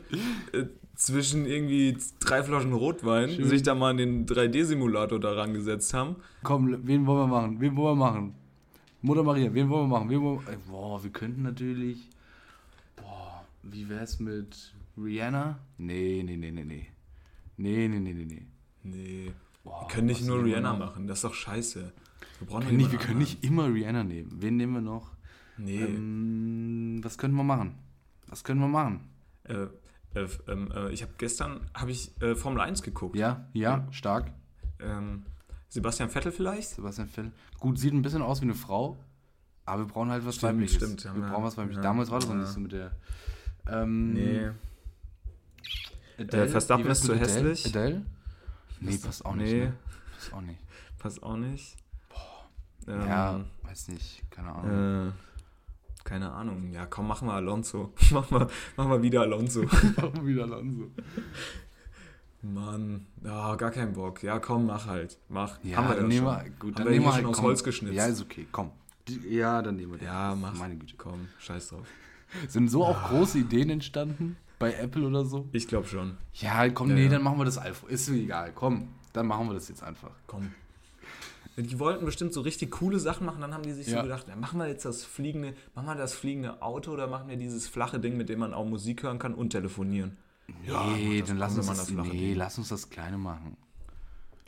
äh, 0.52 0.66
zwischen 0.98 1.46
irgendwie 1.46 1.96
drei 2.18 2.42
Flaschen 2.42 2.72
Rotwein 2.72 3.30
Schön. 3.30 3.48
sich 3.48 3.62
da 3.62 3.74
mal 3.74 3.92
in 3.92 3.96
den 3.98 4.26
3D-Simulator 4.26 5.20
da 5.20 5.32
rangesetzt 5.32 5.94
haben. 5.94 6.16
Komm, 6.42 6.86
wen 6.86 7.06
wollen 7.06 7.20
wir 7.20 7.26
machen? 7.28 7.60
Wen 7.60 7.76
wollen 7.76 7.98
wir 7.98 8.04
machen? 8.04 8.34
Mutter 9.00 9.22
Maria, 9.22 9.54
wen 9.54 9.68
wollen 9.70 9.88
wir 9.88 9.96
machen? 9.98 10.10
Wen 10.10 10.20
wollen 10.20 10.44
wir, 10.44 10.52
Ey, 10.52 10.58
boah, 10.68 11.02
wir 11.02 11.10
könnten 11.10 11.42
natürlich. 11.44 12.08
Boah, 12.96 13.44
wie 13.62 13.88
wär's 13.88 14.18
mit 14.18 14.74
Rihanna? 15.00 15.60
Nee, 15.78 16.22
nee, 16.26 16.36
nee, 16.36 16.50
nee, 16.50 16.64
nee. 16.64 16.88
Nee, 17.56 17.88
nee, 17.88 18.00
nee, 18.00 18.12
nee, 18.12 18.24
nee. 18.24 18.46
Nee. 18.82 19.32
Boah, 19.62 19.82
Wir 19.82 19.94
können 19.94 20.08
nicht 20.08 20.26
nur 20.26 20.42
Rihanna 20.44 20.72
noch? 20.72 20.78
machen, 20.80 21.06
das 21.06 21.18
ist 21.18 21.24
doch 21.24 21.34
scheiße. 21.34 21.92
Wir 22.40 22.46
brauchen 22.48 22.76
nicht, 22.76 22.90
wir 22.90 22.98
können 22.98 23.18
nicht 23.18 23.44
immer 23.44 23.72
Rihanna 23.72 24.02
nehmen. 24.02 24.32
Wen 24.40 24.56
nehmen 24.56 24.74
wir 24.74 24.80
noch? 24.80 25.12
Nee. 25.58 25.80
Ähm, 25.80 27.00
was 27.04 27.16
können 27.18 27.34
wir 27.34 27.44
machen? 27.44 27.74
Was 28.26 28.42
können 28.42 28.60
wir 28.60 28.68
machen? 28.68 29.00
Äh, 29.44 29.66
äh, 30.24 30.28
ähm, 30.52 30.70
äh, 30.74 30.90
ich 30.90 31.02
habe 31.02 31.12
gestern 31.18 31.68
habe 31.74 31.90
ich 31.90 32.20
äh, 32.22 32.34
Formel 32.34 32.60
1 32.60 32.82
geguckt. 32.82 33.16
Ja, 33.16 33.46
ja, 33.52 33.86
stark. 33.90 34.30
Ähm, 34.80 35.24
Sebastian 35.68 36.08
Vettel 36.10 36.32
vielleicht? 36.32 36.68
Sebastian 36.70 37.08
Vettel. 37.08 37.32
Gut, 37.58 37.78
sieht 37.78 37.92
ein 37.92 38.02
bisschen 38.02 38.22
aus 38.22 38.40
wie 38.40 38.44
eine 38.46 38.54
Frau, 38.54 38.98
aber 39.64 39.82
wir 39.82 39.88
brauchen 39.92 40.10
halt 40.10 40.24
was 40.24 40.36
Stimmt, 40.36 40.52
Weibliches. 40.54 40.76
stimmt, 40.76 41.04
wir 41.04 41.14
wir- 41.22 41.28
brauchen 41.30 41.44
was 41.44 41.56
Weibliches. 41.56 41.76
ja, 41.84 41.88
Damals 41.90 42.10
war 42.10 42.20
das 42.20 42.28
noch 42.28 42.34
ja. 42.36 42.40
nicht 42.42 42.52
so 42.52 42.60
mit 42.60 42.72
der. 42.72 42.92
Ähm, 43.68 44.54
Adele, 46.18 46.44
Äh, 46.44 46.48
Verstappen 46.48 46.86
ist 46.86 47.04
zu 47.04 47.12
Adele? 47.12 47.26
hässlich. 47.50 47.66
Adele? 47.66 48.02
Nee, 48.80 48.96
passt 48.98 49.24
auch 49.26 49.34
nicht. 49.34 49.52
Nee. 49.52 49.64
Ne? 49.66 49.72
Passt 50.16 50.32
auch 50.32 50.40
nicht. 50.40 50.58
Passt 50.98 51.22
auch 51.22 51.36
nicht. 51.36 51.76
Ähm, 52.86 53.00
ja, 53.06 53.40
weiß 53.64 53.88
nicht, 53.88 54.30
keine 54.30 54.52
Ahnung. 54.54 55.08
Äh, 55.08 55.12
keine 56.04 56.30
Ahnung. 56.32 56.72
Ja, 56.72 56.86
komm, 56.86 57.08
mach 57.08 57.22
mal 57.22 57.34
Alonso. 57.36 57.92
mach, 58.10 58.30
mal, 58.30 58.46
mach 58.76 58.86
mal 58.88 59.02
wieder 59.02 59.22
Alonso. 59.22 59.62
Warum 59.96 60.26
wieder 60.26 60.44
Alonso? 60.44 60.90
Mann, 62.42 63.06
ja, 63.24 63.56
gar 63.56 63.70
keinen 63.72 63.92
Bock. 63.94 64.22
Ja, 64.22 64.38
komm, 64.38 64.66
mach 64.66 64.86
halt. 64.86 65.18
Mach. 65.28 65.58
Ja, 65.64 65.78
Haben 65.78 65.88
wir 65.88 65.96
dann 65.96 66.08
nehmen 66.08 66.26
schon. 66.26 66.36
wir, 66.44 66.50
gut, 66.50 66.62
Haben 66.62 66.74
dann 66.76 66.84
wir 66.86 66.90
nehmen 66.92 66.92
hier 66.92 67.00
wir 67.08 67.12
halt, 67.14 67.22
schon 67.22 67.30
aus 67.30 67.36
komm. 67.36 67.44
Holz 67.46 67.64
geschnitzt. 67.64 67.94
Ja, 67.96 68.06
ist 68.06 68.22
okay, 68.22 68.46
komm. 68.52 68.70
Ja, 69.28 69.60
dann 69.62 69.76
nehmen 69.76 69.92
wir 69.92 69.98
den. 69.98 70.06
Ja, 70.06 70.34
mach. 70.34 70.54
Meine 70.54 70.76
Güte. 70.76 70.94
Komm, 70.96 71.28
scheiß 71.38 71.70
drauf. 71.70 71.86
Sind 72.48 72.68
so 72.70 72.84
auch 72.84 73.08
große 73.08 73.38
Ideen 73.38 73.70
entstanden? 73.70 74.36
Bei 74.58 74.72
Apple 74.74 75.06
oder 75.06 75.24
so? 75.24 75.48
Ich 75.52 75.66
glaube 75.66 75.86
schon. 75.88 76.16
Ja, 76.34 76.68
komm, 76.68 76.90
Ja, 76.90 76.94
nee, 76.94 77.04
ja. 77.04 77.10
dann 77.10 77.22
machen 77.22 77.38
wir 77.38 77.44
das 77.44 77.58
einfach. 77.58 77.88
Ist 77.88 78.08
mir 78.08 78.18
egal, 78.18 78.52
komm. 78.54 78.88
Dann 79.12 79.26
machen 79.26 79.48
wir 79.48 79.54
das 79.54 79.68
jetzt 79.68 79.82
einfach. 79.82 80.10
Komm. 80.26 80.52
Die 81.58 81.78
wollten 81.80 82.04
bestimmt 82.04 82.32
so 82.32 82.40
richtig 82.42 82.70
coole 82.70 83.00
Sachen 83.00 83.26
machen, 83.26 83.40
dann 83.40 83.52
haben 83.52 83.64
die 83.64 83.72
sich 83.72 83.88
Ja. 83.88 83.96
so 83.98 84.02
gedacht, 84.04 84.28
ja, 84.28 84.36
machen 84.36 84.58
wir 84.60 84.68
jetzt 84.68 84.84
das 84.84 85.04
fliegende, 85.04 85.54
machen 85.74 85.86
wir 85.86 85.96
das 85.96 86.14
fliegende 86.14 86.62
Auto 86.62 86.92
oder 86.92 87.08
machen 87.08 87.28
wir 87.28 87.36
dieses 87.36 87.66
flache 87.66 87.98
Ding, 87.98 88.16
mit 88.16 88.28
dem 88.28 88.38
man 88.38 88.54
auch 88.54 88.64
Musik 88.64 89.02
hören 89.02 89.18
kann 89.18 89.34
und 89.34 89.50
telefonieren. 89.50 90.16
Ja, 90.64 90.86
nee, 90.86 91.18
das 91.20 91.28
dann 91.28 91.38
lass 91.38 91.56
uns 91.56 91.66
das, 91.66 91.78
das 91.78 91.90
flache 91.90 92.08
nee, 92.08 92.28
Ding. 92.28 92.36
lass 92.36 92.56
uns 92.58 92.68
das 92.68 92.88
Kleine 92.88 93.18
machen. 93.18 93.56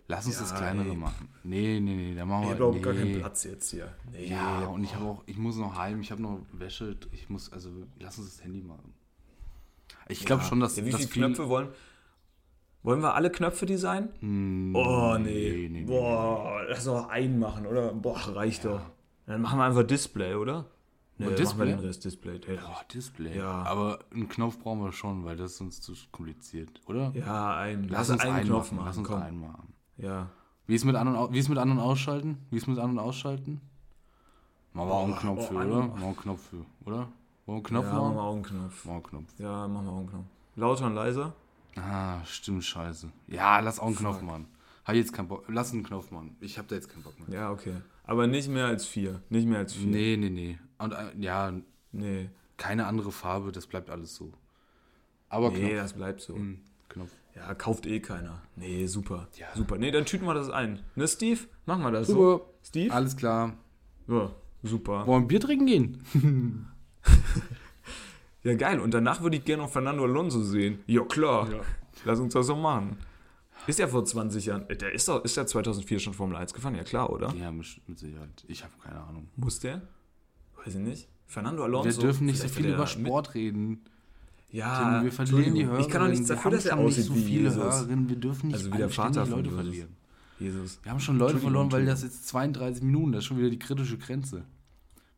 Lass 0.08 0.26
uns 0.26 0.36
Ja, 0.36 0.40
das 0.42 0.54
kleinere 0.56 0.88
ey. 0.88 0.96
machen. 0.96 1.28
Nee, 1.44 1.78
nee, 1.80 1.94
nee, 1.94 2.14
da 2.16 2.24
machen 2.24 2.42
Ich 2.42 2.48
wir. 2.48 2.50
habe 2.50 2.58
überhaupt 2.58 2.76
nee. 2.78 2.82
gar 2.82 2.94
keinen 2.94 3.18
Platz 3.20 3.44
jetzt 3.44 3.70
hier. 3.70 3.92
Nee. 4.10 4.26
Ja, 4.30 4.66
und 4.66 4.82
ich 4.82 4.94
habe 4.94 5.04
auch, 5.04 5.22
ich 5.26 5.36
muss 5.36 5.56
noch 5.56 5.76
heim, 5.76 6.00
ich 6.00 6.10
habe 6.10 6.20
noch 6.22 6.40
Wäsche, 6.52 6.96
ich 7.12 7.28
muss, 7.28 7.52
also 7.52 7.70
lass 8.00 8.18
uns 8.18 8.36
das 8.36 8.44
Handy 8.44 8.60
machen. 8.62 8.92
Ich 10.08 10.24
glaube 10.24 10.42
Ja. 10.42 10.48
schon, 10.48 10.58
dass, 10.60 10.76
Ja, 10.76 10.84
wie 10.84 10.90
dass 10.90 11.00
viele 11.06 11.26
Knöpfe 11.26 11.48
wollen. 11.48 11.68
Wollen 12.82 13.00
wir 13.02 13.14
alle 13.14 13.30
Knöpfe 13.30 13.66
designen? 13.66 14.08
Hm, 14.20 14.74
Oh, 14.74 15.16
nee. 15.18 15.68
nee, 15.68 15.68
nee, 15.68 15.84
Boah, 15.84 16.62
lass 16.68 16.84
doch 16.84 17.08
einen 17.08 17.38
machen, 17.38 17.66
oder? 17.66 17.92
Boah, 17.92 18.18
reicht 18.34 18.64
doch. 18.64 18.80
Dann 19.26 19.42
machen 19.42 19.58
wir 19.58 19.64
einfach 19.64 19.82
Display, 19.82 20.34
oder? 20.34 20.64
Nee, 21.18 21.26
Und 21.26 21.32
machen 21.32 21.36
Display? 21.36 21.66
wir 21.68 21.76
den 21.76 21.84
Rest 21.84 22.04
Display. 22.06 22.40
Ja, 22.48 22.60
Boah, 22.62 22.80
Display. 22.92 23.36
Ja. 23.36 23.62
Aber 23.64 23.98
einen 24.12 24.28
Knopf 24.30 24.58
brauchen 24.58 24.80
wir 24.82 24.92
schon, 24.92 25.24
weil 25.26 25.36
das 25.36 25.52
ist 25.52 25.60
uns 25.60 25.80
zu 25.82 25.92
kompliziert, 26.10 26.80
oder? 26.86 27.12
ja 27.14 27.56
ein. 27.58 27.84
Lass, 27.88 28.08
Lass, 28.08 28.10
uns 28.10 28.20
einen 28.22 28.34
einen 28.36 28.46
Knopf 28.46 28.72
machen. 28.72 28.76
machen. 28.76 28.86
Lass 28.86 28.96
uns 28.98 29.08
komm. 29.08 29.22
einen 29.22 29.40
machen. 29.40 29.74
Ja. 29.98 30.30
Wie 30.66 30.74
ist 30.74 30.84
mit 30.86 30.96
an 30.96 31.08
und 31.08 31.16
au- 31.16 31.30
wie 31.32 31.38
ist 31.38 31.48
mit 31.50 31.58
an 31.58 31.70
und 31.70 31.78
ausschalten? 31.80 32.38
Wie 32.50 32.56
ist 32.56 32.66
mit 32.66 32.78
an 32.78 32.90
und 32.92 32.98
ausschalten? 32.98 33.60
Machen 34.72 34.88
wir 34.88 34.94
auch 34.94 35.04
einen 35.04 35.16
Knopf 35.16 35.36
boah, 35.40 35.48
für, 35.48 35.58
an- 35.58 35.66
oder? 35.70 35.80
Machen 35.80 36.00
wir 36.00 36.06
einen 36.06 36.16
Knopf 36.16 36.40
für, 36.48 36.64
oder? 36.86 36.96
Wollen 36.96 37.08
wir 37.46 37.54
einen 37.54 37.62
Knopf 37.64 37.84
ja, 37.86 37.92
machen 37.92 38.02
wir 38.02 38.08
machen? 38.14 38.18
auch 38.18 38.32
einen 38.32 38.42
Knopf. 38.42 38.84
Machen 38.86 38.86
wir 38.86 38.92
einen 38.94 39.02
Knopf. 39.26 39.38
Ja, 39.38 39.68
machen 39.68 39.84
wir 39.86 39.92
auch 39.92 39.96
einen 39.98 40.08
Knopf. 40.08 40.24
Lauter 40.56 40.86
und 40.86 40.94
leiser? 40.94 41.32
Ah, 41.76 42.24
stimmt, 42.24 42.64
scheiße. 42.64 43.08
Ja, 43.28 43.60
lass 43.60 43.78
auch 43.78 43.86
einen 43.86 43.96
Knopf 43.96 44.22
machen. 44.22 44.46
Hab 44.84 44.94
jetzt 44.94 45.12
keinen 45.12 45.28
Bock. 45.28 45.44
Lass 45.48 45.72
einen 45.72 45.82
Knopf 45.84 46.10
machen. 46.10 46.36
Ich 46.40 46.58
hab 46.58 46.68
da 46.68 46.74
jetzt 46.74 46.88
keinen 46.88 47.02
Bock 47.02 47.14
mehr. 47.20 47.38
Ja, 47.38 47.50
okay. 47.50 47.74
Aber 48.04 48.26
nicht 48.26 48.48
mehr 48.48 48.66
als 48.66 48.86
vier. 48.86 49.22
Nicht 49.28 49.46
mehr 49.46 49.58
als 49.58 49.74
vier. 49.74 49.86
Nee, 49.86 50.16
nee, 50.16 50.30
nee. 50.30 50.58
Und 50.78 50.92
äh, 50.92 51.12
ja, 51.18 51.52
Nee. 51.92 52.30
keine 52.56 52.86
andere 52.86 53.12
Farbe, 53.12 53.52
das 53.52 53.66
bleibt 53.66 53.90
alles 53.90 54.14
so. 54.14 54.32
Aber 55.28 55.50
Nee, 55.50 55.58
Knopf. 55.60 55.74
das 55.76 55.92
bleibt 55.92 56.20
so. 56.20 56.34
Hm, 56.34 56.60
Knopf. 56.88 57.10
Ja, 57.36 57.54
kauft 57.54 57.86
eh 57.86 58.00
keiner. 58.00 58.42
Nee, 58.56 58.86
super. 58.86 59.28
Ja. 59.36 59.46
Super. 59.54 59.78
Nee, 59.78 59.90
dann 59.92 60.04
tüten 60.04 60.26
wir 60.26 60.34
das 60.34 60.50
ein. 60.50 60.80
Ne, 60.96 61.06
Steve? 61.06 61.40
Machen 61.66 61.82
wir 61.82 61.92
das 61.92 62.08
so. 62.08 62.14
Super. 62.14 62.46
Steve? 62.64 62.92
Alles 62.92 63.16
klar. 63.16 63.54
Ja, 64.08 64.32
super. 64.64 65.06
Wollen 65.06 65.22
wir 65.24 65.28
Bier 65.28 65.40
trinken 65.40 65.66
gehen? 65.66 66.02
Ja, 68.42 68.54
geil. 68.54 68.80
Und 68.80 68.92
danach 68.94 69.20
würde 69.22 69.36
ich 69.36 69.44
gerne 69.44 69.62
noch 69.64 69.70
Fernando 69.70 70.04
Alonso 70.04 70.42
sehen. 70.42 70.80
Ja, 70.86 71.02
klar. 71.04 71.48
Lass 72.04 72.18
uns 72.20 72.32
das 72.32 72.46
so 72.46 72.56
machen. 72.56 72.96
Ist 73.66 73.78
ja 73.78 73.86
vor 73.86 74.04
20 74.04 74.46
Jahren. 74.46 74.68
äh, 74.70 74.76
Der 74.76 74.92
ist 74.92 75.06
doch, 75.08 75.22
ist 75.24 75.36
der 75.36 75.46
2004 75.46 75.98
schon 75.98 76.14
Formel 76.14 76.36
1 76.36 76.54
gefahren? 76.54 76.74
Ja, 76.74 76.82
klar, 76.82 77.10
oder? 77.10 77.34
Ja, 77.34 77.50
mit, 77.52 77.66
mit 77.86 77.98
Sicherheit. 77.98 78.44
Ich 78.48 78.62
habe 78.64 78.72
keine 78.82 79.00
Ahnung. 79.02 79.28
Muss 79.36 79.60
der? 79.60 79.82
Weiß 80.64 80.74
ich 80.74 80.80
nicht. 80.80 81.08
Fernando 81.26 81.64
Alonso. 81.64 81.90
Wir 81.90 81.98
dürfen 82.06 82.26
nicht 82.26 82.40
so 82.40 82.48
viel 82.48 82.66
über 82.66 82.78
er 82.84 82.86
Sport 82.86 83.34
reden. 83.34 83.82
Ja, 84.50 84.94
Tim, 84.98 85.04
wir 85.04 85.12
verlieren 85.12 85.54
die. 85.54 85.66
Hörer. 85.66 85.78
Ich 85.78 85.88
kann 85.88 86.02
doch 86.02 86.08
nichts 86.08 86.26
dafür, 86.26 86.50
dass 86.50 86.66
er 86.66 86.78
aussieht 86.78 87.04
so 87.04 87.14
wie 87.14 87.22
viele. 87.22 87.54
Hörerinnen. 87.54 88.08
Wir 88.08 88.16
dürfen 88.16 88.46
nicht 88.48 88.56
Also 88.56 88.72
wie 88.72 88.78
der 88.78 88.88
Vater 88.88 89.26
Leute 89.26 89.42
Jesus. 89.50 89.54
verlieren. 89.54 89.96
Jesus. 90.40 90.78
Wir 90.82 90.90
haben 90.92 91.00
schon 91.00 91.18
Leute 91.18 91.38
verloren, 91.38 91.70
weil 91.70 91.84
das 91.84 92.02
jetzt 92.02 92.26
32 92.28 92.82
Minuten, 92.82 93.12
das 93.12 93.20
ist 93.20 93.26
schon 93.26 93.38
wieder 93.38 93.50
die 93.50 93.58
kritische 93.58 93.98
Grenze. 93.98 94.44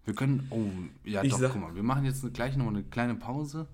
Wir 0.04 0.14
können, 0.14 0.46
oh, 0.50 0.64
ja 1.04 1.22
Ich 1.22 1.30
doch, 1.32 1.38
sag- 1.38 1.52
guck 1.52 1.60
mal, 1.62 1.74
wir 1.74 1.82
machen 1.82 2.04
jetzt 2.04 2.32
gleich 2.34 2.56
nochmal 2.56 2.74
eine 2.74 2.84
kleine 2.84 3.14
Pause. 3.14 3.66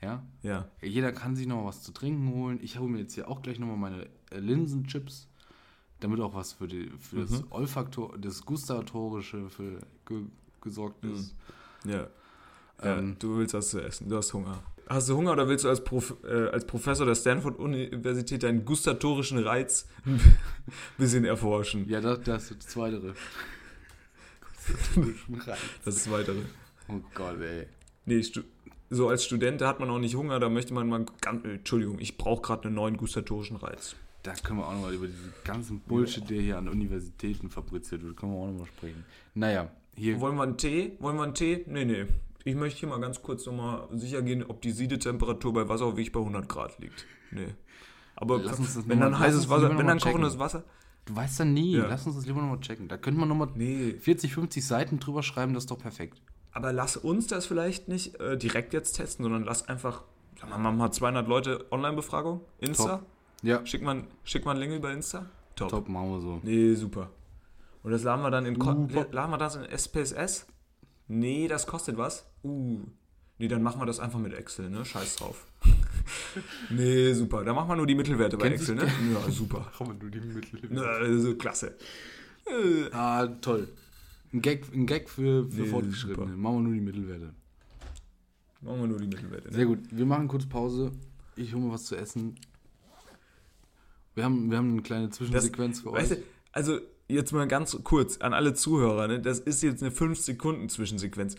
Ja, 0.00 0.22
Ja. 0.42 0.66
jeder 0.80 1.12
kann 1.12 1.36
sich 1.36 1.46
noch 1.46 1.66
was 1.66 1.82
zu 1.82 1.92
trinken 1.92 2.30
holen. 2.32 2.58
Ich 2.62 2.78
hole 2.78 2.88
mir 2.90 3.00
jetzt 3.00 3.14
hier 3.14 3.28
auch 3.28 3.42
gleich 3.42 3.58
nochmal 3.58 3.76
meine 3.76 4.06
äh, 4.30 4.38
Linsenchips, 4.38 5.28
damit 5.98 6.20
auch 6.20 6.34
was 6.34 6.52
für, 6.54 6.68
die, 6.68 6.88
für 6.98 7.16
Mhm. 7.16 7.20
das 7.30 7.44
Olfaktor, 7.50 8.16
das 8.16 8.44
Gustatorische 8.46 9.50
für 9.50 9.80
ge, 10.06 10.22
gesorgt 10.62 11.04
ist. 11.04 11.34
Ja. 11.84 12.06
ja 12.82 12.98
Ähm. 12.98 13.16
du 13.18 13.36
willst 13.38 13.52
was 13.54 13.70
zu 13.70 13.80
essen. 13.82 14.08
Du 14.08 14.16
hast 14.16 14.32
Hunger. 14.32 14.62
Hast 14.88 15.08
du 15.08 15.16
Hunger 15.16 15.32
oder 15.32 15.46
willst 15.48 15.64
du 15.64 15.68
als, 15.68 15.84
Prof, 15.84 16.16
äh, 16.24 16.48
als 16.48 16.66
Professor 16.66 17.04
der 17.06 17.14
Stanford-Universität 17.14 18.42
deinen 18.42 18.64
gustatorischen 18.64 19.38
Reiz 19.38 19.86
ein 20.06 20.18
bisschen 20.96 21.24
erforschen? 21.24 21.88
Ja, 21.88 22.00
das, 22.00 22.22
das 22.22 22.50
ist 22.50 22.64
das 22.64 22.66
Zweite. 22.72 23.14
Das 25.84 25.96
ist 25.96 26.10
Weitere. 26.10 26.40
oh 26.88 27.00
Gott, 27.14 27.40
ey. 27.40 27.66
Nee, 28.06 28.22
so 28.90 29.08
als 29.08 29.24
Student, 29.24 29.60
da 29.60 29.68
hat 29.68 29.78
man 29.78 29.88
auch 29.88 29.98
nicht 29.98 30.16
Hunger, 30.16 30.40
da 30.40 30.48
möchte 30.48 30.74
man 30.74 30.88
mal 30.88 31.06
ganz, 31.20 31.44
äh, 31.44 31.54
Entschuldigung, 31.54 31.98
ich 32.00 32.18
brauche 32.18 32.42
gerade 32.42 32.64
einen 32.64 32.74
neuen 32.74 32.96
gustatorischen 32.96 33.56
Reiz. 33.56 33.94
Da 34.22 34.34
können 34.34 34.58
wir 34.58 34.66
auch 34.66 34.72
nochmal 34.72 34.92
über 34.92 35.06
diesen 35.06 35.32
ganzen 35.44 35.80
Bullshit, 35.80 36.28
der 36.28 36.40
hier 36.42 36.58
an 36.58 36.68
Universitäten 36.68 37.48
fabriziert 37.48 38.02
wird, 38.02 38.16
können 38.16 38.32
wir 38.32 38.38
auch 38.38 38.46
nochmal 38.48 38.66
sprechen. 38.66 39.04
Naja, 39.34 39.70
hier. 39.96 40.20
Wollen 40.20 40.36
wir 40.36 40.42
einen 40.42 40.58
Tee? 40.58 40.92
Wollen 40.98 41.16
wir 41.16 41.22
einen 41.22 41.34
Tee? 41.34 41.64
Nee, 41.66 41.84
nee. 41.84 42.06
Ich 42.44 42.54
möchte 42.54 42.80
hier 42.80 42.88
mal 42.88 43.00
ganz 43.00 43.22
kurz 43.22 43.46
nochmal 43.46 43.86
sicher 43.92 44.22
gehen, 44.22 44.44
ob 44.46 44.60
die 44.60 44.72
Siedetemperatur 44.72 45.52
bei 45.52 45.68
Wasser 45.68 45.86
wirklich 45.86 46.12
bei 46.12 46.20
100 46.20 46.48
Grad 46.48 46.78
liegt. 46.78 47.06
Nee. 47.30 47.54
Aber 48.16 48.42
wenn 48.86 49.00
dann 49.00 49.18
heißes 49.18 49.48
Wasser, 49.48 49.76
wenn 49.78 49.86
dann 49.86 50.00
kochendes 50.00 50.38
Wasser. 50.38 50.64
Du 51.10 51.16
weißt 51.16 51.40
ja 51.40 51.44
nie, 51.44 51.72
Ja. 51.76 51.86
lass 51.86 52.06
uns 52.06 52.14
das 52.14 52.26
lieber 52.26 52.40
nochmal 52.40 52.60
checken. 52.60 52.86
Da 52.86 52.96
könnte 52.96 53.18
man 53.18 53.28
nochmal 53.28 53.48
Nee. 53.56 53.94
40, 53.98 54.32
50 54.32 54.64
Seiten 54.64 55.00
drüber 55.00 55.24
schreiben, 55.24 55.54
das 55.54 55.64
ist 55.64 55.70
doch 55.72 55.78
perfekt. 55.78 56.22
Aber 56.52 56.72
lass 56.72 56.96
uns 56.96 57.26
das 57.26 57.46
vielleicht 57.46 57.88
nicht 57.88 58.20
äh, 58.20 58.38
direkt 58.38 58.72
jetzt 58.72 58.92
testen, 58.92 59.24
sondern 59.24 59.42
lass 59.42 59.68
einfach, 59.68 60.04
sagen 60.38 60.52
wir 60.52 60.58
mal, 60.58 60.70
mal 60.72 60.92
200 60.92 61.26
Leute 61.26 61.66
Online-Befragung, 61.72 62.42
Insta. 62.58 62.98
Top. 62.98 63.06
Ja, 63.42 63.66
Schickt 63.66 63.82
man, 63.82 64.06
schickt 64.22 64.44
man 64.44 64.56
Link 64.56 64.72
über 64.72 64.92
Insta? 64.92 65.26
Top. 65.56 65.70
top, 65.70 65.88
machen 65.88 66.10
wir 66.12 66.20
so. 66.20 66.40
Nee, 66.44 66.74
super. 66.74 67.10
Und 67.82 67.90
das 67.90 68.04
laden 68.04 68.22
wir 68.22 68.30
dann 68.30 68.46
in, 68.46 68.54
laden 68.56 69.30
wir 69.32 69.38
das 69.38 69.56
in 69.56 69.64
SPSS? 69.64 70.46
Nee, 71.08 71.48
das 71.48 71.66
kostet 71.66 71.96
was. 71.98 72.24
Uh. 72.44 72.82
Nee, 73.38 73.48
dann 73.48 73.62
machen 73.64 73.80
wir 73.80 73.86
das 73.86 73.98
einfach 73.98 74.20
mit 74.20 74.32
Excel, 74.32 74.70
ne? 74.70 74.84
Scheiß 74.84 75.16
drauf. 75.16 75.44
nee, 76.70 77.12
super. 77.12 77.44
Dann 77.44 77.54
machen 77.54 77.68
wir 77.68 77.76
nur 77.76 77.86
die 77.86 77.94
Mittelwerte 77.94 78.36
bei 78.36 78.48
Kennt 78.48 78.60
Excel, 78.60 78.76
ne? 78.76 78.84
Ja, 79.12 79.30
super. 79.30 79.70
Haben 79.78 79.88
wir 79.88 79.94
nur 80.02 80.10
die 80.10 80.20
Mittel. 80.20 80.60
Na, 80.70 81.18
so 81.18 81.34
klasse. 81.36 81.76
Äh, 82.46 82.90
Ah, 82.92 83.26
toll. 83.40 83.68
Ein 84.32 84.42
Gag, 84.42 84.64
ein 84.72 84.86
Gag 84.86 85.08
für, 85.10 85.48
für 85.50 85.62
Nee, 85.62 85.66
Fortgeschrittene. 85.68 86.26
super. 86.26 86.36
Machen 86.36 86.56
wir 86.56 86.62
nur 86.62 86.74
die 86.74 86.80
Mittelwerte. 86.80 87.34
Machen 88.60 88.80
wir 88.80 88.86
nur 88.88 88.98
die 88.98 89.06
Mittelwerte. 89.06 89.48
Ne? 89.48 89.54
Sehr 89.54 89.66
gut. 89.66 89.78
Wir 89.90 90.06
machen 90.06 90.28
kurz 90.28 90.46
Pause. 90.46 90.92
Ich 91.36 91.52
hole 91.54 91.64
mir 91.64 91.72
was 91.72 91.84
zu 91.84 91.96
essen. 91.96 92.36
Wir 94.14 94.24
haben, 94.24 94.50
wir 94.50 94.58
haben 94.58 94.72
eine 94.72 94.82
kleine 94.82 95.10
Zwischensequenz 95.10 95.80
für 95.80 95.92
Weißt 95.92 96.12
euch. 96.12 96.18
du, 96.18 96.24
also 96.52 96.78
jetzt 97.08 97.32
mal 97.32 97.46
ganz 97.48 97.76
kurz 97.84 98.18
an 98.18 98.34
alle 98.34 98.54
Zuhörer, 98.54 99.08
ne? 99.08 99.20
das 99.20 99.38
ist 99.40 99.62
jetzt 99.62 99.82
eine 99.82 99.92
5-Sekunden-Zwischensequenz. 99.92 101.36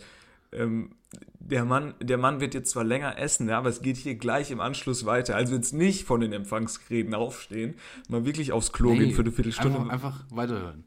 Ähm, 0.52 0.94
der, 1.40 1.64
Mann, 1.64 1.94
der 2.00 2.18
Mann 2.18 2.40
wird 2.40 2.54
jetzt 2.54 2.70
zwar 2.70 2.84
länger 2.84 3.18
essen, 3.18 3.48
ja, 3.48 3.58
aber 3.58 3.68
es 3.68 3.82
geht 3.82 3.96
hier 3.96 4.14
gleich 4.14 4.50
im 4.50 4.60
Anschluss 4.60 5.04
weiter. 5.06 5.34
Also 5.36 5.54
jetzt 5.54 5.72
nicht 5.72 6.04
von 6.04 6.20
den 6.20 6.32
Empfangsgeräten 6.32 7.14
aufstehen, 7.14 7.74
mal 8.08 8.24
wirklich 8.24 8.52
aufs 8.52 8.72
Klo 8.72 8.94
gehen 8.94 9.12
für 9.12 9.22
eine 9.22 9.32
Viertelstunde. 9.32 9.78
Einfach, 9.78 9.92
einfach 9.92 10.24
weiterhören. 10.30 10.84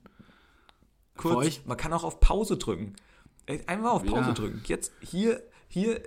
kurz, 1.17 1.61
man 1.65 1.77
kann 1.77 1.93
auch 1.93 2.03
auf 2.03 2.19
Pause 2.19 2.57
drücken. 2.57 2.93
Einfach 3.67 3.91
auf 3.91 4.03
Pause 4.05 4.29
Ja. 4.29 4.33
drücken. 4.33 4.61
Jetzt, 4.65 4.91
hier, 5.01 5.41
hier 5.67 6.01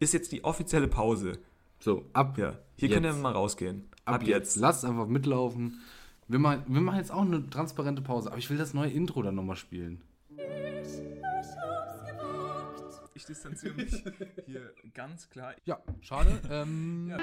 ist 0.00 0.12
jetzt 0.14 0.32
die 0.32 0.44
offizielle 0.44 0.88
Pause. 0.88 1.38
So, 1.78 2.04
ab, 2.12 2.38
Ja, 2.38 2.58
hier 2.76 2.88
Jetzt. 2.88 2.94
könnt 2.94 3.06
ihr 3.06 3.12
mal 3.14 3.32
rausgehen. 3.32 3.88
Ab, 4.04 4.22
jetzt. 4.24 4.56
Lasst 4.56 4.84
einfach 4.84 5.06
mitlaufen. 5.06 5.80
Wir 6.28 6.38
machen, 6.38 6.64
wir 6.66 6.80
machen 6.80 6.98
jetzt 6.98 7.12
auch 7.12 7.22
eine 7.22 7.48
transparente 7.50 8.02
Pause, 8.02 8.28
aber 8.30 8.38
ich 8.38 8.48
will 8.50 8.58
das 8.58 8.74
neue 8.74 8.90
Intro 8.90 9.22
dann 9.22 9.34
nochmal 9.34 9.56
spielen. 9.56 10.02
Ich 13.22 13.26
distanziere 13.26 13.74
mich 13.74 13.92
hier 14.46 14.72
ganz 14.94 15.30
klar. 15.30 15.54
Ja, 15.64 15.78
schade. 16.00 16.40
ähm, 16.50 17.14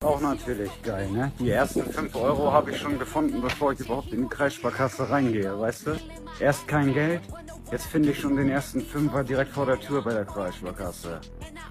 Auch 0.00 0.20
natürlich 0.20 0.70
geil, 0.82 1.10
ne? 1.10 1.32
Die 1.38 1.48
ersten 1.48 1.84
5 1.90 2.14
Euro 2.16 2.52
habe 2.52 2.72
ich 2.72 2.76
schon 2.76 2.98
gefunden, 2.98 3.40
bevor 3.40 3.72
ich 3.72 3.80
überhaupt 3.80 4.12
in 4.12 4.24
die 4.24 4.28
Kreissparkasse 4.28 5.08
reingehe, 5.08 5.58
weißt 5.58 5.86
du? 5.86 5.96
Erst 6.40 6.68
kein 6.68 6.92
Geld, 6.92 7.22
jetzt 7.70 7.86
finde 7.86 8.10
ich 8.10 8.20
schon 8.20 8.36
den 8.36 8.50
ersten 8.50 8.82
Fünfer 8.82 9.24
direkt 9.24 9.52
vor 9.52 9.64
der 9.64 9.80
Tür 9.80 10.02
bei 10.02 10.12
der 10.12 10.26
Kreissparkasse. 10.26 11.22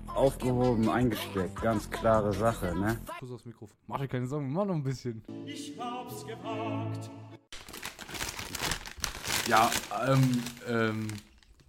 Aufgehoben, 0.08 0.90
eingesteckt, 0.90 1.62
ganz 1.62 1.92
klare 1.92 2.34
Sache, 2.34 2.74
ne? 2.76 3.00
Schuss 3.20 3.34
aufs 3.34 3.46
Mikrofon. 3.46 3.78
Mach 3.86 4.00
dir 4.00 4.08
keine 4.08 4.26
Sorgen, 4.26 4.52
machen 4.52 4.70
noch 4.70 4.76
ein 4.76 4.84
bisschen. 4.84 5.24
Ja, 9.52 9.70
ähm, 10.08 10.42
ähm, 10.66 11.08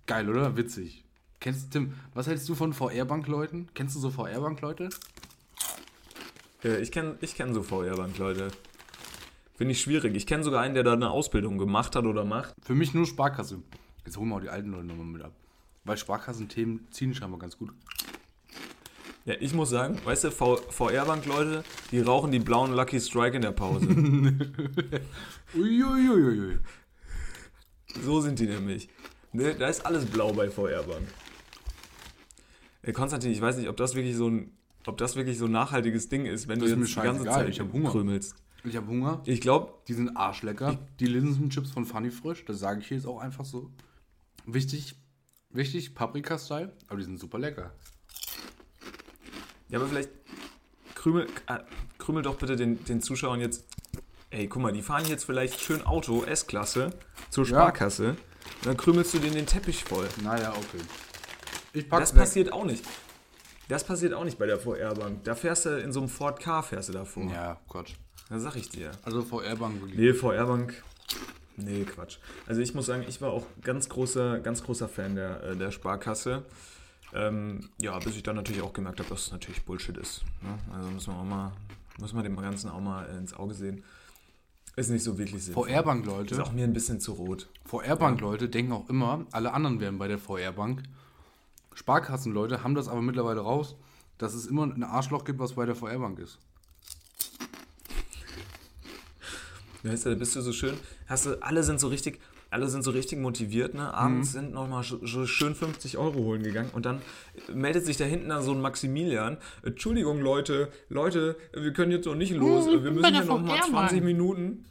geil, 0.07 0.31
oder? 0.31 0.57
Witzig. 0.57 1.03
Kennst 1.41 1.75
du, 1.75 1.81
Tim, 1.81 1.95
was 2.15 2.29
hältst 2.29 2.49
du 2.49 2.55
von 2.55 2.73
VR-Bank-Leuten? 2.73 3.71
Kennst 3.75 3.97
du 3.97 3.99
so 3.99 4.09
VR-Bank-Leute? 4.11 4.89
Ja, 6.63 6.79
ich 6.79 6.93
kenne 6.93 7.17
ich 7.21 7.35
kenn 7.35 7.53
so 7.53 7.65
VR-Bank, 7.65 8.17
Leute. 8.19 8.53
Finde 9.57 9.73
ich 9.73 9.81
schwierig. 9.81 10.15
Ich 10.15 10.29
kenne 10.29 10.45
sogar 10.45 10.63
einen, 10.63 10.75
der 10.75 10.85
da 10.85 10.93
eine 10.93 11.11
Ausbildung 11.11 11.59
gemacht 11.59 11.97
hat 11.97 12.05
oder 12.05 12.25
macht. 12.25 12.55
Für 12.63 12.77
mich 12.77 12.95
nur 12.95 13.05
Sparkasse. 13.05 13.59
Jetzt 14.07 14.17
holen 14.17 14.29
wir 14.29 14.37
auch 14.37 14.41
die 14.41 14.49
alten 14.49 14.71
Leute 14.71 14.85
nochmal 14.85 15.07
mit 15.07 15.23
ab. 15.23 15.33
Weil 15.83 15.97
Sparkassenthemen 15.97 16.87
ziehen 16.93 17.13
scheinbar 17.17 17.41
ganz 17.41 17.59
gut. 17.59 17.73
Ja, 19.25 19.35
ich 19.41 19.55
muss 19.55 19.71
sagen, 19.71 19.99
weißt 20.05 20.23
du, 20.23 20.31
VR-Bank, 20.31 21.27
Leute, 21.27 21.65
die 21.91 21.99
rauchen 21.99 22.31
die 22.31 22.39
blauen 22.39 22.75
Lucky 22.75 23.01
Strike 23.01 23.35
in 23.35 23.43
der 23.43 23.51
Pause. 23.51 23.89
Uiuiuiui. 25.57 26.61
So 28.05 28.21
sind 28.21 28.39
die 28.39 28.47
nämlich. 28.47 28.89
Ne, 29.33 29.55
da 29.55 29.69
ist 29.69 29.85
alles 29.87 30.07
blau 30.07 30.33
bei 30.33 30.51
VR-Bank. 30.51 31.07
Äh, 32.83 32.93
Konstantin, 32.93 33.31
ich 33.33 33.41
weiß 33.41 33.57
nicht, 33.59 33.69
ob 33.69 33.77
das 33.77 33.95
wirklich 33.95 34.17
so 34.17 34.29
ein 34.29 34.53
ob 34.85 34.99
das 34.99 35.15
wirklich 35.15 35.39
so 35.39 35.45
ein 35.45 35.53
nachhaltiges 35.53 36.09
Ding 36.09 36.27
ist, 36.27 36.49
wenn 36.49 36.59
Das 36.59 36.71
du 36.71 36.77
jetzt 36.81 36.97
die 36.97 37.01
ganze 37.01 37.25
Zeit 37.25 37.49
ich 37.49 37.61
hab 37.61 37.73
Hunger. 37.73 37.91
krümelst. 37.91 38.35
Ich 38.65 38.77
habe 38.77 38.89
Hunger. 38.89 39.23
Ich 39.27 39.41
glaube, 39.41 39.73
Die 39.87 39.95
sind 39.95 40.17
arschlecker. 40.17 40.77
Die 40.99 41.07
Linsenchips 41.07 41.71
von 41.71 41.85
Funny 41.85 42.11
Frisch, 42.11 42.45
das 42.45 42.59
sage 42.59 42.81
ich 42.81 42.89
hier 42.89 42.97
jetzt 42.97 43.07
auch 43.07 43.21
einfach 43.21 43.45
so. 43.45 43.71
Wichtig, 44.45 44.97
wichtig, 45.51 45.95
Paprika-Style, 45.95 46.73
aber 46.89 46.97
die 46.99 47.05
sind 47.05 47.21
super 47.21 47.39
lecker. 47.39 47.73
ja, 49.69 49.79
aber 49.79 49.87
vielleicht 49.89 50.11
krümel, 50.97 51.27
äh, 51.47 51.59
krümel 51.99 52.23
doch 52.25 52.37
bitte 52.37 52.57
den, 52.57 52.85
den 52.85 53.01
Zuschauern 53.01 53.39
jetzt. 53.41 53.65
Ey, 54.33 54.49
guck 54.49 54.63
mal, 54.63 54.73
die 54.73 54.81
fahren 54.83 55.05
jetzt 55.07 55.25
vielleicht 55.25 55.61
schön 55.61 55.83
Auto, 55.85 56.25
S-Klasse, 56.25 56.91
zur 57.31 57.45
Ja. 57.45 57.51
Sparkasse. 57.51 58.09
Und 58.11 58.67
dann 58.67 58.77
krümelst 58.77 59.13
du 59.15 59.19
denen 59.19 59.35
den 59.35 59.47
Teppich 59.47 59.85
voll. 59.85 60.09
Naja, 60.25 60.51
okay. 60.53 60.83
Ich 61.75 61.89
pack's 61.89 62.11
Das 62.11 62.15
weg. 62.15 62.21
passiert 62.23 62.53
auch 62.53 62.65
nicht. 62.65 62.85
Das 63.69 63.85
passiert 63.85 64.15
auch 64.15 64.25
nicht 64.25 64.39
bei 64.39 64.47
der 64.47 64.59
VR-Bank. 64.59 65.23
Da 65.25 65.35
fährst 65.35 65.67
du 65.67 65.79
in 65.79 65.93
so 65.93 66.01
einem 66.01 66.09
Ford 66.09 66.41
K, 66.41 66.63
fährst 66.63 66.89
du 66.89 66.93
davor. 66.95 67.25
Ja, 67.31 67.59
Quatsch. 67.69 67.93
Da 68.31 68.39
sag 68.41 68.57
ich 68.57 68.69
dir. 68.71 68.91
Also 69.03 69.23
VR-Bank 69.23 69.81
wirklich. 69.81 69.99
Nee, 69.99 70.15
VR-Bank. 70.15 70.83
Nee, 71.57 71.85
Quatsch. 71.85 72.17
Also 72.47 72.63
ich 72.63 72.75
muss 72.75 72.87
sagen, 72.87 73.05
ich 73.07 73.21
war 73.21 73.31
auch 73.31 73.45
ganz 73.63 73.89
großer, 73.91 74.41
ganz 74.41 74.63
großer 74.65 74.89
Fan 74.89 75.15
der, 75.15 75.43
äh, 75.43 75.57
der 75.57 75.71
Sparkasse. 75.71 76.45
Ähm, 77.15 77.69
ja, 77.81 77.99
bis 77.99 78.17
ich 78.17 78.23
dann 78.23 78.37
natürlich 78.37 78.63
auch 78.63 78.73
gemerkt 78.73 78.99
habe, 78.99 79.11
dass 79.11 79.27
es 79.27 79.33
natürlich 79.33 79.63
Bullshit 79.65 79.97
ist. 79.99 80.25
Ne? 80.41 80.59
Also 80.75 80.89
müssen 80.91 81.13
wir 81.13 81.19
auch 81.21 81.25
mal, 81.25 81.53
muss 82.01 82.15
man 82.15 82.25
dem 82.25 82.37
Ganzen 82.41 82.71
auch 82.71 82.81
mal 82.81 83.05
ins 83.19 83.35
Auge 83.35 83.53
sehen. 83.53 83.85
Ist 84.75 84.89
nicht 84.89 85.05
so 85.05 85.19
wirklich 85.19 85.45
sinnvoll. 85.45 85.69
VR-Bank, 85.69 86.07
Ist 86.31 86.41
auch 86.41 86.53
mir 86.53 86.65
ein 86.65 86.73
bisschen 86.73 86.99
zu 86.99 87.13
rot. 87.13 87.49
VR-Bank, 87.67 88.21
Leute, 88.21 88.49
denken 88.49 88.73
auch 88.73 88.89
immer, 88.89 89.27
alle 89.31 89.53
anderen 89.53 89.81
wären 89.81 89.99
bei 89.99 90.09
der 90.09 90.19
VR-Bank. 90.19 90.83
Sparkassen, 91.75 92.33
Leute, 92.33 92.65
haben 92.65 92.75
das 92.75 92.89
aber 92.89 93.03
mittlerweile 93.03 93.41
raus, 93.41 93.77
dass 94.17 94.35
es 94.35 94.47
immer 94.47 94.65
ein 94.65 94.83
Arschloch 94.83 95.25
gibt, 95.25 95.39
was 95.41 95.55
bei 95.55 95.67
der 95.67 95.75
VR-Bank 95.75 96.19
ist. 96.19 96.39
Du, 99.83 99.95
da 99.95 100.15
bist 100.15 100.37
du 100.37 100.41
so 100.41 100.53
schön, 100.53 100.77
hast 101.07 101.27
du, 101.27 101.43
alle 101.43 101.65
sind 101.65 101.81
so 101.81 101.89
richtig, 101.89 102.21
alle 102.53 102.69
sind 102.69 102.83
so 102.83 102.91
richtig 102.91 103.19
motiviert, 103.19 103.73
ne? 103.75 103.95
Abends 103.95 104.33
sind 104.33 104.53
nochmal 104.53 104.83
so 104.83 105.27
schön 105.27 105.55
50 105.55 105.97
Euro 105.97 106.19
holen 106.19 106.43
gegangen 106.43 106.71
und 106.75 106.85
dann 106.85 107.01
meldet 107.53 107.87
sich 107.87 107.97
da 107.97 108.05
hinten 108.05 108.29
dann 108.29 108.43
so 108.43 108.53
ein 108.53 108.61
Maximilian. 108.61 109.39
Entschuldigung, 109.65 110.21
Leute, 110.21 110.69
Leute, 110.91 111.37
wir 111.55 111.73
können 111.73 111.93
jetzt 111.93 112.05
noch 112.05 112.15
nicht 112.15 112.35
los. 112.35 112.67
ich 112.67 112.85
Wir 112.85 112.91
müssen 112.91 113.15
hier 113.15 113.25
nochmal 113.25 113.59
VR-Bank. 113.59 113.89
20 113.89 114.03
Minuten. 114.03 114.67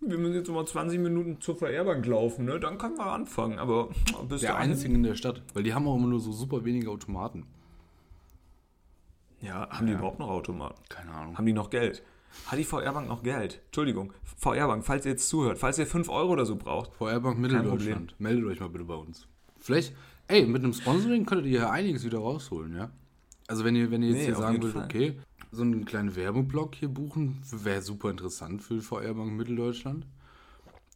Wir 0.00 0.16
müssen 0.16 0.34
jetzt 0.34 0.48
nochmal 0.48 0.66
20 0.66 0.98
Minuten 0.98 1.40
zur 1.40 1.56
VR-Bank 1.56 2.06
laufen, 2.06 2.46
ne? 2.46 2.58
Dann 2.58 2.78
können 2.78 2.96
wir 2.96 3.06
anfangen. 3.06 3.58
Aber 3.58 3.90
bis 4.28 4.40
Der 4.40 4.56
einzige 4.56 4.94
in 4.94 5.02
der 5.02 5.14
Stadt, 5.14 5.42
weil 5.52 5.62
die 5.62 5.74
haben 5.74 5.86
auch 5.86 5.96
immer 5.96 6.08
nur 6.08 6.20
so 6.20 6.32
super 6.32 6.64
wenige 6.64 6.90
Automaten. 6.90 7.44
Ja, 9.42 9.68
haben 9.68 9.86
die 9.86 9.92
überhaupt 9.92 10.18
noch 10.18 10.30
Automaten? 10.30 10.80
Keine 10.88 11.12
Ahnung. 11.12 11.36
Haben 11.36 11.46
die 11.46 11.52
noch 11.52 11.68
Geld? 11.68 12.02
Hat 12.46 12.58
die 12.58 12.64
VR-Bank 12.64 13.08
noch 13.08 13.22
Geld? 13.22 13.60
Entschuldigung, 13.66 14.12
VR-Bank, 14.36 14.84
falls 14.84 15.04
ihr 15.04 15.12
jetzt 15.12 15.28
zuhört, 15.28 15.58
falls 15.58 15.78
ihr 15.78 15.86
5 15.86 16.08
Euro 16.08 16.32
oder 16.32 16.46
so 16.46 16.56
braucht, 16.56 16.92
VR-Bank 16.94 17.38
Mitteldeutschland. 17.38 18.14
Meldet 18.18 18.44
euch 18.44 18.60
mal 18.60 18.68
bitte 18.68 18.84
bei 18.84 18.94
uns. 18.94 19.26
Vielleicht, 19.58 19.94
ey, 20.28 20.46
mit 20.46 20.62
einem 20.62 20.72
Sponsoring 20.72 21.26
könntet 21.26 21.46
ihr 21.46 21.60
ja 21.60 21.70
einiges 21.70 22.04
wieder 22.04 22.18
rausholen, 22.18 22.76
ja? 22.76 22.90
Also 23.48 23.64
wenn 23.64 23.74
ihr, 23.74 23.90
wenn 23.90 24.02
ihr 24.02 24.10
jetzt 24.10 24.18
Nee, 24.18 24.24
hier 24.26 24.36
sagen 24.36 24.62
würdet, 24.62 24.84
okay, 24.84 25.18
so 25.50 25.62
einen 25.62 25.84
kleinen 25.84 26.14
Werbeblock 26.14 26.74
hier 26.74 26.88
buchen, 26.88 27.42
wäre 27.50 27.82
super 27.82 28.10
interessant 28.10 28.62
für 28.62 28.80
VR-Bank 28.80 29.32
Mitteldeutschland. 29.32 30.06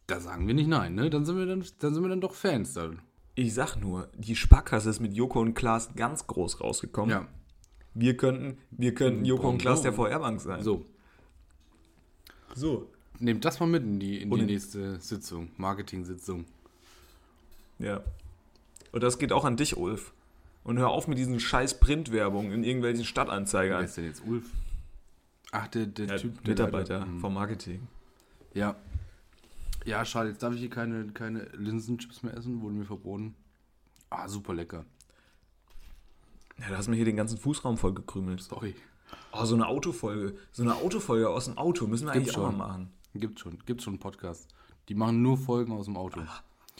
Da 0.07 0.19
sagen 0.19 0.47
wir 0.47 0.53
nicht 0.53 0.67
nein, 0.67 0.95
ne? 0.95 1.09
Dann 1.09 1.25
sind 1.25 1.37
wir 1.37 1.45
dann, 1.45 1.63
dann 1.79 1.93
sind 1.93 2.03
wir 2.03 2.09
dann 2.09 2.21
doch 2.21 2.33
Fans 2.33 2.73
dann. 2.73 2.99
Ich 3.35 3.53
sag 3.53 3.77
nur, 3.77 4.09
die 4.17 4.35
Sparkasse 4.35 4.89
ist 4.89 4.99
mit 4.99 5.13
Joko 5.13 5.39
und 5.39 5.53
Klaas 5.53 5.95
ganz 5.95 6.27
groß 6.27 6.61
rausgekommen. 6.61 7.11
Ja. 7.11 7.27
Wir 7.93 8.17
könnten, 8.17 8.57
wir 8.71 8.93
könnten 8.93 9.25
Joko 9.25 9.49
und 9.49 9.57
Klaas 9.57 9.81
der. 9.81 9.93
VR-Bank 9.93 10.41
sein. 10.41 10.63
So, 10.63 10.85
So. 12.55 12.89
nehmt 13.19 13.45
das 13.45 13.59
mal 13.59 13.67
mit 13.67 13.83
in 13.83 13.99
die, 13.99 14.21
in 14.21 14.29
die 14.31 14.41
nächste 14.43 14.99
Sitzung, 14.99 15.49
Marketing-Sitzung. 15.57 16.45
Ja. 17.79 18.01
Und 18.91 19.03
das 19.03 19.17
geht 19.19 19.31
auch 19.31 19.45
an 19.45 19.57
dich, 19.57 19.77
Ulf. 19.77 20.13
Und 20.63 20.77
hör 20.77 20.89
auf 20.89 21.07
mit 21.07 21.17
diesen 21.17 21.39
scheiß 21.39 21.79
Printwerbungen 21.79 22.51
in 22.51 22.63
irgendwelchen 22.63 22.99
Wer 23.01 23.05
Stadtanzeigern. 23.07 23.83
ist 23.83 23.97
denn 23.97 24.05
jetzt 24.05 24.23
Ulf? 24.25 24.45
Ach, 25.51 25.67
der, 25.67 25.85
der 25.87 26.05
Ja, 26.07 26.17
Typ, 26.17 26.43
der 26.43 26.51
Mitarbeiter 26.51 26.99
Leiter. 26.99 27.11
Hm. 27.11 27.19
vom 27.19 27.33
Marketing. 27.33 27.87
Ja. 28.53 28.75
Ja, 29.85 30.05
schade, 30.05 30.29
jetzt 30.29 30.43
darf 30.43 30.53
ich 30.53 30.59
hier 30.59 30.69
keine, 30.69 31.07
keine 31.09 31.45
Linsenchips 31.53 32.21
mehr 32.21 32.35
essen, 32.37 32.61
wurde 32.61 32.75
mir 32.75 32.85
verboten. 32.85 33.33
Ah, 34.09 34.27
super 34.27 34.53
lecker. 34.53 34.85
Ja, 36.59 36.69
da 36.69 36.77
hast 36.77 36.85
du 36.85 36.91
mir 36.91 36.97
hier 36.97 37.05
den 37.05 37.15
ganzen 37.15 37.39
Fußraum 37.39 37.77
voll 37.77 37.93
gekrümelt. 37.93 38.41
Sorry. 38.43 38.75
Oh, 39.31 39.45
so 39.45 39.55
eine 39.55 39.67
Autofolge. 39.67 40.37
So 40.51 40.63
eine 40.63 40.75
Autofolge 40.75 41.29
aus 41.29 41.45
dem 41.45 41.57
Auto 41.57 41.87
müssen 41.87 42.07
wir 42.07 42.13
eigentlich 42.13 42.31
auch 42.31 42.47
schon. 42.47 42.57
mal 42.57 42.67
machen. 42.67 42.93
Gibt 43.13 43.39
schon, 43.39 43.59
gibt 43.65 43.81
schon 43.81 43.93
einen 43.93 43.99
Podcast. 43.99 44.47
Die 44.89 44.95
machen 44.95 45.21
nur 45.21 45.37
Folgen 45.37 45.73
aus 45.73 45.85
dem 45.85 45.97
Auto. 45.97 46.21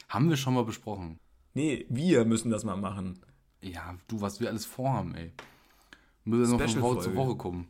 Haben 0.09 0.29
wir 0.29 0.37
schon 0.37 0.53
mal 0.53 0.65
besprochen. 0.65 1.19
Nee, 1.53 1.85
wir 1.89 2.25
müssen 2.25 2.49
das 2.49 2.63
mal 2.63 2.77
machen. 2.77 3.19
Ja, 3.61 3.95
du, 4.07 4.21
was 4.21 4.39
wir 4.39 4.49
alles 4.49 4.65
vorhaben, 4.65 5.15
ey. 5.15 5.31
Müssen 6.23 6.57
noch 6.57 6.69
von 6.69 6.81
Woche 6.81 6.99
zu. 6.99 7.15
Woche 7.15 7.35
kommen. 7.35 7.67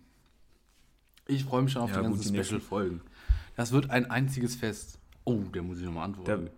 Ich 1.28 1.44
freue 1.44 1.62
mich 1.62 1.72
schon 1.72 1.84
auf 1.84 1.92
Ja, 1.92 1.98
die 1.98 2.04
ganzen 2.04 2.36
Special-Folgen. 2.36 3.02
Das 3.56 3.72
wird 3.72 3.90
ein 3.90 4.10
einziges 4.10 4.56
Fest. 4.56 5.00
Oh, 5.24 5.40
der 5.54 5.64
muss 5.64 5.80
ich 5.80 5.86
nochmal 5.86 6.06
antworten. 6.06 6.50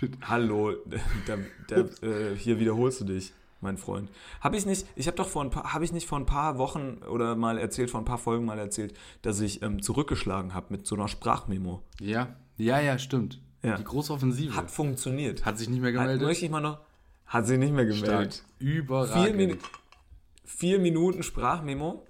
Da, 0.00 0.08
hallo, 0.28 0.74
da, 1.26 1.38
da, 1.68 2.06
äh, 2.06 2.36
hier 2.36 2.58
wiederholst 2.58 3.00
du 3.00 3.04
dich, 3.04 3.32
mein 3.62 3.78
Freund. 3.78 4.10
Habe 4.40 4.56
ich 4.56 4.66
nicht, 4.66 4.86
ich 4.96 5.06
habe 5.06 5.16
doch 5.16 5.28
vor 5.28 5.42
ein 5.42 5.50
paar, 5.50 5.72
habe 5.72 5.84
ich 5.84 5.92
nicht 5.92 6.06
vor 6.06 6.18
ein 6.18 6.26
paar 6.26 6.58
Wochen 6.58 6.98
oder 7.08 7.34
mal 7.36 7.58
erzählt, 7.58 7.90
vor 7.90 8.00
ein 8.00 8.04
paar 8.04 8.18
Folgen 8.18 8.44
mal 8.44 8.58
erzählt, 8.58 8.94
dass 9.22 9.40
ich 9.40 9.62
ähm, 9.62 9.82
zurückgeschlagen 9.82 10.54
habe 10.54 10.66
mit 10.70 10.86
so 10.86 10.94
einer 10.96 11.08
Sprachmemo. 11.08 11.82
ja, 12.00 12.36
ja, 12.58 12.78
ja, 12.80 12.98
stimmt. 12.98 13.40
Ja. 13.62 13.76
Die 13.76 13.84
große 13.84 14.12
Offensive. 14.12 14.54
Hat 14.54 14.70
funktioniert. 14.70 15.44
Hat 15.44 15.58
sich 15.58 15.68
nicht 15.68 15.80
mehr 15.80 15.92
Hat, 15.92 16.00
gemeldet. 16.02 16.26
möchte 16.26 16.44
ich 16.44 16.50
mal 16.50 16.60
noch, 16.60 16.80
hat 17.26 17.46
sie 17.46 17.56
nicht 17.56 17.72
mehr 17.72 17.90
Stark. 17.92 18.10
gemeldet. 18.10 18.44
Überragend. 18.58 19.24
Vier, 19.24 19.34
Minu 19.34 19.56
vier 20.44 20.78
Minuten 20.78 21.22
Sprachmemo 21.22 22.04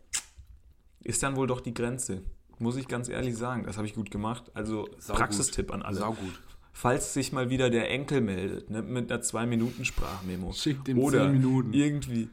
ist 1.05 1.23
dann 1.23 1.37
wohl 1.37 1.47
doch 1.47 1.61
die 1.61 1.75
Grenze. 1.75 2.23
Muss 2.59 2.77
ich 2.77 2.89
ganz 2.89 3.09
ehrlich 3.09 3.37
sagen. 3.37 3.65
Das 3.65 3.77
habe 3.77 3.87
ich 3.87 3.95
gut 3.95 4.11
gemacht. 4.11 4.51
Also 4.55 4.89
Saugut. 4.99 5.21
Praxistipp 5.21 5.73
an 5.73 5.83
alle. 5.83 5.97
Saugut. 5.97 6.41
Falls 6.73 7.13
sich 7.15 7.33
mal 7.33 7.51
wieder 7.51 7.71
der 7.71 7.91
Enkel 7.91 8.21
meldet, 8.21 8.71
ne, 8.71 8.83
mit 8.83 9.13
einer 9.13 9.23
2-Minuten-Sprachmemo. 9.23 10.53
Schickt 10.53 10.89
ihm 10.89 10.99
Oder 10.99 11.25
10 11.25 11.33
Minuten. 11.33 11.73
irgendwie. 11.75 12.29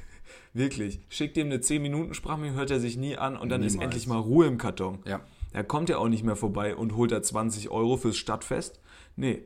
Wirklich. 0.54 1.00
Schickt 1.08 1.36
ihm 1.36 1.46
eine 1.46 1.58
10-Minuten-Sprachmemo, 1.58 2.54
hört 2.54 2.70
er 2.70 2.80
sich 2.80 2.96
nie 2.96 3.16
an 3.16 3.36
und 3.36 3.48
dann 3.48 3.62
ist 3.62 3.72
Niemals. 3.72 3.84
endlich 3.86 4.06
mal 4.06 4.18
Ruhe 4.18 4.46
im 4.46 4.58
Karton. 4.58 4.98
Ja. 5.06 5.20
Da 5.52 5.62
kommt 5.62 5.88
er 5.90 5.98
auch 6.00 6.08
nicht 6.08 6.24
mehr 6.24 6.36
vorbei 6.36 6.76
und 6.76 6.94
holt 6.96 7.10
da 7.12 7.22
20 7.22 7.70
Euro 7.70 7.96
fürs 7.96 8.18
Stadtfest. 8.18 8.78
Nee, 9.16 9.42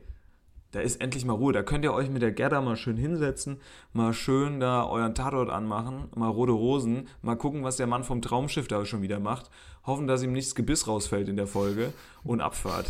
da 0.71 0.81
ist 0.81 0.99
endlich 1.01 1.23
mal 1.23 1.33
Ruhe. 1.33 1.53
Da 1.53 1.63
könnt 1.63 1.85
ihr 1.85 1.93
euch 1.93 2.09
mit 2.09 2.21
der 2.21 2.31
Gerda 2.31 2.61
mal 2.61 2.75
schön 2.75 2.97
hinsetzen, 2.97 3.57
mal 3.93 4.11
schön 4.13 4.59
da 4.59 4.85
euren 4.85 5.15
Tatort 5.15 5.49
anmachen, 5.49 6.09
mal 6.15 6.27
rote 6.29 6.51
Rosen, 6.51 7.07
mal 7.21 7.35
gucken, 7.37 7.63
was 7.63 7.77
der 7.77 7.87
Mann 7.87 8.03
vom 8.03 8.21
Traumschiff 8.21 8.67
da 8.67 8.85
schon 8.85 9.01
wieder 9.01 9.19
macht. 9.19 9.49
Hoffen, 9.85 10.07
dass 10.07 10.23
ihm 10.23 10.33
nicht 10.33 10.47
das 10.47 10.55
Gebiss 10.55 10.87
rausfällt 10.87 11.29
in 11.29 11.37
der 11.37 11.47
Folge 11.47 11.93
und 12.23 12.41
Abfahrt. 12.41 12.87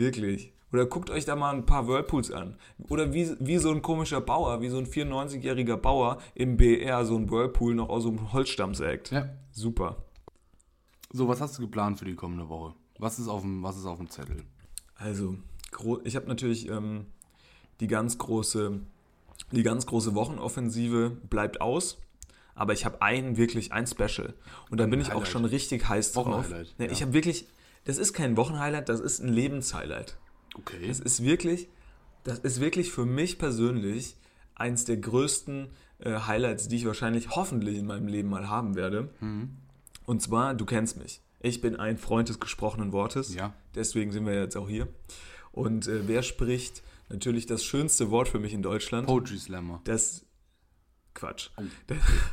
Wirklich. 0.00 0.52
Oder 0.72 0.86
guckt 0.86 1.10
euch 1.10 1.24
da 1.24 1.36
mal 1.36 1.54
ein 1.54 1.66
paar 1.66 1.86
Whirlpools 1.86 2.30
an. 2.30 2.56
Oder 2.88 3.12
wie, 3.12 3.34
wie 3.38 3.58
so 3.58 3.70
ein 3.70 3.82
komischer 3.82 4.20
Bauer, 4.20 4.62
wie 4.62 4.68
so 4.68 4.78
ein 4.78 4.86
94-jähriger 4.86 5.76
Bauer 5.76 6.18
im 6.34 6.56
BR 6.56 7.04
so 7.04 7.16
ein 7.16 7.30
Whirlpool 7.30 7.74
noch 7.74 7.88
aus 7.90 8.04
so 8.04 8.08
einem 8.08 8.32
Holzstamm 8.32 8.74
sägt. 8.74 9.10
Ja. 9.10 9.28
Super. 9.52 10.04
So, 11.12 11.28
was 11.28 11.40
hast 11.40 11.58
du 11.58 11.62
geplant 11.62 11.98
für 11.98 12.04
die 12.04 12.14
kommende 12.14 12.48
Woche? 12.48 12.74
Was 12.98 13.18
ist 13.18 13.28
auf 13.28 13.42
dem, 13.42 13.62
was 13.62 13.76
ist 13.76 13.84
auf 13.84 13.98
dem 13.98 14.08
Zettel? 14.08 14.44
Also, 14.94 15.36
ich 16.04 16.16
habe 16.16 16.28
natürlich 16.28 16.68
ähm, 16.68 17.06
die 17.80 17.86
ganz 17.86 18.16
große, 18.16 18.80
die 19.52 19.62
ganz 19.62 19.86
große 19.86 20.14
Wochenoffensive 20.14 21.10
bleibt 21.28 21.60
aus. 21.60 21.98
Aber 22.54 22.72
ich 22.72 22.84
habe 22.84 23.02
ein 23.02 23.36
wirklich 23.36 23.72
ein 23.72 23.86
Special. 23.86 24.34
Und 24.70 24.78
da 24.78 24.86
bin 24.86 25.00
ich 25.00 25.12
auch 25.12 25.26
schon 25.26 25.44
richtig 25.44 25.88
heiß 25.88 26.12
drauf. 26.12 26.48
Ne, 26.50 26.66
ja. 26.78 26.90
Ich 26.90 27.02
habe 27.02 27.12
wirklich, 27.12 27.46
das 27.90 27.98
ist 27.98 28.12
kein 28.12 28.36
Wochenhighlight, 28.36 28.88
das 28.88 29.00
ist 29.00 29.18
ein 29.18 29.32
Lebenshighlight. 29.32 30.16
Okay. 30.54 30.86
Das 30.86 31.00
ist 31.00 31.24
wirklich, 31.24 31.68
das 32.22 32.38
ist 32.38 32.60
wirklich 32.60 32.92
für 32.92 33.04
mich 33.04 33.36
persönlich 33.36 34.16
eins 34.54 34.84
der 34.84 34.98
größten 34.98 35.70
äh, 35.98 36.20
Highlights, 36.20 36.68
die 36.68 36.76
ich 36.76 36.86
wahrscheinlich 36.86 37.30
hoffentlich 37.30 37.78
in 37.78 37.86
meinem 37.86 38.06
Leben 38.06 38.28
mal 38.28 38.48
haben 38.48 38.76
werde. 38.76 39.12
Mhm. 39.18 39.56
Und 40.06 40.22
zwar, 40.22 40.54
du 40.54 40.66
kennst 40.66 40.98
mich. 40.98 41.20
Ich 41.40 41.60
bin 41.60 41.74
ein 41.74 41.98
Freund 41.98 42.28
des 42.28 42.38
gesprochenen 42.38 42.92
Wortes. 42.92 43.34
Ja. 43.34 43.54
Deswegen 43.74 44.12
sind 44.12 44.24
wir 44.24 44.34
jetzt 44.34 44.56
auch 44.56 44.68
hier. 44.68 44.86
Und 45.50 45.88
äh, 45.88 46.06
wer 46.06 46.22
spricht 46.22 46.84
natürlich 47.08 47.46
das 47.46 47.64
schönste 47.64 48.12
Wort 48.12 48.28
für 48.28 48.38
mich 48.38 48.52
in 48.52 48.62
Deutschland? 48.62 49.08
Poetry 49.08 49.38
Slammer. 49.38 49.80
Das 49.82 50.24
Quatsch. 51.12 51.50
Oh. 51.56 51.64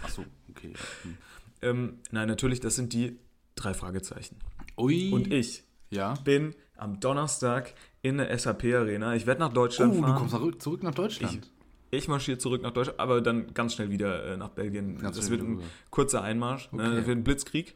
Achso, 0.03 0.23
okay. 0.51 0.73
Hm. 1.01 1.17
ähm, 1.63 1.99
nein, 2.11 2.27
natürlich, 2.27 2.59
das 2.59 2.75
sind 2.75 2.93
die 2.93 3.17
drei 3.55 3.73
Fragezeichen. 3.73 4.37
Ui. 4.77 5.11
Und 5.11 5.31
ich 5.33 5.63
Ja. 5.89 6.13
bin 6.23 6.53
am 6.75 6.99
Donnerstag 6.99 7.73
in 8.01 8.17
der 8.17 8.37
SAP 8.37 8.65
Arena. 8.75 9.15
Ich 9.15 9.25
werde 9.25 9.39
nach 9.41 9.51
Deutschland 9.53 9.93
Oh, 9.93 9.95
du 9.97 10.01
fahren. 10.03 10.15
kommst 10.17 10.35
zurück, 10.35 10.61
zurück 10.61 10.83
nach 10.83 10.93
Deutschland. 10.93 11.51
Ich 11.89 12.07
marschiere 12.07 12.37
zurück 12.37 12.61
nach 12.61 12.71
Deutschland, 12.71 12.99
aber 12.99 13.21
dann 13.21 13.53
ganz 13.53 13.73
schnell 13.73 13.89
wieder 13.89 14.25
äh, 14.33 14.37
nach 14.37 14.49
Belgien. 14.49 14.99
Ganz 14.99 15.15
das 15.15 15.29
wird 15.29 15.41
ein 15.41 15.55
rüber. 15.55 15.63
kurzer 15.89 16.21
Einmarsch. 16.21 16.71
Ne? 16.71 16.83
Okay. 16.83 16.95
Das 16.97 17.07
wird 17.07 17.17
ein 17.17 17.23
Blitzkrieg, 17.23 17.75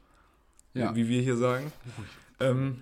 Ja. 0.73 0.93
wie 0.95 1.07
wir 1.07 1.21
hier 1.21 1.37
sagen. 1.37 1.71
Ähm, 2.39 2.81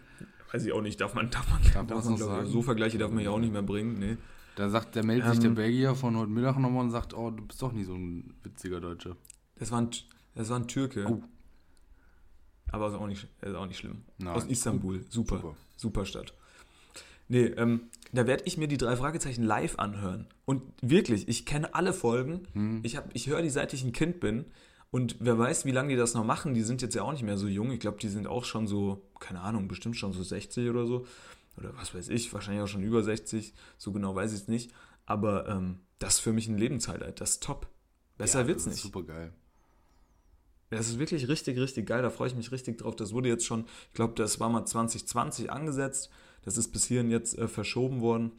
weiß 0.52 0.66
ich 0.66 0.74
auch 0.74 0.82
nicht, 0.82 1.00
darf 1.00 1.14
man, 1.14 1.30
darf 1.30 1.48
man, 1.50 1.62
Darf 1.62 1.86
darf 1.88 2.06
man 2.06 2.16
glaub 2.16 2.30
ich, 2.30 2.36
sagen? 2.38 2.48
so 2.48 2.62
Vergleiche 2.64 2.98
darf 2.98 3.12
man 3.12 3.24
ja 3.24 3.30
auch 3.30 3.40
nicht 3.40 3.54
mehr 3.54 3.62
bringen. 3.62 4.00
Nee. 4.00 4.18
Da 4.56 4.70
sagt, 4.70 4.96
der 4.96 5.06
meldet 5.06 5.30
sich 5.30 5.40
der 5.40 5.50
Ähm. 5.50 5.56
Belgier 5.56 5.96
von 5.96 6.18
heute 6.18 6.32
Mittag 6.32 6.58
nochmal 6.58 6.84
und 6.84 6.92
sagt, 6.92 7.14
oh, 7.14 7.30
du 7.30 7.46
bist 7.46 7.62
doch 7.62 7.72
nicht 7.72 7.86
so 7.86 7.94
ein 7.94 8.34
witziger 8.44 8.82
Deutscher. 8.82 9.16
Das 9.58 9.72
war 9.72 9.82
ein, 9.82 9.90
das 10.36 10.50
war 10.50 10.58
ein 10.60 10.68
Türke. 10.68 11.06
Oh. 11.08 11.22
Aber 12.72 12.88
ist 12.90 12.94
auch 12.96 13.08
nicht, 13.08 13.28
ist 13.42 13.56
auch 13.56 13.66
nicht 13.66 13.78
schlimm. 13.78 14.04
Nein. 14.18 14.36
Aus 14.36 14.46
Istanbul. 14.46 15.06
Super. 15.10 15.38
Super. 15.38 15.56
Super, 15.78 16.06
Stadt. 16.06 16.34
Nee, 17.28 17.46
ähm, 17.46 17.90
da 18.12 18.26
werde 18.28 18.44
ich 18.46 18.58
mir 18.58 18.68
die 18.68 18.78
drei 18.78 18.96
Fragezeichen 18.96 19.44
live 19.44 19.78
anhören. 19.78 20.28
Und 20.46 20.64
wirklich, 20.82 21.28
ich 21.28 21.46
kenne 21.46 21.76
alle 21.76 21.94
Folgen. 21.94 22.48
Hm. 22.54 22.80
Ich, 22.84 22.96
hab- 22.98 23.10
ich 23.14 23.28
höre 23.28 23.42
die, 23.42 23.50
seit 23.50 23.74
ich 23.74 23.84
ein 23.84 23.92
Kind 23.92 24.20
bin. 24.20 24.46
Und 24.92 25.18
wer 25.20 25.38
weiß, 25.38 25.66
wie 25.66 25.72
lange 25.72 25.90
die 25.90 25.96
das 25.96 26.16
noch 26.16 26.24
machen. 26.26 26.56
Die 26.56 26.64
sind 26.64 26.82
jetzt 26.82 26.96
ja 26.96 27.04
auch 27.04 27.12
nicht 27.12 27.22
mehr 27.24 27.38
so 27.38 27.48
jung. 27.48 27.72
Ich 27.72 27.80
glaube, 27.80 28.00
die 28.00 28.08
sind 28.10 28.26
auch 28.26 28.46
schon 28.46 28.66
so, 28.68 29.08
keine 29.20 29.42
Ahnung, 29.42 29.68
bestimmt 29.68 29.96
schon 29.96 30.14
so 30.14 30.24
60 30.24 30.70
oder 30.70 30.88
so. 30.88 31.06
Oder 31.58 31.76
was 31.78 31.94
weiß 31.94 32.10
ich, 32.10 32.34
wahrscheinlich 32.34 32.64
auch 32.64 32.68
schon 32.68 32.82
über 32.84 33.04
60. 33.04 33.54
So 33.78 33.92
genau 33.92 34.16
weiß 34.16 34.34
ich 34.34 34.42
es 34.42 34.48
nicht. 34.48 34.72
Aber 35.06 35.48
ähm, 35.48 35.80
das 36.00 36.16
ist 36.16 36.20
für 36.22 36.34
mich 36.34 36.48
ein 36.48 36.58
Lebenshighlight. 36.58 37.22
Das 37.22 37.32
ist 37.32 37.44
top. 37.44 37.68
Besser 38.18 38.42
Ja, 38.42 38.48
wird's 38.48 38.64
das 38.66 38.74
nicht. 38.74 38.82
super 38.84 39.04
geil. 39.04 39.34
Das 40.70 40.88
ist 40.88 41.00
wirklich 41.00 41.28
richtig, 41.28 41.58
richtig 41.58 41.88
geil. 41.88 42.02
Da 42.02 42.10
freue 42.10 42.28
ich 42.28 42.36
mich 42.36 42.52
richtig 42.52 42.78
drauf. 42.78 42.96
Das 42.96 43.12
wurde 43.14 43.28
jetzt 43.30 43.46
schon, 43.46 43.66
ich 43.90 43.94
glaube, 43.96 44.14
das 44.16 44.40
war 44.40 44.50
mal 44.50 44.66
2020 44.66 45.52
angesetzt. 45.52 46.10
Das 46.44 46.58
ist 46.58 46.72
bis 46.72 46.86
hierhin 46.86 47.10
jetzt 47.10 47.38
äh, 47.38 47.48
verschoben 47.48 48.02
worden. 48.02 48.32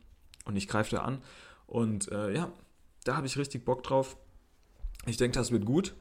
Und 0.44 0.56
ich 0.56 0.68
greife 0.68 0.94
da 0.96 1.02
an. 1.02 1.18
Und 1.66 2.10
äh, 2.12 2.32
ja, 2.34 2.52
da 3.04 3.16
habe 3.16 3.26
ich 3.26 3.36
richtig 3.36 3.64
Bock 3.64 3.82
drauf. 3.82 4.16
Ich 5.06 5.16
denke, 5.16 5.38
das 5.38 5.50
wird 5.50 5.64
gut. 5.64 5.94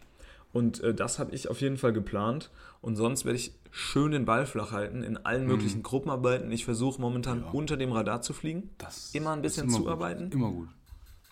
Und 0.51 0.81
äh, 0.81 0.93
das 0.95 1.19
habe 1.19 1.33
ich 1.35 1.49
auf 1.49 1.61
jeden 1.61 1.77
Fall 1.77 1.93
geplant. 1.93 2.49
Und 2.81 2.95
sonst 2.95 3.25
werde 3.25 3.37
ich 3.37 3.53
schön 3.71 4.11
den 4.11 4.25
Ball 4.25 4.45
flach 4.45 4.71
halten 4.71 5.03
in 5.03 5.17
allen 5.17 5.45
möglichen 5.45 5.83
Gruppenarbeiten. 5.83 6.51
Ich 6.51 6.65
versuche 6.65 6.99
momentan 7.01 7.39
Mhm. 7.39 7.43
Ja. 7.45 7.51
unter 7.51 7.77
dem 7.77 7.91
Radar 7.91 8.21
zu 8.21 8.33
fliegen 8.33 8.69
Das 8.77 9.13
Immer 9.13 9.31
ein 9.33 9.41
bisschen 9.41 9.67
immer 9.67 9.77
zuarbeiten? 9.77 10.25
Gut. 10.25 10.33
Immer 10.33 10.51
gut. 10.51 10.69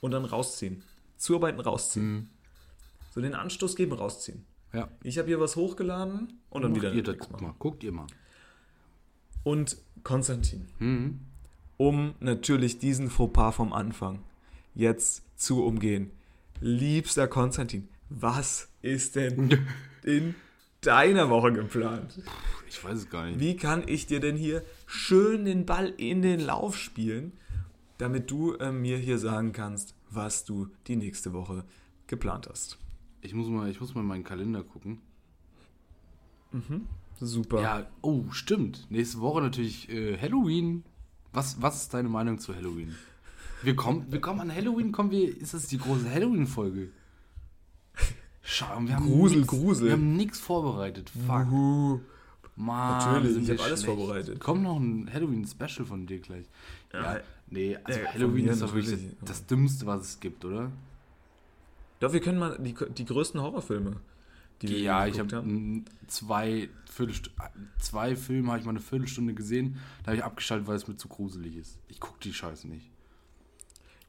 und 0.01 0.11
dann 0.11 0.25
rausziehen. 0.25 0.83
Zuarbeiten, 1.17 1.59
rausziehen. 1.59 2.11
Mhm. 2.13 2.29
So 3.13 3.21
den 3.21 3.33
Anstoß 3.33 3.75
geben, 3.75 3.93
rausziehen. 3.93 4.45
Ja. 4.73 4.89
Ich 5.03 5.17
habe 5.17 5.27
hier 5.27 5.39
was 5.39 5.55
hochgeladen 5.55 6.39
und 6.49 6.61
dann 6.61 6.75
wieder 6.75 6.91
Guckt 6.91 7.07
ihr, 7.07 7.13
das, 7.13 7.17
guckt 7.27 7.41
mal, 7.41 7.53
guckt 7.57 7.83
ihr 7.83 7.91
mal. 7.91 8.07
Und 9.43 9.77
Konstantin, 10.03 10.65
Mhm. 10.79 11.19
um 11.77 12.15
natürlich 12.19 12.79
diesen 12.79 13.09
Fauxpas 13.09 13.53
vom 13.55 13.73
Anfang 13.73 14.19
jetzt 14.75 15.23
zu 15.35 15.63
umgehen. 15.65 16.11
Liebster 16.59 17.27
Konstantin, 17.27 17.87
was 18.09 18.67
ist 18.81 19.15
denn 19.15 19.57
in 20.03 20.35
deiner 20.81 21.29
Woche 21.29 21.53
geplant? 21.53 22.19
Ich 22.69 22.83
weiß 22.83 22.97
es 22.97 23.09
gar 23.09 23.25
nicht. 23.25 23.39
Wie 23.39 23.55
kann 23.55 23.83
ich 23.87 24.05
dir 24.07 24.19
denn 24.19 24.35
hier 24.35 24.63
schön 24.85 25.45
den 25.45 25.65
Ball 25.65 25.93
in 25.97 26.21
den 26.21 26.39
Lauf 26.39 26.77
spielen, 26.77 27.31
damit 27.97 28.29
du 28.29 28.53
äh, 28.55 28.71
mir 28.71 28.97
hier 28.97 29.17
sagen 29.17 29.53
kannst, 29.53 29.95
was 30.09 30.45
du 30.45 30.67
die 30.87 30.95
nächste 30.95 31.33
Woche 31.33 31.63
geplant 32.07 32.47
hast? 32.49 32.77
Ich 33.27 33.33
muss 33.33 33.47
mal, 33.49 33.69
ich 33.69 33.81
muss 33.81 33.93
mal 33.93 34.01
in 34.01 34.07
meinen 34.07 34.23
Kalender 34.23 34.63
gucken. 34.63 34.99
Super. 37.19 37.61
Ja, 37.61 37.87
oh, 38.01 38.23
stimmt. 38.31 38.87
Nächste 38.89 39.19
Woche 39.19 39.41
natürlich 39.41 39.89
äh, 39.89 40.17
Halloween. 40.17 40.83
Was, 41.33 41.61
was 41.61 41.81
ist 41.83 41.93
deine 41.93 42.07
Meinung 42.07 42.39
zu 42.39 42.55
Halloween? 42.55 42.95
Wir 43.63 43.75
kommen, 43.75 44.05
wir 44.09 44.21
kommen 44.21 44.39
an 44.39 44.53
Halloween, 44.55 44.91
kommen 44.93 45.11
wir, 45.11 45.35
ist 45.37 45.53
das 45.53 45.67
die 45.67 45.77
große 45.77 46.09
Halloween-Folge? 46.09 46.89
Schau, 48.43 48.65
wir 48.79 48.95
haben 48.95 49.05
Grusel, 49.07 49.39
nix, 49.39 49.47
Grusel. 49.49 49.85
Wir 49.87 49.93
haben 49.93 50.15
nichts 50.15 50.39
vorbereitet. 50.39 51.09
Fuck. 51.27 51.51
Uhu. 51.51 51.99
Mann, 52.55 52.97
Natürlich, 53.13 53.33
sind 53.33 53.41
ich 53.43 53.47
wir 53.49 53.57
hab 53.57 53.65
alles 53.65 53.83
schlecht. 53.83 53.97
vorbereitet. 53.97 54.39
Kommt 54.39 54.63
noch 54.63 54.77
ein 54.79 55.11
Halloween-Special 55.13 55.85
von 55.85 56.07
dir 56.07 56.19
gleich. 56.19 56.45
Ja, 56.93 57.19
nee, 57.49 57.77
also 57.83 57.99
Ja, 57.99 58.13
Halloween 58.13 58.47
ist 58.47 58.61
doch 58.61 58.73
wirklich 58.73 58.91
natürlich. 58.93 59.17
das, 59.19 59.29
das 59.41 59.45
Dümmste, 59.47 59.85
was 59.85 60.01
es 60.01 60.19
gibt, 60.19 60.45
oder? 60.45 60.71
Doch, 61.99 62.13
wir 62.13 62.19
können 62.19 62.39
mal 62.39 62.57
die, 62.59 62.75
die 62.95 63.05
größten 63.05 63.41
Horrorfilme, 63.41 63.97
die 64.61 64.69
wir 64.69 64.79
Ja, 64.79 65.07
ich 65.07 65.13
geguckt 65.13 65.33
habe 65.33 65.83
zwei, 66.07 66.69
zwei 67.79 68.15
Filme 68.15 68.49
habe 68.49 68.59
ich 68.59 68.65
mal 68.65 68.71
eine 68.71 68.79
Viertelstunde 68.79 69.33
gesehen. 69.33 69.77
Da 70.03 70.07
habe 70.07 70.17
ich 70.17 70.23
abgeschaltet, 70.23 70.67
weil 70.67 70.75
es 70.75 70.87
mir 70.87 70.97
zu 70.97 71.07
gruselig 71.07 71.55
ist. 71.55 71.79
Ich 71.87 71.99
gucke 71.99 72.19
die 72.23 72.33
Scheiße 72.33 72.67
nicht. 72.67 72.89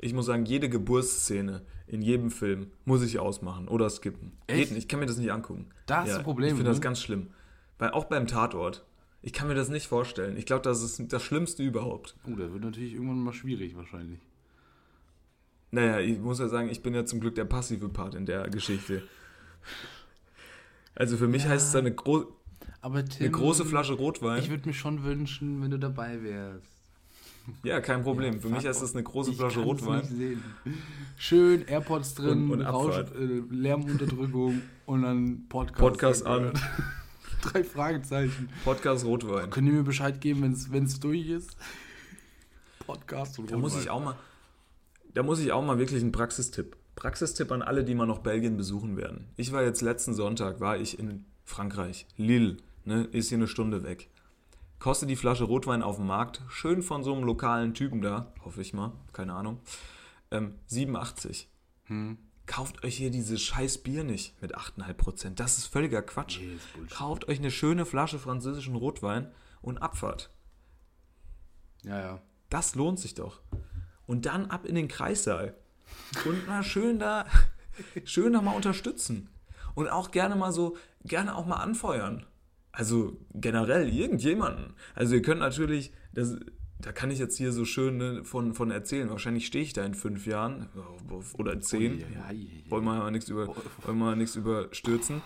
Ich 0.00 0.14
muss 0.14 0.26
sagen, 0.26 0.44
jede 0.44 0.68
Geburtsszene 0.68 1.62
in 1.88 2.02
jedem 2.02 2.30
Film 2.30 2.70
muss 2.84 3.02
ich 3.02 3.18
ausmachen 3.18 3.66
oder 3.66 3.90
skippen. 3.90 4.32
Echt? 4.46 4.58
Geht 4.58 4.70
nicht, 4.70 4.78
ich 4.84 4.88
kann 4.88 5.00
mir 5.00 5.06
das 5.06 5.18
nicht 5.18 5.32
angucken. 5.32 5.66
Da 5.86 6.02
hast 6.02 6.18
du 6.18 6.22
Probleme, 6.22 6.52
Ich 6.52 6.56
finde 6.56 6.70
das 6.70 6.80
ganz 6.80 7.00
schlimm. 7.00 7.28
Weil 7.78 7.90
auch 7.90 8.04
beim 8.04 8.26
Tatort. 8.26 8.84
Ich 9.22 9.32
kann 9.32 9.48
mir 9.48 9.54
das 9.54 9.68
nicht 9.68 9.88
vorstellen. 9.88 10.36
Ich 10.36 10.46
glaube, 10.46 10.62
das 10.62 10.82
ist 10.82 11.12
das 11.12 11.22
Schlimmste 11.22 11.62
überhaupt. 11.64 12.16
Oh, 12.24 12.36
das 12.36 12.52
wird 12.52 12.62
natürlich 12.62 12.94
irgendwann 12.94 13.20
mal 13.22 13.32
schwierig 13.32 13.76
wahrscheinlich. 13.76 14.20
Naja, 15.70 16.00
ich 16.00 16.18
muss 16.18 16.38
ja 16.38 16.48
sagen, 16.48 16.68
ich 16.70 16.82
bin 16.82 16.94
ja 16.94 17.04
zum 17.04 17.20
Glück 17.20 17.34
der 17.34 17.44
passive 17.44 17.88
Part 17.88 18.14
in 18.14 18.24
der 18.26 18.48
Geschichte. 18.48 19.02
Also 20.94 21.16
für 21.16 21.28
mich 21.28 21.46
heißt 21.46 21.68
es 21.68 21.76
eine, 21.76 21.92
gro 21.92 22.26
Tim, 22.82 23.04
eine 23.20 23.30
große 23.30 23.64
Flasche 23.64 23.92
Rotwein. 23.94 24.38
Ich 24.42 24.50
würde 24.50 24.66
mir 24.66 24.74
schon 24.74 25.04
wünschen, 25.04 25.62
wenn 25.62 25.70
du 25.70 25.78
dabei 25.78 26.22
wärst. 26.22 26.66
ja, 27.62 27.80
kein 27.80 28.02
Problem. 28.02 28.40
für 28.40 28.48
mich 28.48 28.66
heißt 28.66 28.82
es 28.82 28.94
eine 28.94 29.02
große 29.04 29.32
Flasche 29.34 29.60
Rotwein. 29.60 30.00
Nicht 30.00 30.10
sehen. 30.16 30.42
Schön, 31.16 31.66
AirPods 31.66 32.14
drin, 32.14 32.50
Und- 32.50 32.60
und 32.60 32.62
Rausch, 32.62 32.96
äh, 32.98 33.42
Lärmunterdrückung 33.50 34.62
und 34.86 35.02
dann 35.02 35.46
Podcast. 35.48 35.78
Podcast 35.80 36.26
an. 36.26 36.52
Drei 37.42 37.62
Fragezeichen. 37.62 38.48
Podcast 38.64 39.04
Rotwein. 39.04 39.50
Könnt 39.50 39.68
ihr 39.68 39.72
mir 39.74 39.84
Bescheid 39.84 40.20
geben, 40.20 40.42
wenn 40.70 40.84
es 40.84 40.98
durch 40.98 41.28
ist? 41.28 41.56
Podcast 42.84 43.38
und 43.38 43.50
Da 43.52 43.56
muss 43.56 43.78
ich 43.80 43.90
auch 43.90 44.02
mal, 44.02 44.16
da 45.14 45.22
muss 45.22 45.40
ich 45.40 45.52
auch 45.52 45.64
mal 45.64 45.78
wirklich 45.78 46.02
einen 46.02 46.12
Praxistipp. 46.12 46.76
Praxistipp 46.94 47.52
an 47.52 47.62
alle, 47.62 47.84
die 47.84 47.94
mal 47.94 48.06
noch 48.06 48.18
Belgien 48.18 48.56
besuchen 48.56 48.96
werden. 48.96 49.28
Ich 49.36 49.52
war 49.52 49.62
jetzt 49.62 49.82
letzten 49.82 50.14
Sonntag, 50.14 50.60
war 50.60 50.76
ich 50.78 50.98
in 50.98 51.24
Frankreich. 51.44 52.06
Lille, 52.16 52.56
ne, 52.84 53.04
ist 53.12 53.28
hier 53.28 53.38
eine 53.38 53.46
Stunde 53.46 53.84
weg. 53.84 54.10
Kostet 54.78 55.10
die 55.10 55.16
Flasche 55.16 55.44
Rotwein 55.44 55.82
auf 55.82 55.96
dem 55.96 56.06
Markt, 56.06 56.42
schön 56.48 56.82
von 56.82 57.02
so 57.02 57.14
einem 57.14 57.24
lokalen 57.24 57.74
Typen 57.74 58.00
da, 58.00 58.32
hoffe 58.44 58.60
ich 58.60 58.72
mal, 58.72 58.92
keine 59.12 59.34
Ahnung, 59.34 59.60
ähm, 60.30 60.54
87. 60.66 61.48
Hm. 61.84 62.18
Kauft 62.46 62.82
euch 62.82 62.96
hier 62.96 63.10
dieses 63.10 63.42
scheiß 63.42 63.78
Bier 63.78 64.04
nicht 64.04 64.40
mit 64.40 64.56
8,5%. 64.56 65.34
Das 65.34 65.58
ist 65.58 65.66
völliger 65.66 66.00
Quatsch. 66.00 66.40
Nee, 66.40 66.54
ist. 66.54 66.90
Kauft 66.90 67.28
euch 67.28 67.38
eine 67.38 67.50
schöne 67.50 67.84
Flasche 67.84 68.18
französischen 68.18 68.74
Rotwein 68.74 69.30
und 69.60 69.78
Abfahrt. 69.78 70.30
Ja, 71.84 72.00
ja. 72.00 72.22
Das 72.48 72.74
lohnt 72.74 72.98
sich 72.98 73.14
doch. 73.14 73.40
Und 74.08 74.24
dann 74.24 74.46
ab 74.46 74.64
in 74.64 74.74
den 74.74 74.88
Kreissaal. 74.88 75.54
Und 76.24 76.48
mal 76.48 76.62
schön 76.64 76.98
da, 76.98 77.26
schön 78.04 78.32
da 78.32 78.40
mal 78.40 78.56
unterstützen. 78.56 79.28
Und 79.74 79.88
auch 79.88 80.10
gerne 80.10 80.34
mal 80.34 80.50
so, 80.50 80.76
gerne 81.04 81.36
auch 81.36 81.46
mal 81.46 81.56
anfeuern. 81.56 82.24
Also 82.72 83.18
generell 83.34 83.88
irgendjemanden. 83.88 84.72
Also 84.94 85.14
ihr 85.14 85.22
könnt 85.22 85.40
natürlich, 85.40 85.92
das, 86.14 86.36
da 86.78 86.90
kann 86.90 87.10
ich 87.10 87.18
jetzt 87.18 87.36
hier 87.36 87.52
so 87.52 87.66
schön 87.66 87.98
ne, 87.98 88.24
von, 88.24 88.54
von 88.54 88.70
erzählen. 88.70 89.10
Wahrscheinlich 89.10 89.46
stehe 89.46 89.62
ich 89.62 89.74
da 89.74 89.84
in 89.84 89.92
fünf 89.94 90.26
Jahren 90.26 90.68
oder 91.34 91.52
in 91.52 91.60
zehn. 91.60 92.02
Wollen 92.70 92.84
wir 92.84 92.94
mal 92.94 93.10
nichts 93.10 93.28
über, 93.28 93.46
wollen 93.46 93.62
wir 93.84 93.92
mal 93.92 94.16
nichts 94.16 94.36
überstürzen. 94.36 95.20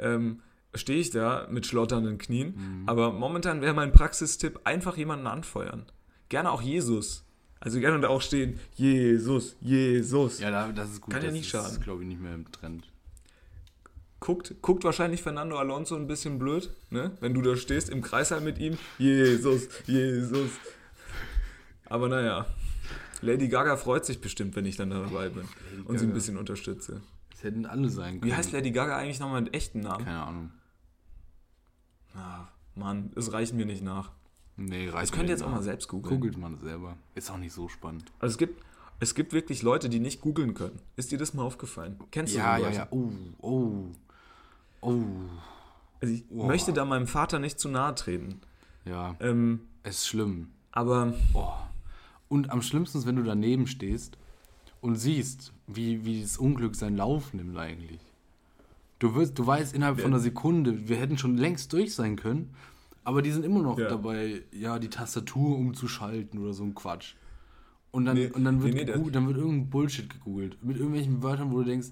Ähm, 0.00 0.40
stehe 0.74 0.98
ich 0.98 1.10
da 1.10 1.46
mit 1.48 1.64
schlotternden 1.64 2.18
Knien. 2.18 2.56
Mhm. 2.56 2.88
Aber 2.88 3.12
momentan 3.12 3.60
wäre 3.60 3.72
mein 3.72 3.92
Praxistipp, 3.92 4.60
einfach 4.64 4.96
jemanden 4.96 5.28
anfeuern. 5.28 5.86
Gerne 6.28 6.50
auch 6.50 6.60
Jesus. 6.60 7.24
Also 7.64 7.80
gerne 7.80 7.98
da 7.98 8.08
auch 8.08 8.20
stehen, 8.20 8.60
Jesus, 8.74 9.56
Jesus. 9.60 10.38
Ja, 10.38 10.50
da, 10.50 10.70
das 10.70 10.90
ist 10.90 11.00
gut. 11.00 11.14
Kann 11.14 11.22
ja 11.22 11.28
das 11.28 11.34
nicht 11.34 11.46
ist, 11.46 11.50
schaden. 11.50 11.80
glaube 11.80 12.02
ich, 12.02 12.08
nicht 12.08 12.20
mehr 12.20 12.34
im 12.34 12.50
Trend. 12.52 12.86
Guckt, 14.20 14.54
guckt 14.62 14.84
wahrscheinlich 14.84 15.22
Fernando 15.22 15.56
Alonso 15.58 15.96
ein 15.96 16.06
bisschen 16.06 16.38
blöd, 16.38 16.70
ne? 16.90 17.12
wenn 17.20 17.34
du 17.34 17.42
da 17.42 17.56
stehst 17.56 17.90
im 17.90 18.02
Kreißsaal 18.02 18.40
mit 18.40 18.58
ihm. 18.58 18.78
Jesus, 18.98 19.68
Jesus. 19.86 20.50
Aber 21.86 22.08
naja, 22.08 22.46
Lady 23.20 23.48
Gaga 23.48 23.76
freut 23.76 24.04
sich 24.04 24.20
bestimmt, 24.20 24.56
wenn 24.56 24.66
ich 24.66 24.76
dann 24.76 24.90
dabei 24.90 25.28
bin 25.30 25.46
und 25.86 25.98
sie 25.98 26.06
ein 26.06 26.12
bisschen 26.12 26.36
unterstütze. 26.36 27.00
Das 27.30 27.44
hätten 27.44 27.66
alle 27.66 27.88
sein 27.88 28.20
können. 28.20 28.30
Wie 28.30 28.34
heißt 28.34 28.52
Lady 28.52 28.70
Gaga 28.70 28.96
eigentlich 28.96 29.20
nochmal 29.20 29.42
mit 29.42 29.54
echten 29.54 29.80
Namen? 29.80 30.04
Keine 30.04 30.22
Ahnung. 30.22 30.50
Ah, 32.14 32.48
Mann, 32.74 33.10
es 33.16 33.32
reicht 33.32 33.54
mir 33.54 33.66
nicht 33.66 33.82
nach. 33.82 34.10
Nee, 34.56 34.88
reicht 34.88 35.02
Das 35.10 35.12
könnt 35.12 35.28
ihr 35.28 35.34
jetzt 35.34 35.42
auch 35.42 35.50
mal 35.50 35.62
selbst 35.62 35.88
googeln. 35.88 36.14
Googelt 36.20 36.38
man 36.38 36.56
selber. 36.58 36.96
Ist 37.14 37.30
auch 37.30 37.38
nicht 37.38 37.52
so 37.52 37.68
spannend. 37.68 38.12
Also 38.20 38.34
es 38.34 38.38
gibt, 38.38 38.62
es 39.00 39.14
gibt 39.14 39.32
wirklich 39.32 39.62
Leute, 39.62 39.88
die 39.88 39.98
nicht 40.00 40.20
googeln 40.20 40.54
können. 40.54 40.78
Ist 40.96 41.10
dir 41.12 41.18
das 41.18 41.34
mal 41.34 41.42
aufgefallen? 41.42 41.98
Kennst 42.10 42.34
du 42.34 42.38
Ja, 42.38 42.56
so 42.56 42.62
ja, 42.62 42.68
Leute? 42.68 42.76
ja. 42.78 42.88
Oh, 42.90 43.10
oh. 43.40 43.84
Oh. 44.80 45.02
Also 46.00 46.14
ich 46.14 46.26
Boah. 46.28 46.46
möchte 46.46 46.72
da 46.72 46.84
meinem 46.84 47.06
Vater 47.06 47.38
nicht 47.38 47.58
zu 47.58 47.68
nahe 47.68 47.94
treten. 47.94 48.40
Ja, 48.84 49.16
Ähm, 49.20 49.60
es 49.82 49.96
ist 50.00 50.06
schlimm. 50.08 50.48
aber 50.72 51.14
Oh. 51.32 51.48
Und 52.28 52.50
am 52.50 52.62
schlimmsten 52.62 52.98
ist, 52.98 53.06
wenn 53.06 53.16
du 53.16 53.22
daneben 53.22 53.66
stehst 53.66 54.18
und 54.80 54.96
siehst, 54.96 55.52
wie, 55.66 56.04
wie 56.04 56.22
das 56.22 56.36
Unglück 56.36 56.74
seinen 56.76 56.96
Lauf 56.96 57.32
nimmt 57.32 57.56
eigentlich. 57.56 58.00
Du, 58.98 59.14
wirst, 59.14 59.38
du 59.38 59.46
weißt 59.46 59.74
innerhalb 59.74 60.00
von 60.00 60.12
einer 60.12 60.20
Sekunde, 60.20 60.88
wir 60.88 60.96
hätten 60.96 61.16
schon 61.18 61.36
längst 61.36 61.72
durch 61.72 61.94
sein 61.94 62.16
können, 62.16 62.54
aber 63.04 63.22
die 63.22 63.30
sind 63.30 63.44
immer 63.44 63.62
noch 63.62 63.78
Ja. 63.78 63.88
dabei, 63.88 64.42
ja, 64.52 64.78
die 64.78 64.88
Tastatur 64.88 65.56
umzuschalten 65.56 66.40
oder 66.40 66.52
so 66.52 66.64
ein 66.64 66.74
Quatsch. 66.74 67.14
Und 67.90 68.06
dann, 68.06 68.16
Nee, 68.16 68.26
und 68.32 68.44
dann, 68.44 68.62
wird, 68.62 68.74
nee, 68.74 68.84
nee, 68.84 69.10
dann 69.10 69.26
wird 69.28 69.36
irgendein 69.38 69.70
Bullshit 69.70 70.10
gegoogelt. 70.10 70.62
Mit 70.64 70.76
irgendwelchen 70.78 71.22
Wörtern, 71.22 71.52
wo 71.52 71.58
du 71.58 71.64
denkst, 71.64 71.88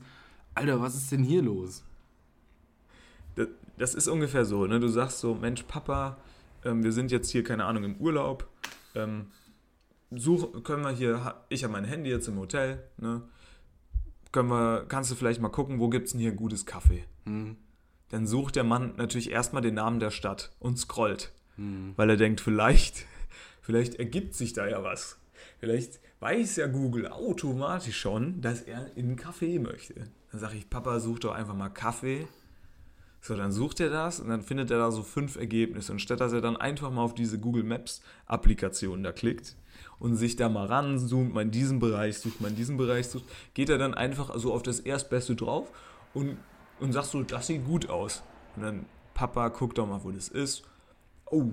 Alter, 0.55 0.81
was 0.81 0.97
ist 0.97 1.13
denn 1.13 1.23
hier 1.23 1.43
los? 1.43 1.85
Das, 3.37 3.49
das 3.79 3.95
ist 3.95 4.09
ungefähr 4.09 4.45
so, 4.45 4.67
ne? 4.67 4.81
Du 4.81 4.89
sagst 4.89 5.21
so, 5.21 5.35
Mensch, 5.35 5.63
Papa, 5.63 6.17
ähm, 6.65 6.83
wir 6.83 6.93
sind 6.93 7.11
jetzt 7.13 7.31
hier, 7.31 7.45
keine 7.45 7.65
Ahnung, 7.67 7.85
im 7.85 7.97
Urlaub. 7.97 8.49
Ähm, 8.95 9.27
such, 10.11 10.63
können 10.65 10.83
wir 10.83 10.91
hier, 10.91 11.35
ich 11.49 11.63
habe 11.65 11.73
mein 11.73 11.85
Handy 11.85 12.11
jetzt 12.11 12.29
im 12.29 12.37
Hotel, 12.39 12.83
ne? 12.99 13.23
Können 14.33 14.49
wir, 14.49 14.85
kannst 14.89 15.11
du 15.11 15.15
vielleicht 15.15 15.41
mal 15.41 15.51
gucken, 15.51 15.79
wo 15.79 15.89
gibt's 15.89 16.13
denn 16.13 16.21
hier 16.21 16.31
ein 16.33 16.37
gutes 16.37 16.67
Kaffee? 16.67 17.05
Hm. 17.27 17.57
Dann 18.13 18.27
sucht 18.27 18.57
der 18.57 18.65
Mann 18.65 18.95
natürlich 18.97 19.31
erstmal 19.31 19.63
den 19.63 19.75
Namen 19.75 19.99
der 19.99 20.11
Stadt 20.11 20.53
und 20.61 20.79
scrollt. 20.79 21.33
Weil 21.97 22.11
er 22.11 22.17
denkt, 22.17 22.43
vielleicht, 22.43 23.07
vielleicht 23.63 23.95
ergibt 23.95 24.35
sich 24.35 24.53
da 24.53 24.69
ja 24.69 24.85
was. 24.85 25.19
Vielleicht 25.59 25.99
weiß 26.21 26.57
ja 26.57 26.67
Google 26.67 27.09
automatisch 27.09 27.99
schon, 27.99 28.43
dass 28.43 28.61
er 28.61 28.95
in 28.97 29.07
einen 29.07 29.19
Café 29.19 29.59
möchte. 29.59 30.11
Dann 30.31 30.41
sage 30.41 30.57
ich, 30.57 30.69
Papa, 30.69 31.01
such 31.01 31.21
doch 31.21 31.33
einfach 31.33 31.55
mal 31.55 31.71
Kaffee. 31.71 32.29
So, 33.23 33.35
dann 33.35 33.51
sucht 33.51 33.81
er 33.81 33.89
das 33.89 34.21
und 34.21 34.29
dann 34.29 34.43
findet 34.43 34.71
er 34.71 34.79
da 34.79 34.91
so 34.91 35.03
fünf 35.03 35.37
Ergebnisse. 35.37 35.93
Und 35.93 36.01
statt 36.01 36.21
dass 36.21 36.35
er 36.35 36.43
dann 36.43 36.57
einfach 36.59 36.91
mal 36.91 37.03
auf 37.03 37.15
diese 37.15 37.39
Google 37.39 37.65
Maps 37.65 38.03
Applikation 38.27 39.03
da 39.03 39.13
klickt 39.13 39.57
und 39.99 40.17
sich 40.17 40.37
da 40.37 40.51
mal 40.51 40.67
ranzoomt, 40.67 41.33
mal 41.33 41.43
in 41.43 41.51
diesem 41.51 41.79
Bereich 41.79 42.19
sucht, 42.19 42.43
mal 42.43 42.49
in 42.49 42.57
diesem 42.57 42.77
Bereich 42.77 43.09
sucht, 43.09 43.25
geht 43.55 43.71
er 43.71 43.79
dann 43.79 43.95
einfach 43.95 44.37
so 44.37 44.53
auf 44.53 44.63
das 44.63 44.81
Erstbeste 44.81 45.35
drauf 45.35 45.71
und, 46.13 46.37
und 46.83 46.93
sagt 46.93 47.07
so, 47.07 47.23
das 47.23 47.47
sieht 47.47 47.65
gut 47.65 47.89
aus. 47.89 48.23
Und 48.57 48.63
dann, 48.63 48.87
Papa, 49.15 49.49
guck 49.51 49.75
doch 49.75 49.87
mal, 49.87 50.03
wo 50.05 50.11
das 50.11 50.29
ist. 50.29 50.63
Oh, 51.31 51.47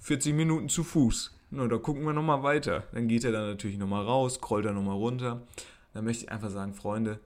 40 0.00 0.34
Minuten 0.34 0.68
zu 0.68 0.82
Fuß. 0.82 1.32
Na, 1.50 1.66
da 1.68 1.76
gucken 1.78 2.02
wir 2.04 2.12
nochmal 2.12 2.42
weiter. 2.42 2.84
Dann 2.92 3.08
geht 3.08 3.24
er 3.24 3.32
dann 3.32 3.46
natürlich 3.48 3.78
nochmal 3.78 4.04
raus, 4.04 4.34
scrollt 4.34 4.64
er 4.66 4.72
nochmal 4.72 4.96
runter. 4.96 5.42
Dann 5.94 6.04
möchte 6.04 6.24
ich 6.24 6.32
einfach 6.32 6.50
sagen, 6.50 6.74
Freunde, 6.74 7.20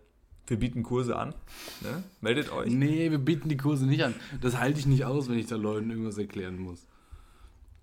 wir 0.49 0.59
bieten 0.59 0.83
Kurse 0.83 1.17
an. 1.17 1.35
Ne? 1.81 2.03
Meldet 2.21 2.53
euch. 2.53 2.71
Nee, 2.71 3.11
wir 3.11 3.19
bieten 3.19 3.49
die 3.49 3.57
Kurse 3.57 3.87
nicht 3.87 4.05
an. 4.05 4.15
Das 4.41 4.59
halte 4.59 4.79
ich 4.81 4.87
nicht 4.87 5.05
aus, 5.05 5.29
wenn 5.29 5.39
ich 5.39 5.47
da 5.47 5.57
Leuten 5.57 5.89
irgendwas 5.91 6.19
erklären 6.19 6.59
muss. 6.59 6.87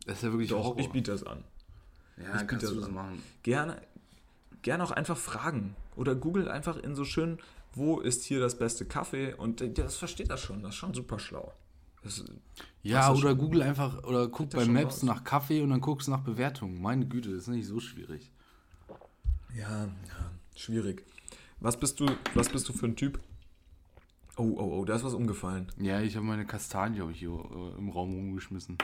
Das 0.05 0.18
ist 0.18 0.24
ja 0.24 0.32
wirklich 0.32 0.49
Doch, 0.49 0.64
Horror. 0.64 0.80
ich 0.80 0.89
biete 0.89 1.11
das 1.11 1.24
an. 1.24 1.43
ja, 2.18 2.24
ich 2.26 2.32
kannst 2.47 2.49
biete 2.49 2.66
du 2.68 2.68
das 2.68 2.76
das 2.82 2.88
an. 2.89 2.93
machen. 2.93 3.24
Gerne, 3.43 3.82
gerne 4.61 4.84
auch 4.84 4.91
einfach 4.91 5.18
fragen. 5.18 5.76
Oder 5.95 6.14
googelt 6.16 6.47
einfach 6.49 6.78
in 6.78 6.95
so 6.95 7.05
schön, 7.05 7.39
wo 7.74 8.00
ist 8.00 8.24
hier 8.24 8.40
das 8.40 8.58
beste 8.58 8.86
Kaffee? 8.86 9.34
Und 9.34 9.62
äh, 9.62 9.72
das 9.72 9.96
versteht 9.98 10.30
das 10.30 10.42
schon. 10.42 10.62
Das 10.64 10.72
ist 10.74 10.76
schon 10.78 10.94
super 10.94 11.20
schlau. 11.20 11.54
Das, 12.04 12.24
Ja, 12.82 13.12
oder 13.12 13.20
schon- 13.30 13.38
google 13.38 13.62
einfach, 13.64 14.04
oder 14.04 14.28
guck 14.28 14.50
bei 14.52 14.66
Maps 14.66 14.96
raus. 14.98 15.04
nach 15.04 15.24
Kaffee 15.24 15.62
und 15.62 15.70
dann 15.70 15.82
guckst 15.82 16.08
du 16.08 16.12
nach 16.12 16.22
Bewertungen. 16.22 16.82
Meine 16.82 17.06
Güte, 17.08 17.30
das 17.30 17.44
ist 17.44 17.48
nicht 17.48 17.66
so 17.68 17.80
schwierig. 17.80 18.32
ja, 19.56 19.86
ja, 19.86 20.32
schwierig. 20.56 21.06
Was 21.60 21.78
bist 21.80 22.00
du, 22.00 22.08
was 22.34 22.50
bist 22.50 22.68
du 22.68 22.74
für 22.74 22.88
ein 22.88 22.96
Typ? 22.96 23.20
Oh, 24.36 24.44
oh, 24.58 24.80
oh, 24.80 24.86
da 24.86 24.96
ist 24.96 25.04
was 25.04 25.14
umgefallen. 25.14 25.72
Ja, 25.80 26.02
ich 26.02 26.16
habe 26.16 26.26
meine 26.26 26.46
Kastanie 26.46 27.00
hab 27.00 27.10
ich 27.12 27.20
hier 27.20 27.30
äh, 27.30 27.78
im 27.78 27.90
Raum 27.90 28.14
rumgeschmissen. 28.14 28.78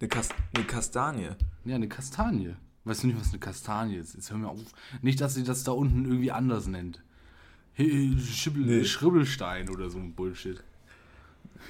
Eine, 0.00 0.08
Kas 0.08 0.30
eine 0.54 0.66
Kastanie. 0.66 1.30
Ja, 1.64 1.76
eine 1.76 1.88
Kastanie. 1.88 2.56
Weißt 2.84 3.04
du 3.04 3.06
nicht, 3.06 3.20
was 3.20 3.28
eine 3.30 3.38
Kastanie 3.38 3.94
ist? 3.96 4.14
Jetzt 4.14 4.30
hör 4.30 4.38
mir 4.38 4.48
auf. 4.48 4.58
Nicht, 5.00 5.20
dass 5.20 5.34
sie 5.34 5.44
das 5.44 5.62
da 5.62 5.70
unten 5.72 6.04
irgendwie 6.04 6.32
anders 6.32 6.66
nennt. 6.66 7.02
Hey, 7.74 8.14
Schibbel, 8.18 8.62
Nee. 8.66 8.84
Schribbelstein 8.84 9.68
oder 9.70 9.88
so 9.90 9.98
ein 9.98 10.14
Bullshit. 10.14 10.62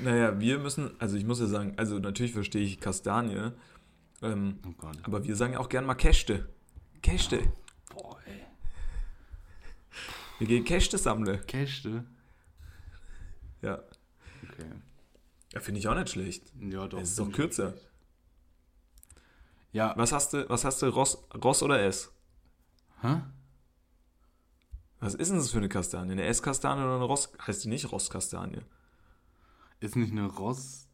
Naja, 0.00 0.38
wir 0.40 0.59
müssen, 0.59 0.90
also 1.00 1.16
ich 1.16 1.24
muss 1.24 1.38
ja 1.40 1.46
sagen, 1.46 1.74
also 1.76 1.98
natürlich 1.98 2.32
verstehe 2.32 2.62
ich 2.62 2.80
Kastanie, 2.80 3.53
ähm, 4.22 4.59
Oh 4.66 4.72
Gott. 4.78 4.96
aber 5.03 5.22
wir 5.24 5.36
sagen 5.36 5.53
ja 5.53 5.59
auch 5.61 5.68
gern 5.68 5.84
mal 5.86 5.94
Käste. 5.94 6.48
Käste. 7.03 7.53
Boah, 7.90 8.18
ey. 8.26 8.40
Wir 10.38 10.46
gehen 10.46 10.64
Käste 10.64 10.98
sammeln. 10.98 11.44
Käste. 11.46 12.05
Ja. 13.61 13.82
Okay. 14.42 14.66
Ja, 15.53 15.61
finde 15.61 15.78
ich 15.80 15.86
auch 15.88 15.94
nicht 15.94 16.11
schlecht. 16.11 16.42
Ja, 16.61 16.88
doch. 16.88 17.00
Es 17.00 17.11
ist 17.11 17.18
doch 17.18 17.30
kürzer. 17.30 17.74
Ja. 19.72 19.92
Was 19.96 20.12
hast 20.12 20.32
du, 20.32 20.48
was 20.48 20.64
hast 20.64 20.82
du, 20.82 20.86
Ross, 20.88 21.18
Ross 21.42 21.62
oder 21.62 21.80
S? 21.82 22.11
Hä? 23.03 23.20
Was 25.03 25.14
ist 25.14 25.30
denn 25.30 25.38
das 25.38 25.50
für 25.50 25.59
eine 25.59 25.68
Kastanie? 25.68 26.12
Eine 26.12 26.24
S-Kastanie 26.24 26.80
oder 26.82 26.94
eine 26.96 27.05
Ross? 27.05 27.32
Heißt 27.46 27.64
die 27.64 27.68
nicht 27.68 27.90
Rosskastanie? 27.90 28.61
Ist 29.80 29.96
nicht 29.96 30.12
eine 30.12 30.26
Rost, 30.26 30.88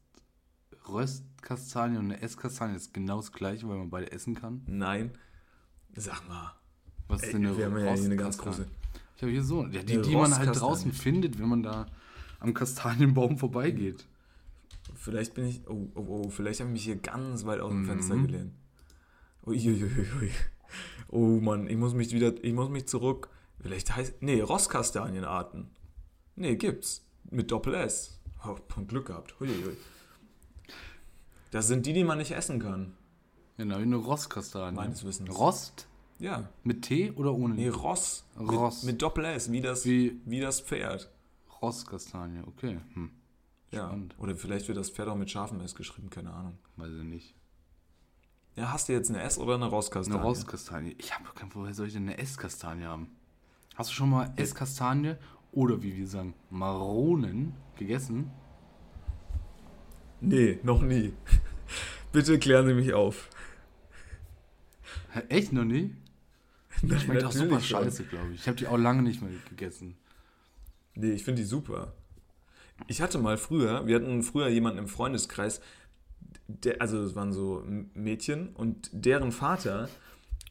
Röstkastanie 0.89 1.99
und 1.99 2.07
eine 2.07 2.23
Esskastanie 2.23 2.75
ist 2.75 2.95
genau 2.95 3.17
das 3.17 3.33
gleiche, 3.33 3.69
weil 3.69 3.77
man 3.77 3.91
beide 3.91 4.11
essen 4.11 4.35
kann? 4.35 4.63
Nein. 4.67 5.11
Sag 5.95 6.27
mal. 6.27 6.55
Was 7.09 7.23
ist 7.23 7.35
denn 7.35 7.45
eine 7.47 7.57
wir 7.59 7.67
haben 7.67 7.77
ja 7.79 7.93
hier 7.95 8.05
eine 8.07 8.17
ganz 8.17 8.37
Rostkastanie? 8.39 8.69
große. 8.69 8.71
Ich 9.17 9.23
habe 9.23 9.33
hier 9.33 9.43
so, 9.45 9.67
ja, 9.67 9.83
die, 9.83 9.93
Eine 9.95 10.03
die 10.03 10.15
man 10.15 10.23
halt 10.35 10.49
Rostkastanie. 10.49 10.59
draußen 10.59 10.93
findet, 10.93 11.39
wenn 11.39 11.49
man 11.49 11.63
da 11.63 11.87
am 12.41 12.55
Kastanienbaum 12.55 13.37
vorbeigeht. 13.37 14.07
Vielleicht 14.95 15.35
bin 15.35 15.47
ich. 15.49 15.61
Oh, 15.69 15.89
oh, 15.95 16.23
oh, 16.25 16.29
vielleicht 16.31 16.61
habe 16.61 16.71
ich 16.71 16.75
mich 16.75 16.85
hier 16.85 16.97
ganz 16.97 17.45
weit 17.45 17.61
aus 17.61 17.71
dem 17.73 17.83
Mhm. 17.83 17.87
Fenster 17.87 18.17
gelehnt. 18.17 18.53
Uiuiui. 19.47 20.31
Oh 21.09 21.41
Mann, 21.41 21.69
ich 21.69 21.77
muss 21.77 21.93
mich 21.95 22.13
wieder. 22.13 22.33
Ich 22.43 22.53
muss 22.55 22.71
mich 22.71 22.87
zurück. 22.87 23.29
Vielleicht 23.61 23.95
heißt. 23.97 24.23
Nee, 24.23 24.41
Rosskastanienarten. 24.41 25.71
Nee, 26.37 26.57
gibt's. 26.57 27.05
Mit 27.31 27.51
Doppel 27.51 27.75
S. 27.75 28.21
Oh, 28.47 28.57
Glück 28.87 29.07
gehabt. 29.07 29.35
Uiuiui. 29.41 29.77
Das 31.51 31.67
sind 31.67 31.87
die, 31.87 31.93
die 31.93 32.05
man 32.05 32.19
nicht 32.19 32.31
essen 32.33 32.61
kann. 32.61 32.95
Genau, 33.57 33.77
eine 33.77 33.97
Rostkastanie. 33.97 34.77
Meines 34.77 35.05
Wissens. 35.05 35.37
Rost? 35.37 35.89
Ja. 36.19 36.49
Mit 36.63 36.83
T 36.83 37.11
oder 37.13 37.35
ohne? 37.35 37.55
Nee, 37.55 37.69
Ross. 37.69 38.25
Ross. 38.39 38.83
Mit, 38.83 38.95
mit 38.95 39.03
Doppel 39.03 39.25
S, 39.25 39.51
wie 39.51 39.61
das, 39.61 39.85
wie, 39.85 40.21
Wie 40.25 40.41
das 40.41 40.61
Pferd. 40.61 41.11
Rostkastanie, 41.61 42.43
okay. 42.47 42.79
Hm, 42.95 43.11
Ja. 43.73 43.87
Spannend. 43.87 44.15
Oder 44.19 44.37
vielleicht 44.37 44.69
wird 44.69 44.79
das 44.79 44.91
Pferd 44.91 45.09
auch 45.09 45.17
mit 45.17 45.31
scharfem 45.31 45.61
S 45.61 45.75
geschrieben, 45.75 46.09
keine 46.11 46.33
Ahnung. 46.33 46.59
weiß 46.77 46.93
ich 46.93 47.05
nicht. 47.05 47.35
Ja, 48.55 48.73
hast 48.73 48.89
du 48.89 48.93
jetzt 48.93 49.11
eine 49.11 49.23
S 49.23 49.39
oder 49.39 49.55
eine 49.55 49.67
Rosskastanie? 49.67 50.17
Eine 50.19 50.25
Rostkastanie. 50.25 50.95
Ich 50.99 51.15
habe 51.15 51.25
woher 51.55 51.75
soll 51.75 51.87
ich 51.89 51.93
denn 51.95 52.03
eine 52.03 52.19
Esskastanie 52.19 52.85
haben? 52.85 53.09
Hast 53.79 53.91
du 53.91 53.95
schon 53.95 54.11
mal 54.11 54.33
Esskastanie 54.35 55.15
oder 55.53 55.81
wie 55.81 55.97
wir 55.97 56.09
sagen, 56.09 56.35
Maronen 56.51 57.55
gegessen? 57.77 58.33
Nee, 60.21 60.59
noch 60.65 60.83
nie. 60.83 61.13
Bitte 62.13 62.41
klären 62.41 62.67
Sie 62.67 62.75
mich 62.75 62.93
auf. 62.93 63.31
Echt 65.29 65.53
noch 65.53 65.63
nie? 65.63 65.95
Nein, 66.83 66.99
Schmeckt 66.99 67.23
auch 67.23 67.31
super 67.31 67.61
scheiße, 67.61 68.03
glaube 68.07 68.33
ich. 68.33 68.41
Ich 68.41 68.49
habe 68.49 68.57
die 68.57 68.67
auch 68.67 68.77
lange 68.77 69.03
nicht 69.03 69.23
mehr 69.23 69.31
gegessen. 69.49 69.97
Nee, 70.97 71.13
ich 71.13 71.23
finde 71.23 71.43
die 71.43 71.47
super. 71.47 71.93
Ich 72.89 73.01
hatte 73.01 73.19
mal 73.19 73.39
früher, 73.39 73.87
wir 73.87 73.95
hatten 73.95 74.25
früher 74.25 74.49
jemanden 74.49 74.81
im 74.81 74.89
Freundeskreis, 74.89 75.61
der, 76.49 76.83
also 76.83 77.01
es 77.01 77.15
waren 77.15 77.33
so 77.33 77.63
Mädchen 77.95 78.49
und 78.57 78.91
deren 78.93 79.31
Vater, 79.31 79.89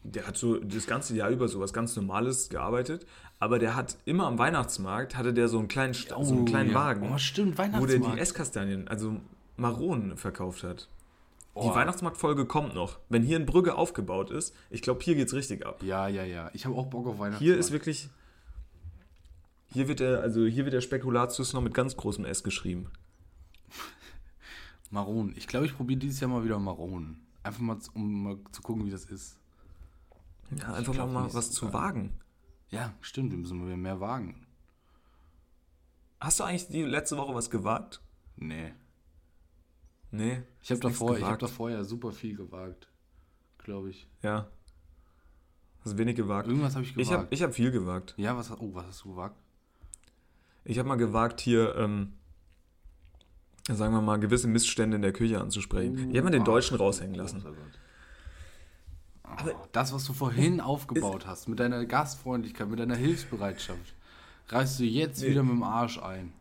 der 0.04 0.28
hat 0.28 0.38
so 0.38 0.58
das 0.58 0.88
ganze 0.88 1.16
Jahr 1.16 1.30
über 1.30 1.48
so 1.48 1.60
was 1.60 1.74
ganz 1.74 1.96
Normales 1.96 2.50
gearbeitet, 2.50 3.06
aber 3.40 3.60
der 3.60 3.76
hat 3.76 3.98
immer 4.06 4.28
am 4.28 4.38
Weihnachtsmarkt, 4.38 5.16
hatte 5.18 5.34
der 5.34 5.48
so 5.48 5.60
einen 5.60 5.68
kleinen, 5.68 5.94
Sta- 5.94 6.24
so 6.24 6.34
einen 6.34 6.46
kleinen 6.46 6.70
ja. 6.70 6.76
Wagen, 6.76 7.12
Oh, 7.14 7.18
stimmt, 7.18 7.58
wo 7.58 7.62
der 7.64 7.68
die 7.68 7.74
Weihnachtsmarkt. 7.84 8.20
Esskastanien, 8.22 8.88
also 8.88 9.20
Maronen 9.58 10.18
verkauft 10.18 10.64
hat. 10.64 10.88
Die 11.56 11.62
Oh. 11.62 11.74
Weihnachtsmarktfolge 11.74 12.46
kommt 12.46 12.76
noch. 12.76 13.00
Wenn 13.10 13.24
hier 13.24 13.36
in 13.38 13.48
Brügge 13.48 13.74
aufgebaut 13.76 14.30
ist, 14.30 14.54
ich 14.70 14.84
glaube, 14.84 15.04
hier 15.04 15.16
geht's 15.16 15.34
richtig 15.34 15.66
ab. 15.66 15.82
Ja, 15.82 16.08
ja, 16.08 16.24
ja. 16.24 16.52
Ich 16.54 16.66
habe 16.66 16.76
auch 16.76 16.86
Bock 16.86 17.08
auf 17.08 17.14
Weihnachtsmarkt. 17.18 17.42
Hier 17.44 17.58
ist 17.58 17.72
wirklich. 17.72 18.10
Hier 19.74 19.88
wird 19.88 20.00
der, 20.00 20.22
also 20.22 20.46
hier 20.46 20.66
wird 20.66 20.74
der 20.76 20.82
Spekulatius 20.82 21.54
noch 21.54 21.62
mit 21.62 21.74
ganz 21.74 21.98
großem 21.98 22.26
S 22.26 22.44
geschrieben. 22.44 22.92
Maronen. 24.90 25.34
Ich 25.36 25.48
glaube, 25.48 25.66
ich 25.66 25.76
probiere 25.76 26.00
dieses 26.00 26.20
Jahr 26.20 26.30
mal 26.30 26.44
wieder 26.44 26.60
Maronen. 26.60 27.20
Einfach 27.44 27.60
mal, 27.62 27.78
um 27.94 28.24
mal 28.24 28.38
zu 28.52 28.62
gucken, 28.62 28.86
wie 28.86 28.92
das 28.92 29.06
ist. 29.06 29.38
Ja, 30.56 30.74
einfach 30.74 30.94
glaub, 30.94 31.12
mal, 31.12 31.34
was 31.34 31.52
zu 31.52 31.74
wagen. 31.74 32.20
Ja, 32.70 32.94
stimmt. 33.02 33.32
Wir 33.32 33.38
müssen 33.38 33.66
wieder 33.66 33.78
mehr 33.78 34.00
wagen. 34.00 34.46
Hast 36.20 36.40
du 36.40 36.44
eigentlich 36.44 36.68
die 36.68 36.84
letzte 36.84 37.18
Woche 37.18 37.34
was 37.36 37.50
gewagt? 37.50 38.02
Nee. 38.38 38.74
Nee. 40.12 40.42
Ich 40.62 40.72
habe 40.72 40.80
davor, 40.80 41.18
ich 41.18 41.24
hab 41.24 41.40
davor 41.40 41.70
ja 41.70 41.84
super 41.84 42.12
viel 42.12 42.36
gewagt. 42.36 42.90
Glaube 43.60 43.90
ich. 43.90 44.08
Ja. 44.22 44.48
Hast 45.84 45.98
wenig 45.98 46.16
gewagt. 46.16 46.48
Irgendwas 46.48 46.76
habe 46.76 46.86
ich 46.86 46.94
gewagt. 46.94 47.08
Ich 47.08 47.14
habe 47.14 47.28
ich 47.30 47.44
hab 47.44 47.54
viel 47.54 47.72
gewagt. 47.72 48.14
ja, 48.18 48.36
was, 48.36 48.52
oh, 48.52 48.74
was 48.74 48.86
hast 48.86 49.04
du 49.04 49.10
gewagt? 49.10 49.36
Ich 50.64 50.80
habe 50.80 50.88
mal 50.88 50.96
gewagt, 50.96 51.40
hier, 51.40 51.76
ähm, 51.76 52.14
sagen 53.70 53.94
wir 53.94 54.02
mal, 54.02 54.20
gewisse 54.20 54.48
Missstände 54.48 54.96
in 54.98 55.02
der 55.02 55.14
Küche 55.14 55.40
anzusprechen. 55.40 56.10
ich 56.10 56.18
habe 56.18 56.24
mal 56.24 56.32
den 56.32 56.42
Ah, 56.42 56.46
Deutschen 56.46 56.78
raushängen 56.78 57.16
lassen. 57.16 57.44
Oh. 57.46 57.54
Aber 59.36 59.54
das, 59.72 59.94
was 59.94 60.06
du 60.06 60.14
vorhin 60.14 60.62
aufgebaut 60.62 61.28
hast, 61.28 61.48
mit 61.48 61.60
deiner 61.60 61.86
Gastfreundlichkeit, 61.86 62.70
mit 62.70 62.80
deiner 62.80 62.96
Hilfsbereitschaft, 62.96 63.94
reißt 64.50 64.80
du 64.80 64.84
jetzt 64.86 65.22
Nee. 65.22 65.30
wieder 65.32 65.44
mit 65.44 65.52
dem 65.54 65.64
Arsch 65.64 66.00
ein. 66.00 66.32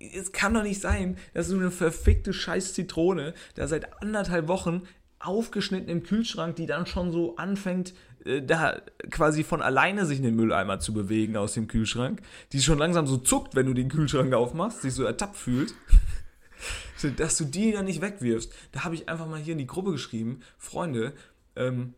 es 0.00 0.32
kann 0.32 0.52
doch 0.54 0.64
nicht 0.64 0.80
sein, 0.80 1.16
dass 1.32 1.46
so 1.48 1.56
eine 1.56 1.70
verfickte 1.70 2.32
scheiß 2.32 2.74
Zitrone 2.74 3.34
da 3.54 3.68
seit 3.68 4.02
anderthalb 4.02 4.48
Wochen 4.48 4.82
aufgeschnitten 5.20 5.88
im 5.88 6.02
Kühlschrank, 6.02 6.56
die 6.56 6.66
dann 6.66 6.86
schon 6.86 7.12
so 7.12 7.36
anfängt, 7.36 7.94
äh, 8.24 8.42
da 8.42 8.80
quasi 9.10 9.44
von 9.44 9.62
alleine 9.62 10.04
sich 10.04 10.18
in 10.18 10.24
den 10.24 10.34
Mülleimer 10.34 10.80
zu 10.80 10.92
bewegen 10.92 11.36
aus 11.36 11.54
dem 11.54 11.68
Kühlschrank, 11.68 12.20
die 12.52 12.60
schon 12.60 12.78
langsam 12.78 13.06
so 13.06 13.16
zuckt, 13.16 13.54
wenn 13.54 13.66
du 13.66 13.74
den 13.74 13.88
Kühlschrank 13.88 14.34
aufmachst, 14.34 14.82
sich 14.82 14.92
so 14.94 15.04
ertappt 15.04 15.36
fühlt, 15.36 15.74
dass 17.16 17.36
du 17.38 17.44
die 17.44 17.72
dann 17.72 17.86
nicht 17.86 18.00
wegwirfst. 18.00 18.52
Da 18.72 18.84
habe 18.84 18.94
ich 18.94 19.08
einfach 19.08 19.26
mal 19.26 19.40
hier 19.40 19.52
in 19.52 19.58
die 19.58 19.66
Gruppe 19.66 19.92
geschrieben, 19.92 20.40
Freunde, 20.58 21.14
ähm, 21.56 21.94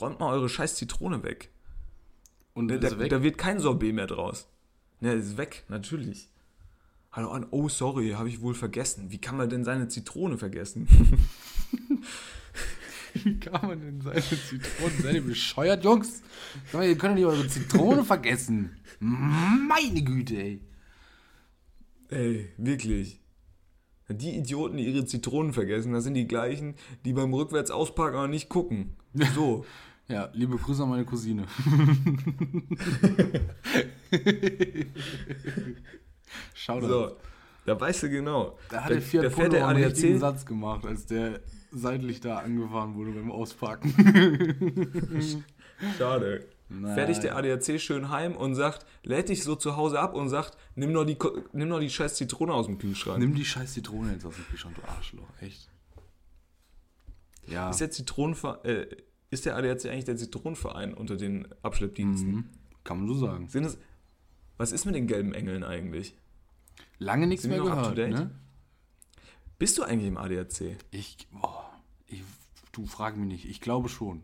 räumt 0.00 0.20
mal 0.20 0.32
eure 0.32 0.48
scheiß 0.48 0.74
Zitrone 0.76 1.22
weg. 1.22 1.50
Und 2.54 2.68
Da, 2.68 2.76
da, 2.76 2.90
da 2.90 3.22
wird 3.22 3.38
kein 3.38 3.60
Sorbet 3.60 3.94
mehr 3.94 4.06
draus. 4.06 4.48
Ne, 5.00 5.14
ist 5.14 5.36
weg, 5.36 5.64
natürlich. 5.68 6.28
Hallo 7.10 7.30
an, 7.30 7.46
oh 7.50 7.68
sorry, 7.68 8.10
habe 8.10 8.28
ich 8.28 8.40
wohl 8.40 8.54
vergessen. 8.54 9.10
Wie 9.10 9.18
kann 9.18 9.36
man 9.36 9.50
denn 9.50 9.64
seine 9.64 9.88
Zitrone 9.88 10.38
vergessen? 10.38 10.88
Wie 13.14 13.38
kann 13.38 13.66
man 13.66 13.80
denn 13.80 14.00
seine 14.00 14.22
Zitronen? 14.22 15.02
Seid 15.02 15.14
ihr 15.14 15.24
bescheuert, 15.24 15.84
Jungs? 15.84 16.22
Sag 16.66 16.80
mal, 16.80 16.88
Ihr 16.88 16.96
könnt 16.96 17.12
doch 17.12 17.16
nicht 17.16 17.26
eure 17.26 17.46
Zitrone 17.46 18.04
vergessen. 18.04 18.76
Meine 19.00 20.02
Güte, 20.02 20.36
ey. 20.36 20.60
Ey, 22.08 22.48
wirklich. 22.56 23.20
Die 24.14 24.36
Idioten, 24.36 24.76
die 24.76 24.86
ihre 24.86 25.04
Zitronen 25.04 25.52
vergessen, 25.52 25.92
das 25.92 26.04
sind 26.04 26.14
die 26.14 26.26
gleichen, 26.26 26.74
die 27.04 27.12
beim 27.12 27.32
Rückwärts 27.34 27.70
ausparken 27.70 28.18
aber 28.18 28.28
nicht 28.28 28.48
gucken. 28.48 28.96
So. 29.34 29.64
Ja, 30.08 30.30
liebe 30.34 30.56
Grüße 30.56 30.82
an 30.82 30.88
meine 30.90 31.04
Cousine. 31.04 31.44
Schau 36.54 36.80
da. 36.80 36.88
so. 36.88 37.16
Da 37.64 37.80
weißt 37.80 38.02
du 38.02 38.10
genau. 38.10 38.58
Da 38.68 38.82
hat 38.84 38.90
der 38.90 39.00
Fiat 39.00 39.24
da 39.24 39.28
Polo 39.30 39.48
der 39.48 39.68
einen 39.68 39.84
richtigen. 39.84 40.18
Satz 40.18 40.44
gemacht, 40.44 40.84
als 40.84 41.06
der 41.06 41.40
seitlich 41.70 42.20
da 42.20 42.38
angefahren 42.38 42.96
wurde 42.96 43.12
beim 43.12 43.30
Ausparken. 43.30 43.94
Schade. 45.96 46.46
Nein. 46.80 46.94
Fertig 46.94 47.18
der 47.20 47.36
ADAC 47.36 47.80
schön 47.80 48.08
heim 48.08 48.36
und 48.36 48.54
sagt, 48.54 48.86
lädt 49.02 49.28
dich 49.28 49.44
so 49.44 49.56
zu 49.56 49.76
Hause 49.76 50.00
ab 50.00 50.14
und 50.14 50.28
sagt, 50.28 50.56
nimm 50.74 50.92
noch 50.92 51.04
die, 51.04 51.18
nimm 51.52 51.68
noch 51.68 51.80
die 51.80 51.90
scheiß 51.90 52.14
Zitrone 52.14 52.54
aus 52.54 52.66
dem 52.66 52.78
Kühlschrank. 52.78 53.18
Nimm 53.18 53.34
die 53.34 53.44
scheiß 53.44 53.74
Zitrone 53.74 54.12
jetzt 54.12 54.24
aus 54.24 54.34
dem 54.34 54.46
Kühlschrank, 54.46 54.76
du 54.76 54.82
Arschloch. 54.82 55.28
Echt. 55.40 55.68
Ja. 57.46 57.70
Ist 57.70 57.80
der 57.80 57.90
Zitronenver 57.90 58.64
äh, 58.64 58.86
ist 59.32 59.46
der 59.46 59.56
ADAC 59.56 59.86
eigentlich 59.86 60.04
der 60.04 60.16
Zitronenverein 60.16 60.92
unter 60.92 61.16
den 61.16 61.48
Abschleppdiensten? 61.62 62.30
Mhm. 62.30 62.44
Kann 62.84 62.98
man 62.98 63.06
so 63.08 63.14
sagen. 63.14 63.48
Sind 63.48 63.64
es, 63.64 63.78
was 64.58 64.72
ist 64.72 64.84
mit 64.84 64.94
den 64.94 65.06
gelben 65.06 65.32
Engeln 65.32 65.64
eigentlich? 65.64 66.14
Lange 66.98 67.26
nichts 67.26 67.46
mehr 67.46 67.60
gehört, 67.60 67.96
ne? 67.96 68.30
Bist 69.58 69.78
du 69.78 69.84
eigentlich 69.84 70.08
im 70.08 70.18
ADAC? 70.18 70.76
Ich, 70.90 71.16
boah, 71.30 71.70
ich, 72.06 72.22
du 72.72 72.84
frag 72.84 73.16
mich 73.16 73.26
nicht. 73.26 73.48
Ich 73.48 73.60
glaube 73.60 73.88
schon. 73.88 74.22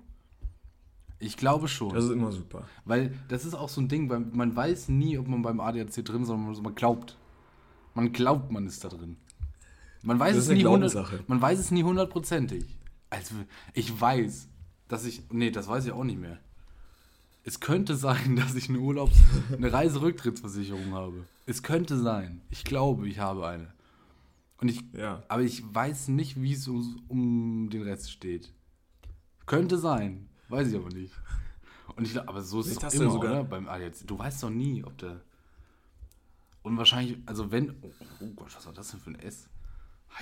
Ich 1.21 1.37
glaube 1.37 1.67
schon. 1.69 1.93
Das 1.95 2.05
ist 2.05 2.11
immer 2.11 2.31
super. 2.33 2.69
Weil 2.85 3.13
das 3.29 3.45
ist 3.45 3.55
auch 3.55 3.69
so 3.69 3.81
ein 3.81 3.89
Ding, 3.89 4.09
weil 4.09 4.21
man 4.21 4.55
weiß 4.55 4.89
nie, 4.89 5.19
ob 5.19 5.27
man 5.27 5.43
beim 5.43 5.59
ADAC 5.61 6.05
drin 6.05 6.23
ist, 6.23 6.29
sondern 6.29 6.63
man 6.63 6.75
glaubt. 6.75 7.17
Man 7.95 8.13
glaubt, 8.13 8.53
man 8.53 8.67
ist 8.67 8.85
da 8.85 8.89
drin. 8.89 9.17
Man 10.03 10.19
weiß 10.21 10.37
Das 10.37 10.45
es 10.45 10.51
nie 10.51 10.65
hundert- 10.65 10.93
Glaubenssache. 10.93 11.25
Man 11.27 11.41
weiß 11.43 11.59
es 11.59 11.71
nie 11.73 11.83
hundertprozentig. 11.83 12.65
Also 13.11 13.35
ich 13.75 14.01
weiß, 14.01 14.49
dass 14.87 15.05
ich. 15.05 15.23
Nee, 15.33 15.51
das 15.51 15.67
weiß 15.67 15.87
ich 15.87 15.93
auch 15.93 16.05
nicht 16.05 16.21
mehr. 16.21 16.39
Es 17.43 17.59
könnte 17.61 17.97
sein, 17.97 18.37
dass 18.37 18.55
ich 18.55 18.69
eine 18.69 18.79
Urlaubs-, 18.79 19.19
eine 19.57 19.73
Reiserücktrittsversicherung 19.73 20.93
habe. 20.93 21.25
Es 21.47 21.63
könnte 21.65 21.99
sein. 21.99 22.43
Ich 22.51 22.63
glaube, 22.65 23.09
ich 23.09 23.19
habe 23.19 23.47
eine. 23.49 23.73
Und 24.61 24.69
ich, 24.69 24.83
Ja. 24.93 25.23
aber 25.29 25.43
ich 25.43 25.63
weiß 25.75 26.09
nicht, 26.09 26.41
wie 26.41 26.53
es 26.53 26.69
um, 26.69 27.01
um 27.09 27.71
den 27.71 27.83
Rest 27.83 28.11
steht. 28.13 28.53
Könnte 29.47 29.79
sein, 29.79 30.28
weiß 30.49 30.69
ich 30.69 30.77
aber 30.77 30.89
nicht. 30.91 31.13
Und 31.97 32.05
ich 32.05 32.13
glaub, 32.13 32.29
aber 32.29 32.43
so 32.43 32.61
ist 32.61 32.69
es 32.69 32.79
doch 32.79 32.93
immer, 32.93 33.11
sogar- 33.11 33.31
oder? 33.33 33.45
Beim 33.45 33.69
ADAC. 33.69 34.07
Du 34.07 34.19
weißt 34.19 34.43
doch 34.43 34.51
nie, 34.51 34.85
ob 34.85 34.97
der. 34.99 35.21
Und 36.63 36.77
wahrscheinlich, 36.77 37.19
also 37.27 37.51
wenn. 37.51 37.71
Oh, 37.83 37.91
oh 38.21 38.27
Gott, 38.37 38.55
was 38.55 38.67
war 38.67 38.73
das 38.73 38.91
denn 38.91 39.01
für 39.01 39.11
ein 39.11 39.19
S? 39.21 39.49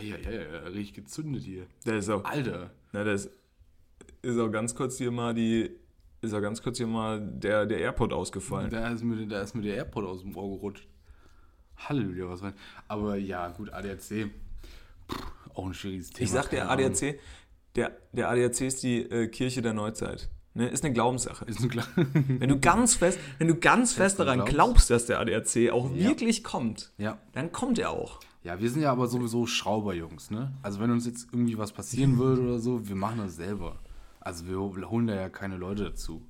Ja, 0.01 0.17
ja, 0.17 0.31
ja, 0.31 0.59
richtig 0.69 0.95
gezündet 0.95 1.43
hier. 1.43 1.67
Der 1.85 1.97
ist 1.97 2.09
auch, 2.11 2.25
Alter. 2.25 2.71
na, 2.93 3.03
das 3.05 3.31
ist 4.23 4.39
auch 4.39 4.51
ganz 4.51 4.75
kurz 4.75 4.99
hier 4.99 5.11
mal 5.11 5.33
die, 5.33 5.71
ist 6.21 6.35
auch 6.35 6.41
ganz 6.43 6.61
kurz 6.63 6.77
hier 6.79 6.87
mal 6.87 7.21
der, 7.21 7.67
der 7.67 7.79
Airpod 7.79 8.13
ausgefallen. 8.13 8.69
Da 8.71 8.89
ist, 8.89 9.03
mir, 9.05 9.27
da 9.27 9.41
ist 9.41 9.55
mir 9.55 9.63
der 9.63 9.77
Airpod 9.77 10.05
aus 10.05 10.21
dem 10.21 10.37
Ohr 10.37 10.57
gerutscht. 10.57 10.87
Halleluja, 11.77 12.29
was 12.29 12.43
rein. 12.43 12.55
Aber 12.89 13.17
ja, 13.17 13.49
gut, 13.49 13.73
ADAC. 13.73 14.31
Puh, 15.09 15.17
auch 15.55 15.67
ein 15.67 15.75
schwieriges 15.75 16.11
Thema. 16.11 16.25
Ich 16.25 16.31
sag, 16.31 16.53
Ahnung. 16.53 16.69
ADAC, 16.87 17.19
der, 17.77 17.97
der 18.13 18.31
ADAC 18.31 18.61
ist 18.63 18.83
die 18.83 19.03
äh, 19.03 19.29
Kirche 19.29 19.63
der 19.63 19.73
Neuzeit. 19.75 20.29
Ne? 20.55 20.69
Ist 20.69 20.85
eine 20.85 20.95
Glaubenssache. 20.95 21.45
Ist 21.45 21.61
ein 21.61 21.69
klar. 21.69 21.87
Wenn 21.97 22.49
du 22.49 22.59
ganz 22.59 22.95
fest, 22.95 23.19
wenn 23.39 23.49
du 23.49 23.57
ganz 23.57 23.93
fest 23.93 24.19
daran 24.19 24.45
glaubst. 24.47 24.89
dass 24.91 25.05
der 25.07 25.21
ADAC 25.21 25.71
auch 25.71 25.91
Ja. 25.95 26.09
wirklich 26.09 26.43
kommt, 26.43 26.93
ja. 26.97 27.19
dann 27.33 27.53
kommt 27.53 27.79
er 27.79 27.91
auch. 27.91 28.21
Ja, 28.43 28.59
wir 28.61 28.71
sind 28.71 28.81
ja 28.81 28.91
aber 28.93 29.07
sowieso 29.07 29.47
Schrauberjungs, 29.47 30.31
ne? 30.31 30.53
Also 30.63 30.81
wenn 30.81 30.91
uns 30.91 31.05
jetzt 31.05 31.29
irgendwie 31.33 31.59
was 31.59 31.73
passieren 31.73 32.17
würde 32.19 32.43
oder 32.43 32.59
so, 32.59 32.89
wir 32.89 32.97
machen 32.97 33.19
das 33.19 33.37
selber. 33.37 33.77
Also 34.21 34.47
wir 34.49 34.59
holen 34.91 35.07
da 35.07 35.15
ja 35.15 35.29
keine 35.29 35.57
Leute 35.57 35.85
dazu. 35.85 36.23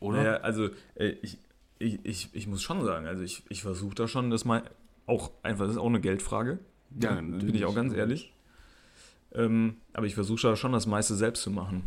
Oder? 0.00 0.18
Naja, 0.18 0.34
also 0.38 0.68
äh, 0.96 1.14
ich, 1.22 1.38
ich, 1.78 2.04
ich, 2.04 2.30
ich 2.32 2.46
muss 2.46 2.62
schon 2.62 2.84
sagen, 2.84 3.06
also 3.06 3.22
ich, 3.22 3.44
ich 3.48 3.62
versuche 3.62 3.94
da 3.94 4.08
schon, 4.08 4.30
das 4.30 4.44
mal 4.44 4.64
auch 5.06 5.30
einfach, 5.42 5.64
das 5.66 5.74
ist 5.74 5.80
auch 5.80 5.86
eine 5.86 6.00
Geldfrage. 6.00 6.58
Ja, 7.00 7.14
bin 7.14 7.54
ich 7.54 7.64
auch 7.64 7.74
ganz 7.74 7.92
ehrlich. 7.94 8.33
Ähm, 9.34 9.78
aber 9.92 10.06
ich 10.06 10.14
versuche 10.14 10.56
schon 10.56 10.72
das 10.72 10.86
meiste 10.86 11.14
selbst 11.14 11.42
zu 11.42 11.50
machen. 11.50 11.84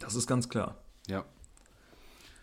Das 0.00 0.14
ist 0.14 0.26
ganz 0.26 0.48
klar. 0.48 0.76
Ja. 1.08 1.24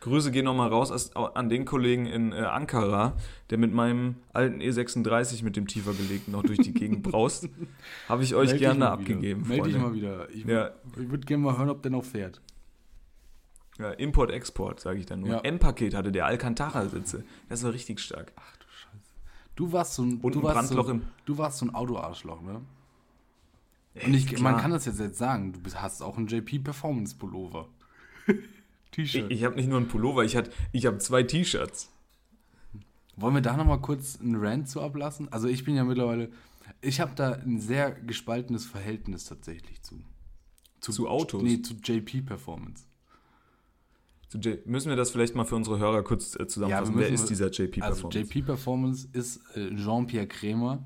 Grüße 0.02 0.32
gehen 0.32 0.46
nochmal 0.46 0.70
raus 0.70 1.16
an 1.16 1.50
den 1.50 1.64
Kollegen 1.64 2.08
in 2.08 2.32
äh, 2.32 2.38
Ankara, 2.38 3.16
der 3.52 3.60
mit 3.60 3.72
meinem 3.72 4.16
alten 4.34 4.60
E36 4.60 5.44
mit 5.44 5.56
dem 5.56 5.68
tiefer 5.68 5.94
gelegten 5.94 6.32
noch 6.32 6.42
durch 6.42 6.58
die 6.58 6.74
Gegend 6.74 7.04
braust. 7.04 7.48
Habe 8.10 8.24
ich 8.24 8.34
euch 8.34 8.50
Meld 8.50 8.60
gerne 8.62 8.90
abgegeben. 8.90 9.46
Wieder. 9.46 9.56
Meld 9.64 9.66
dich 9.68 9.78
mal 9.82 9.94
wieder. 9.94 10.30
Ich, 10.32 10.44
Ja. 10.46 10.72
ich 11.00 11.10
würde 11.10 11.26
gerne 11.28 11.44
mal 11.44 11.56
hören, 11.58 11.70
ob 11.70 11.84
der 11.84 11.92
noch 11.92 12.04
fährt. 12.04 12.42
Ja, 13.78 13.92
Import-Export, 13.92 14.80
sage 14.80 15.00
ich 15.00 15.06
dann 15.06 15.22
nur. 15.22 15.30
Ja. 15.30 15.40
M-Paket 15.42 15.94
hatte 15.94 16.12
der 16.12 16.26
Alcantara-Sitze. 16.26 17.24
Das 17.48 17.64
war 17.64 17.72
richtig 17.74 18.00
stark. 18.00 18.32
Ach 18.36 18.58
du 19.62 19.72
warst 19.72 19.94
so 19.94 20.04
ein, 20.04 20.20
Und 20.22 20.36
du 20.36 20.40
ein 20.40 20.44
warst 20.44 20.56
Brandloch 20.70 20.86
so, 20.86 20.92
im- 20.92 21.02
Du 21.26 21.38
warst 21.38 21.58
so 21.60 21.66
ein 21.66 21.76
Autoarschloch, 21.76 22.42
ne? 22.42 22.62
Und 24.06 24.14
ich, 24.14 24.26
klar. 24.28 24.42
man 24.42 24.58
kann 24.62 24.72
das 24.72 24.86
jetzt, 24.86 25.00
jetzt 25.00 25.18
sagen, 25.18 25.54
du 25.54 25.60
hast 25.76 26.02
auch 26.02 26.18
einen 26.18 26.28
JP 26.28 26.60
Performance 26.60 27.16
Pullover. 27.16 27.68
T-Shirt. 28.92 29.30
Ich, 29.32 29.38
ich 29.40 29.44
habe 29.46 29.56
nicht 29.56 29.68
nur 29.70 29.78
einen 29.78 29.88
Pullover, 29.88 30.24
ich, 30.24 30.36
hat- 30.36 30.50
ich 30.72 30.86
habe 30.86 30.98
zwei 30.98 31.24
T-Shirts. 31.24 31.90
Wollen 33.18 33.36
wir 33.36 33.42
da 33.42 33.56
nochmal 33.58 33.80
kurz 33.82 34.20
einen 34.20 34.36
Rant 34.38 34.68
zu 34.70 34.82
ablassen? 34.82 35.32
Also 35.32 35.48
ich 35.48 35.64
bin 35.64 35.76
ja 35.76 35.84
mittlerweile, 35.84 36.32
ich 36.82 37.00
habe 37.02 37.12
da 37.16 37.34
ein 37.34 37.60
sehr 37.60 37.92
gespaltenes 37.92 38.66
Verhältnis 38.66 39.26
tatsächlich 39.26 39.82
zu. 39.84 40.02
Zu 40.80 41.08
Autos? 41.08 41.44
Nee, 41.44 41.62
zu 41.62 41.76
JP 41.76 42.22
Performance. 42.24 42.86
Zu 44.32 44.38
J 44.38 44.66
müssen 44.66 44.88
wir 44.88 44.96
das 44.96 45.12
vielleicht 45.12 45.36
mal 45.36 45.44
für 45.44 45.58
unsere 45.58 45.78
Hörer 45.78 46.04
kurz 46.04 46.40
äh, 46.40 46.48
zusammenfassen? 46.48 46.96
wir 46.96 47.02
Wer 47.02 47.10
ist 47.10 47.26
dieser 47.30 47.52
JP 47.52 47.82
Also 47.82 48.08
Performance? 48.08 48.20
JP 48.34 48.46
Performance 48.46 49.08
ist 49.12 49.42
äh, 49.58 49.76
Jean-Pierre 49.76 50.26
Krämer, 50.28 50.86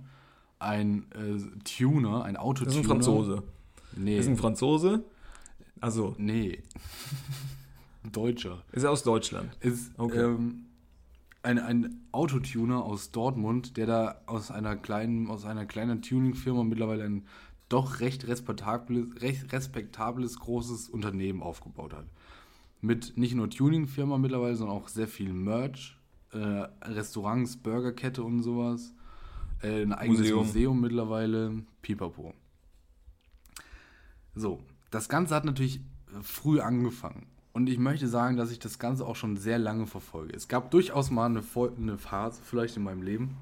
ein 0.58 1.06
äh, 1.12 1.38
Tuner, 1.64 2.24
ein 2.24 2.38
Autotuner. 2.38 2.66
das 2.66 2.76
ist 2.76 2.82
ein 2.82 2.88
Franzose. 2.90 3.44
Nee, 3.96 4.18
Das 4.18 4.26
ist 4.26 4.32
ein 4.32 4.38
Franzose. 4.38 5.04
Also, 5.80 6.16
nee. 6.18 6.64
Deutscher. 8.12 8.64
ist 8.72 8.84
er 8.84 8.90
aus 8.92 9.04
Deutschland. 9.04 9.56
ist 9.62 9.92
Okay. 10.00 10.24
ähm, 10.24 10.66
ein, 11.44 11.60
ein 11.60 12.02
Autotuner 12.12 12.84
aus 12.84 13.12
Dortmund, 13.12 13.78
der 13.78 13.86
da 13.86 14.22
aus 14.26 14.50
einer 14.50 14.76
kleinen, 14.76 15.28
aus 15.30 15.46
einer 15.46 15.66
kleinen 15.68 16.02
Tuning-Firma 16.02 16.64
mittlerweile 16.64 17.04
ein 17.04 17.26
doch 17.70 18.00
recht 18.00 18.28
respektables, 18.28 19.22
recht 19.22 19.52
respektables 19.54 20.40
großes 20.40 20.90
Unternehmen 20.90 21.44
aufgebaut 21.44 21.94
hat. 21.94 22.06
Mit 22.86 23.18
nicht 23.18 23.34
nur 23.34 23.50
Tuning-Firma 23.50 24.20
mittlerweile, 24.20 24.56
sondern 24.56 24.78
auch 24.78 24.90
sehr 24.90 25.08
viel 25.08 25.34
Merch, 25.34 25.98
äh, 26.32 26.38
Restaurants, 26.84 27.58
Burgerkette 27.58 28.22
und 28.22 28.44
sowas. 28.44 28.94
Äh, 29.64 29.82
ein 29.82 29.94
eigenes 29.94 30.20
Museum. 30.20 30.46
Museum, 30.46 30.82
mittlerweile, 30.82 31.64
Pipapo. 31.82 32.36
So, 34.36 34.62
das 34.92 35.10
Ganze 35.10 35.34
hat 35.34 35.46
natürlich 35.46 35.80
früh 36.22 36.60
angefangen. 36.60 37.26
Und 37.54 37.70
ich 37.70 37.80
möchte 37.80 38.08
sagen, 38.08 38.38
dass 38.38 38.52
ich 38.52 38.60
das 38.60 38.78
Ganze 38.78 39.04
auch 39.08 39.16
schon 39.16 39.36
sehr 39.36 39.58
lange 39.58 39.88
verfolge. 39.88 40.36
Es 40.36 40.48
gab 40.48 40.70
durchaus 40.70 41.10
mal 41.10 41.26
eine, 41.26 41.42
eine 41.78 41.98
Phase, 41.98 42.40
vielleicht 42.44 42.78
in 42.78 42.84
meinem 42.84 43.02
Leben, 43.02 43.36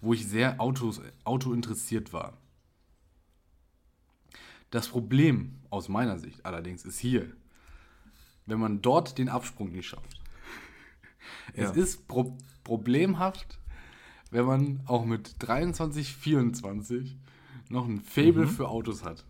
wo 0.00 0.14
ich 0.14 0.26
sehr 0.26 0.60
Autos, 0.62 1.02
Auto 1.24 1.52
interessiert 1.52 2.14
war. 2.14 2.38
Das 4.70 4.88
Problem 4.88 5.58
aus 5.68 5.90
meiner 5.90 6.18
Sicht 6.18 6.46
allerdings 6.46 6.86
ist 6.86 6.98
hier, 6.98 7.30
wenn 8.46 8.58
man 8.58 8.82
dort 8.82 9.18
den 9.18 9.28
Absprung 9.28 9.72
nicht 9.72 9.88
schafft. 9.88 10.20
Es 11.54 11.70
Ja. 11.76 11.82
ist 11.82 12.08
pro 12.08 12.36
problemhaft, 12.64 13.58
wenn 14.30 14.46
man 14.46 14.80
auch 14.86 15.04
mit 15.04 15.34
23, 15.40 16.14
24 16.14 17.16
noch 17.68 17.86
ein 17.86 18.00
Faible 18.00 18.46
für 18.46 18.68
Autos 18.68 19.04
hat. 19.04 19.24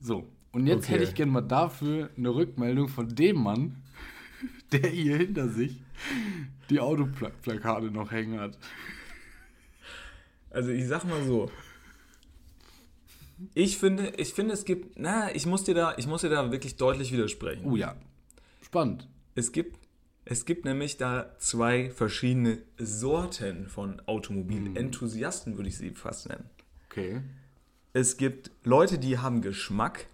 So, 0.00 0.26
und 0.52 0.66
jetzt 0.66 0.84
Okay. 0.84 0.94
hätte 0.94 1.04
ich 1.04 1.14
gerne 1.14 1.30
mal 1.32 1.42
dafür 1.42 2.08
eine 2.16 2.34
Rückmeldung 2.34 2.88
von 2.88 3.14
dem 3.14 3.42
Mann, 3.42 3.82
der 4.72 4.88
hier 4.88 5.18
hinter 5.18 5.48
sich 5.48 5.82
die 6.70 6.80
Autoplakate 6.80 7.90
noch 7.90 8.10
hängen 8.10 8.40
hat. 8.40 8.56
Also 10.50 10.70
ich 10.70 10.86
sag 10.88 11.04
mal 11.04 11.22
so. 11.24 11.50
Ich 13.54 13.78
finde, 13.78 14.12
ich 14.16 14.34
finde, 14.34 14.54
es 14.54 14.64
gibt, 14.64 14.98
na, 14.98 15.34
ich 15.34 15.46
muss 15.46 15.64
dir 15.64 15.74
da, 15.74 15.94
ich 15.96 16.06
muss 16.06 16.22
dir 16.22 16.30
da 16.30 16.50
wirklich 16.52 16.76
deutlich 16.76 17.12
widersprechen. 17.12 17.64
Oh 17.64 17.76
ja, 17.76 17.96
spannend. 18.62 19.08
Es 19.34 19.52
gibt, 19.52 19.78
es 20.24 20.44
gibt 20.44 20.64
nämlich 20.64 20.96
da 20.96 21.34
zwei 21.38 21.90
verschiedene 21.90 22.58
Sorten 22.78 23.68
von 23.68 24.00
Automobilenthusiasten, 24.06 25.56
würde 25.56 25.68
ich 25.68 25.78
sie 25.78 25.90
fast 25.90 26.28
nennen. 26.28 26.48
Okay. 26.90 27.22
Es 27.92 28.16
gibt 28.16 28.50
Leute, 28.62 28.98
die 28.98 29.18
haben 29.18 29.40
Geschmack 29.40 30.06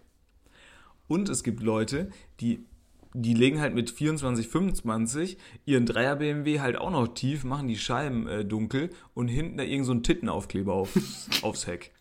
und 1.08 1.28
es 1.28 1.42
gibt 1.42 1.62
Leute, 1.62 2.10
die, 2.40 2.64
die 3.12 3.34
legen 3.34 3.60
halt 3.60 3.74
mit 3.74 3.90
24, 3.90 4.48
25 4.48 5.38
ihren 5.64 5.86
Dreier 5.86 6.16
BMW 6.16 6.60
halt 6.60 6.76
auch 6.76 6.90
noch 6.90 7.08
tief, 7.08 7.44
machen 7.44 7.68
die 7.68 7.76
Scheiben 7.76 8.26
äh, 8.26 8.44
dunkel 8.44 8.90
und 9.14 9.28
hinten 9.28 9.58
da 9.58 9.64
irgend 9.64 9.86
so 9.86 9.92
einen 9.92 10.02
Tittenaufkleber 10.02 10.72
auf, 10.72 10.96
aufs 11.42 11.66
Heck. 11.66 11.92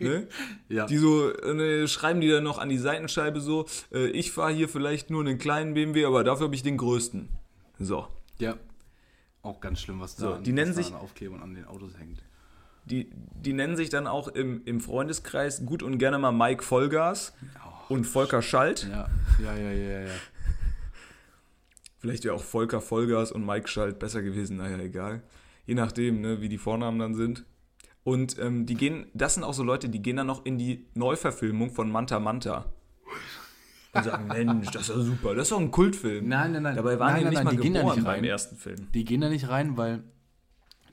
Ne? 0.00 0.26
Ja. 0.68 0.86
Die 0.86 0.96
so, 0.98 1.32
äh, 1.32 1.88
schreiben 1.88 2.20
die 2.20 2.28
dann 2.28 2.44
noch 2.44 2.58
an 2.58 2.68
die 2.68 2.78
Seitenscheibe 2.78 3.40
so, 3.40 3.66
äh, 3.92 4.06
ich 4.08 4.32
fahre 4.32 4.52
hier 4.52 4.68
vielleicht 4.68 5.10
nur 5.10 5.20
einen 5.22 5.38
kleinen 5.38 5.74
BMW, 5.74 6.04
aber 6.04 6.24
dafür 6.24 6.44
habe 6.46 6.54
ich 6.54 6.62
den 6.62 6.76
größten. 6.76 7.28
So. 7.78 8.06
Ja. 8.38 8.56
Auch 9.42 9.60
ganz 9.60 9.80
schlimm, 9.80 10.00
was 10.00 10.16
da, 10.16 10.22
So, 10.22 10.32
an- 10.34 10.44
die 10.44 10.52
nennen 10.52 10.72
sich- 10.74 10.88
an 10.88 10.94
Aufklebern 10.94 11.40
an 11.42 11.54
den 11.54 11.64
Autos 11.64 11.92
hängt. 11.98 12.22
Die, 12.84 13.10
die 13.34 13.52
nennen 13.52 13.76
sich 13.76 13.90
dann 13.90 14.06
auch 14.06 14.28
im, 14.28 14.62
im 14.64 14.80
Freundeskreis 14.80 15.64
gut 15.66 15.82
und 15.82 15.98
gerne 15.98 16.18
mal 16.18 16.32
Mike 16.32 16.62
Vollgas 16.62 17.34
und 17.90 18.04
Volker 18.04 18.40
Schalt. 18.42 18.88
Ja, 18.90 19.08
ja, 19.42 19.54
ja, 19.56 19.72
ja, 19.72 20.00
ja. 20.06 20.14
Vielleicht 21.98 22.24
wäre 22.24 22.34
auch 22.34 22.42
Volker 22.44 22.80
Vollgas 22.80 23.32
und 23.32 23.44
Mike 23.44 23.68
Schalt 23.68 23.98
besser 23.98 24.22
gewesen, 24.22 24.56
naja, 24.58 24.78
egal. 24.78 25.22
Je 25.66 25.74
nachdem, 25.74 26.20
ne, 26.20 26.40
wie 26.40 26.48
die 26.48 26.58
Vornamen 26.58 26.98
dann 26.98 27.14
sind. 27.14 27.44
Und 28.08 28.38
ähm, 28.38 28.64
die 28.64 28.74
gehen, 28.74 29.04
das 29.12 29.34
sind 29.34 29.44
auch 29.44 29.52
so 29.52 29.62
Leute, 29.62 29.90
die 29.90 30.00
gehen 30.00 30.16
dann 30.16 30.28
noch 30.28 30.46
in 30.46 30.56
die 30.56 30.86
Neuverfilmung 30.94 31.70
von 31.70 31.92
Manta 31.92 32.18
Manta. 32.18 32.64
Und 33.92 34.02
sagen, 34.02 34.28
Mensch, 34.28 34.70
das 34.70 34.88
ist 34.88 34.96
ja 34.96 35.02
super, 35.02 35.34
das 35.34 35.42
ist 35.48 35.52
doch 35.52 35.60
ein 35.60 35.70
Kultfilm. 35.70 36.26
Nein, 36.26 36.52
nein, 36.52 36.62
nein. 36.62 36.76
Dabei 36.76 36.98
waren 36.98 37.12
Nein, 37.12 37.18
die 37.18 37.24
nein, 37.24 37.30
nicht 37.32 37.36
nein, 37.36 37.44
mal 37.44 37.50
die 37.50 37.56
gehen 37.58 37.74
da 37.74 37.80
geboren 37.80 37.96
nicht 37.96 38.04
beim 38.06 38.14
rein. 38.14 38.24
ersten 38.24 38.56
Film. 38.56 38.88
Die 38.94 39.04
gehen 39.04 39.20
da 39.20 39.28
nicht 39.28 39.50
rein, 39.50 39.76
weil 39.76 40.04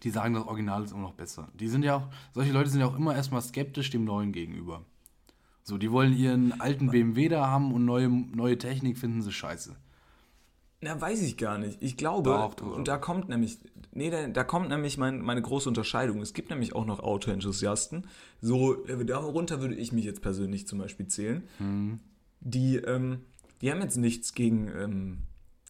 die 0.04 0.10
sagen, 0.10 0.34
das 0.34 0.46
Original 0.46 0.84
ist 0.84 0.92
immer 0.92 1.04
noch 1.04 1.14
besser. 1.14 1.48
Die 1.54 1.70
sind 1.70 1.84
ja 1.84 1.96
auch, 1.96 2.08
solche 2.34 2.52
Leute 2.52 2.70
sind 2.70 2.82
ja 2.82 2.86
auch 2.88 2.98
immer 2.98 3.16
erstmal 3.16 3.42
skeptisch 3.42 3.92
dem 3.92 4.04
Neuen 4.04 4.34
gegenüber. 4.34 4.84
So, 5.64 5.78
die 5.78 5.94
wollen 5.94 6.12
ihren 6.18 6.60
alten 6.60 6.90
BMW 6.92 7.30
da 7.30 7.48
haben 7.48 7.72
und 7.72 7.86
neue, 7.86 8.10
neue 8.10 8.58
Technik 8.58 8.98
finden 8.98 9.22
sie 9.22 9.32
scheiße. 9.32 9.74
Na, 10.82 11.00
weiß 11.00 11.22
ich 11.22 11.38
gar 11.38 11.58
nicht. 11.58 11.82
Ich 11.82 11.96
glaube, 11.96 12.30
doch. 12.30 12.62
und 12.62 12.90
da 12.90 12.98
kommt 12.98 13.30
nämlich, 13.30 13.58
nee, 13.96 14.12
da, 14.12 14.28
da 14.28 14.44
kommt 14.44 14.70
nämlich 14.70 14.98
mein, 14.98 15.22
meine 15.22 15.42
große 15.42 15.68
Unterscheidung. 15.68 16.22
Es 16.22 16.34
gibt 16.34 16.52
nämlich 16.52 16.76
auch 16.76 16.86
noch 16.86 17.00
Autoenthusiasten. 17.00 18.06
So, 18.42 18.86
äh, 18.86 19.04
darunter 19.06 19.62
würde 19.62 19.76
ich 19.76 19.92
mich 19.92 20.06
jetzt 20.06 20.22
persönlich 20.22 20.68
zum 20.68 20.80
Beispiel 20.80 21.08
zählen. 21.08 21.44
Die, 22.42 22.76
ähm, 22.76 23.22
die 23.62 23.72
haben 23.72 23.82
jetzt 23.82 23.98
nichts 23.98 24.34
gegen, 24.34 24.68
ähm, 24.78 25.18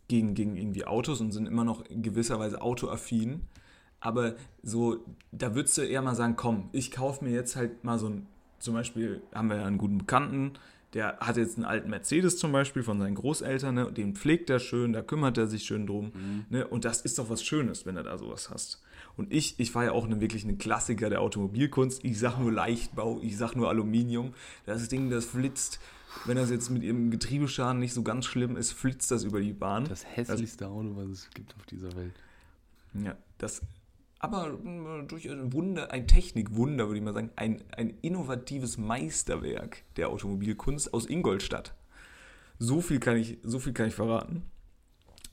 gegen, 0.07 0.34
gegen 0.34 0.57
irgendwie 0.57 0.86
Autos 0.86 1.21
und 1.21 1.32
sind 1.32 1.47
immer 1.47 1.63
noch 1.63 1.86
in 1.86 2.01
gewisser 2.01 2.39
Weise 2.39 2.61
autoaffin. 2.61 3.43
Aber 3.99 4.36
so, 4.61 5.05
da 5.32 5.55
würdest 5.55 5.78
du 5.78 5.82
eher 5.84 6.01
mal 6.01 6.15
sagen, 6.15 6.36
komm, 6.36 6.69
ich 6.73 6.91
kaufe 6.91 7.23
mir 7.23 7.32
jetzt 7.32 7.55
halt 7.55 7.84
mal 7.84 7.97
so 7.97 8.09
ein, 8.09 8.28
zum 8.59 8.73
Beispiel 8.73 9.21
haben 9.34 9.49
wir 9.49 9.57
ja 9.57 9.65
einen 9.65 9.78
guten 9.78 9.99
Bekannten, 9.99 10.53
der 10.96 11.18
hat 11.20 11.36
jetzt 11.36 11.58
einen 11.58 11.66
alten 11.66 11.89
Mercedes 11.89 12.38
zum 12.38 12.54
Beispiel 12.54 12.82
von 12.82 12.98
seinen 13.00 13.16
Großeltern, 13.16 13.76
ne, 13.76 13.91
den 13.91 14.16
pflegt 14.16 14.50
er 14.50 14.60
schön, 14.60 14.93
da 14.93 15.02
kümmert 15.02 15.38
er 15.38 15.46
sich 15.46 15.64
schön 15.64 15.86
drum. 15.86 16.14
Ne, 16.50 16.66
und 16.66 16.86
das 16.86 17.02
ist 17.02 17.20
doch 17.20 17.30
was 17.30 17.43
Schönes, 17.43 17.86
wenn 17.86 17.96
du 17.96 18.04
da 18.04 18.18
sowas 18.18 18.50
hast. 18.50 18.82
Und 19.18 19.32
ich, 19.32 19.60
ich 19.60 19.76
war 19.76 19.84
ja 19.84 19.91
auch 19.91 20.06
eine, 20.06 20.22
wirklich 20.22 20.46
ein 20.46 20.58
Klassiker 20.58 21.10
der 21.10 21.20
Automobilkunst. 21.20 22.04
Ich 22.06 22.18
sag 22.18 22.39
nur 22.39 22.52
Leichtbau, 22.52 23.20
ich 23.22 23.38
sag 23.38 23.56
nur 23.56 23.68
Aluminium. 23.68 24.34
Das 24.66 24.88
Ding, 24.88 25.10
das 25.10 25.26
flitzt, 25.26 25.82
wenn 26.24 26.38
das 26.38 26.50
jetzt 26.50 26.70
mit 26.70 26.82
ihrem 26.82 27.12
Getriebeschaden 27.12 27.80
nicht 27.80 27.93
so 27.93 28.02
ganz 28.02 28.26
schlimm 28.26 28.56
ist, 28.56 28.72
flitzt 28.72 29.12
das 29.12 29.26
über 29.26 29.41
die 29.41 29.54
Bahn. 29.54 29.86
Das 29.89 30.06
hässlichste 30.06 30.70
Auto, 30.70 30.96
was 30.96 31.08
es 31.10 31.30
gibt 31.32 31.56
auf 31.58 31.66
dieser 31.66 31.93
Welt. 31.98 32.14
Ja, 32.93 33.18
das. 33.38 33.62
Aber 34.26 34.47
äh, 34.47 35.05
durch 35.07 35.30
ein 35.30 35.53
Wunder, 35.53 35.91
ein 35.91 36.07
Technikwunder, 36.07 36.88
würde 36.88 36.97
ich 36.97 37.03
mal 37.03 37.13
sagen, 37.13 37.32
ein, 37.36 37.63
ein 37.76 37.93
innovatives 38.01 38.78
Meisterwerk 38.78 39.84
der 39.97 40.09
Automobilkunst 40.09 40.93
aus 40.93 41.07
Ingolstadt. 41.09 41.73
So 42.59 42.82
viel 42.82 42.99
kann 42.99 43.17
ich, 43.17 43.38
so 43.43 43.59
viel 43.59 43.73
kann 43.73 43.88
ich 43.88 43.95
verraten. 43.95 44.43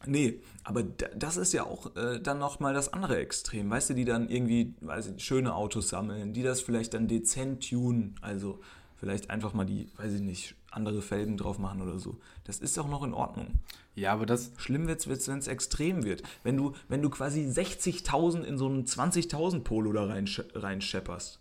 Nee, 0.05 0.41
aber 0.65 0.83
da- 0.83 1.09
das 1.15 1.37
ist 1.37 1.53
ja 1.53 1.65
auch 1.65 1.95
äh, 1.97 2.19
dann 2.21 2.39
nochmal 2.39 2.75
das 2.75 2.93
andere 2.93 3.19
Extrem. 3.19 3.71
Weißt 3.71 3.91
du, 3.91 3.95
die 3.95 4.05
dann 4.05 4.29
irgendwie, 4.29 4.75
weiß 4.81 5.13
ich, 5.17 5.25
schöne 5.25 5.55
Autos 5.55 5.89
sammeln, 5.89 6.33
die 6.33 6.43
das 6.43 6.61
vielleicht 6.61 6.95
dann 6.95 7.07
dezent 7.07 7.69
tunen, 7.71 8.17
also 8.21 8.61
vielleicht 8.97 9.31
einfach 9.31 9.55
mal 9.55 9.65
die, 9.65 9.89
weiß 9.97 10.15
ich 10.15 10.21
nicht, 10.21 10.57
andere 10.73 11.03
Felgen 11.03 11.37
drauf 11.37 11.59
machen 11.59 11.83
oder 11.83 11.99
so. 11.99 12.19
Das 12.45 12.59
ist 12.59 12.79
auch 12.79 12.89
noch 12.89 13.03
in 13.03 13.15
Ordnung. 13.15 13.61
Ja, 13.95 14.13
aber 14.13 14.27
das, 14.27 14.53
Schlimm 14.57 14.87
wird's, 14.87 15.07
wird's 15.07 15.29
wenn 15.29 15.39
es 15.39 15.47
extrem 15.47 16.05
wird. 16.05 16.23
Wenn 16.43 16.57
du, 16.57 16.73
wenn 16.89 17.03
du 17.03 17.11
quasi 17.11 17.43
60.000 17.43 18.43
in 18.43 18.59
so 18.59 18.67
einen 18.67 18.85
20.000 18.85 19.61
Polo 19.61 19.93
da 19.93 20.07
rein, 20.07 20.29
reinschepperst. 20.55 21.41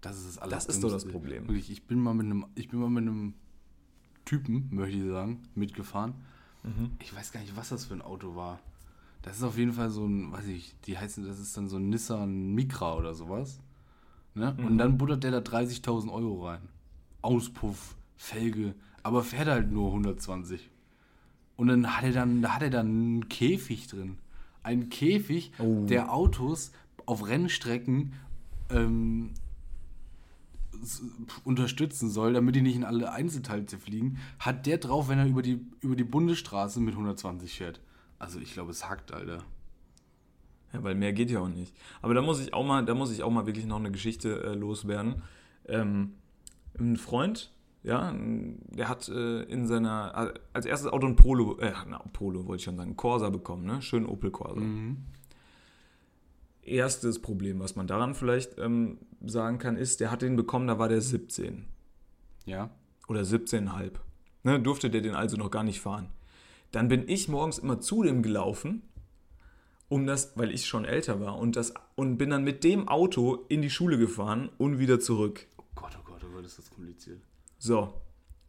das 0.00 0.24
ist 0.24 0.40
das 0.40 0.48
Das 0.48 0.66
ist 0.66 0.84
doch 0.84 0.90
das 0.90 1.06
Problem. 1.06 1.48
Wirklich, 1.48 1.70
ich 1.70 1.86
bin 1.86 1.98
mal 1.98 2.14
mit 2.14 2.26
einem, 2.26 2.46
ich 2.54 2.68
bin 2.68 2.80
mal 2.80 2.90
mit 2.90 3.02
einem 3.02 3.34
Typen, 4.24 4.68
möchte 4.70 4.96
ich 4.96 5.04
sagen, 5.04 5.42
mitgefahren. 5.54 6.14
Mhm. 6.62 6.92
Ich 7.00 7.14
weiß 7.14 7.32
gar 7.32 7.40
nicht, 7.40 7.56
was 7.56 7.70
das 7.70 7.86
für 7.86 7.94
ein 7.94 8.02
Auto 8.02 8.36
war. 8.36 8.60
Das 9.22 9.36
ist 9.36 9.42
auf 9.42 9.56
jeden 9.56 9.72
Fall 9.72 9.90
so 9.90 10.04
ein, 10.06 10.32
weiß 10.32 10.46
ich, 10.46 10.74
die 10.86 10.98
heißen, 10.98 11.24
das 11.24 11.38
ist 11.38 11.56
dann 11.56 11.68
so 11.68 11.76
ein 11.76 11.88
Nissan 11.88 12.54
Micra 12.54 12.94
oder 12.94 13.14
sowas. 13.14 13.60
Ne? 14.34 14.54
Mhm. 14.56 14.66
Und 14.66 14.78
dann 14.78 14.98
buttert 14.98 15.24
der 15.24 15.30
da 15.30 15.38
30.000 15.38 16.12
Euro 16.12 16.46
rein. 16.46 16.62
Auspuff, 17.22 17.96
Felge, 18.16 18.74
aber 19.02 19.22
fährt 19.22 19.48
halt 19.48 19.70
nur 19.72 19.88
120. 19.88 20.68
Und 21.56 21.68
dann 21.68 21.96
hat 21.96 22.04
er 22.04 22.12
dann, 22.12 22.42
da 22.42 22.54
hat 22.54 22.62
er 22.62 22.70
dann 22.70 22.86
einen 22.86 23.28
Käfig 23.28 23.86
drin. 23.86 24.18
Ein 24.62 24.90
Käfig, 24.90 25.52
Oh. 25.58 25.86
der 25.86 26.12
Autos 26.12 26.72
auf 27.06 27.26
Rennstrecken 27.26 28.12
ähm, 28.70 29.30
unterstützen 31.44 32.10
soll, 32.10 32.32
damit 32.32 32.54
die 32.56 32.62
nicht 32.62 32.76
in 32.76 32.84
alle 32.84 33.12
Einzelteile 33.12 33.64
fliegen, 33.66 34.18
hat 34.38 34.66
der 34.66 34.78
drauf, 34.78 35.08
wenn 35.08 35.18
er 35.18 35.26
über 35.26 35.42
die, 35.42 35.60
über 35.80 35.96
die 35.96 36.04
Bundesstraße 36.04 36.80
mit 36.80 36.94
120 36.94 37.56
fährt. 37.56 37.80
Also 38.18 38.38
ich 38.40 38.52
glaube, 38.52 38.70
es 38.70 38.88
hackt, 38.88 39.12
Alter. 39.12 39.44
Ja, 40.72 40.82
weil 40.82 40.94
mehr 40.94 41.12
geht 41.12 41.30
ja 41.30 41.40
auch 41.40 41.48
nicht. 41.48 41.74
Aber 42.00 42.14
da 42.14 42.22
muss 42.22 42.40
ich 42.40 42.54
auch 42.54 42.64
mal, 42.64 42.84
da 42.84 42.94
muss 42.94 43.12
ich 43.12 43.22
auch 43.22 43.30
mal 43.30 43.46
wirklich 43.46 43.66
noch 43.66 43.78
eine 43.78 43.90
Geschichte 43.90 44.42
äh, 44.42 44.54
loswerden. 44.54 45.22
Ähm, 45.68 46.12
ein 46.78 46.96
Freund, 46.96 47.52
ja, 47.82 48.14
der 48.16 48.88
hat 48.88 49.08
äh, 49.08 49.42
in 49.42 49.66
seiner, 49.66 50.32
äh, 50.34 50.38
als 50.52 50.66
erstes 50.66 50.92
Auto 50.92 51.06
ein 51.06 51.16
Polo, 51.16 51.58
äh, 51.58 51.72
na, 51.88 51.98
Polo 52.12 52.46
wollte 52.46 52.60
ich 52.60 52.64
schon 52.64 52.76
sagen, 52.76 52.96
Corsa 52.96 53.30
bekommen, 53.30 53.64
ne? 53.66 53.82
Schön 53.82 54.06
Opel 54.06 54.30
Corsa. 54.30 54.60
Erstes 56.62 57.20
Problem, 57.20 57.58
was 57.58 57.74
man 57.74 57.88
daran 57.88 58.14
vielleicht 58.14 58.56
ähm, 58.58 58.98
sagen 59.24 59.58
kann, 59.58 59.76
ist, 59.76 59.98
der 60.00 60.12
hat 60.12 60.22
den 60.22 60.36
bekommen, 60.36 60.68
da 60.68 60.78
war 60.78 60.88
der 60.88 61.00
17 61.00 61.64
Ja. 62.46 62.70
oder 63.08 63.22
17,5. 63.22 63.92
Ne, 64.44 64.60
durfte 64.60 64.88
der 64.90 65.00
den 65.00 65.14
also 65.14 65.36
noch 65.36 65.50
gar 65.50 65.64
nicht 65.64 65.80
fahren. 65.80 66.08
Dann 66.70 66.88
bin 66.88 67.08
ich 67.08 67.28
morgens 67.28 67.58
immer 67.58 67.80
zu 67.80 68.02
dem 68.04 68.22
gelaufen, 68.22 68.82
um 69.88 70.06
das, 70.06 70.32
weil 70.36 70.52
ich 70.52 70.66
schon 70.66 70.84
älter 70.84 71.20
war, 71.20 71.36
und, 71.38 71.56
das, 71.56 71.74
und 71.96 72.16
bin 72.16 72.30
dann 72.30 72.44
mit 72.44 72.62
dem 72.64 72.88
Auto 72.88 73.44
in 73.48 73.60
die 73.60 73.68
Schule 73.70 73.98
gefahren 73.98 74.48
und 74.58 74.78
wieder 74.78 75.00
zurück. 75.00 75.46
Gott, 76.32 76.44
ist 76.44 76.58
das 76.58 76.70
kompliziert. 76.70 77.20
So, 77.58 77.94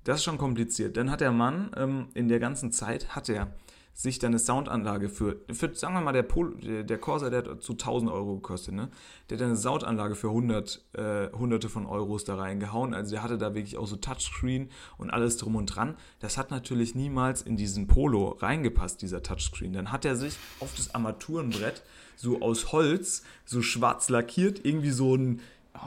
das 0.04 0.18
ist 0.18 0.24
schon 0.24 0.38
kompliziert. 0.38 0.98
Dann 0.98 1.12
hat 1.12 1.22
der 1.22 1.32
Mann 1.32 1.72
ähm, 1.78 2.08
in 2.14 2.28
der 2.28 2.40
ganzen 2.40 2.72
Zeit, 2.72 3.16
hat 3.16 3.30
er 3.30 3.54
sich 3.96 4.18
dann 4.18 4.32
eine 4.32 4.40
Soundanlage 4.40 5.08
für, 5.08 5.38
für 5.52 5.74
sagen 5.76 5.94
wir 5.94 6.02
mal, 6.02 6.14
der, 6.14 6.24
Pol, 6.24 6.56
der, 6.56 6.84
der 6.84 6.98
Corsa, 6.98 7.30
der 7.30 7.44
hat 7.44 7.62
zu 7.62 7.74
1000 7.74 8.12
Euro 8.12 8.36
gekostet, 8.36 8.74
ne? 8.74 8.90
Der 9.30 9.38
hat 9.38 9.46
eine 9.46 9.56
Soundanlage 9.56 10.16
für 10.16 10.30
100, 10.30 10.82
äh, 10.94 11.30
hunderte 11.32 11.70
von 11.70 11.86
Euros 11.86 12.24
da 12.24 12.36
reingehauen. 12.36 12.96
Also 12.96 13.12
der 13.12 13.24
hatte 13.24 13.38
da 13.38 13.54
wirklich 13.54 13.78
auch 13.78 13.86
so 13.86 13.96
Touchscreen 13.96 14.70
und 14.98 15.12
alles 15.12 15.38
drum 15.38 15.56
und 15.56 15.68
dran. 15.68 15.96
Das 16.20 16.40
hat 16.40 16.50
natürlich 16.50 16.96
niemals 16.96 17.44
in 17.44 17.56
diesen 17.56 17.86
Polo 17.86 18.30
reingepasst, 18.40 19.02
dieser 19.02 19.22
Touchscreen. 19.22 19.74
Dann 19.74 19.92
hat 19.92 20.06
er 20.06 20.16
sich 20.16 20.38
auf 20.60 20.74
das 20.76 20.96
Armaturenbrett 20.96 21.84
so 22.16 22.42
aus 22.42 22.72
Holz, 22.72 23.22
so 23.46 23.62
schwarz 23.62 24.10
lackiert, 24.10 24.66
irgendwie 24.66 24.92
so 24.92 25.16
ein 25.16 25.40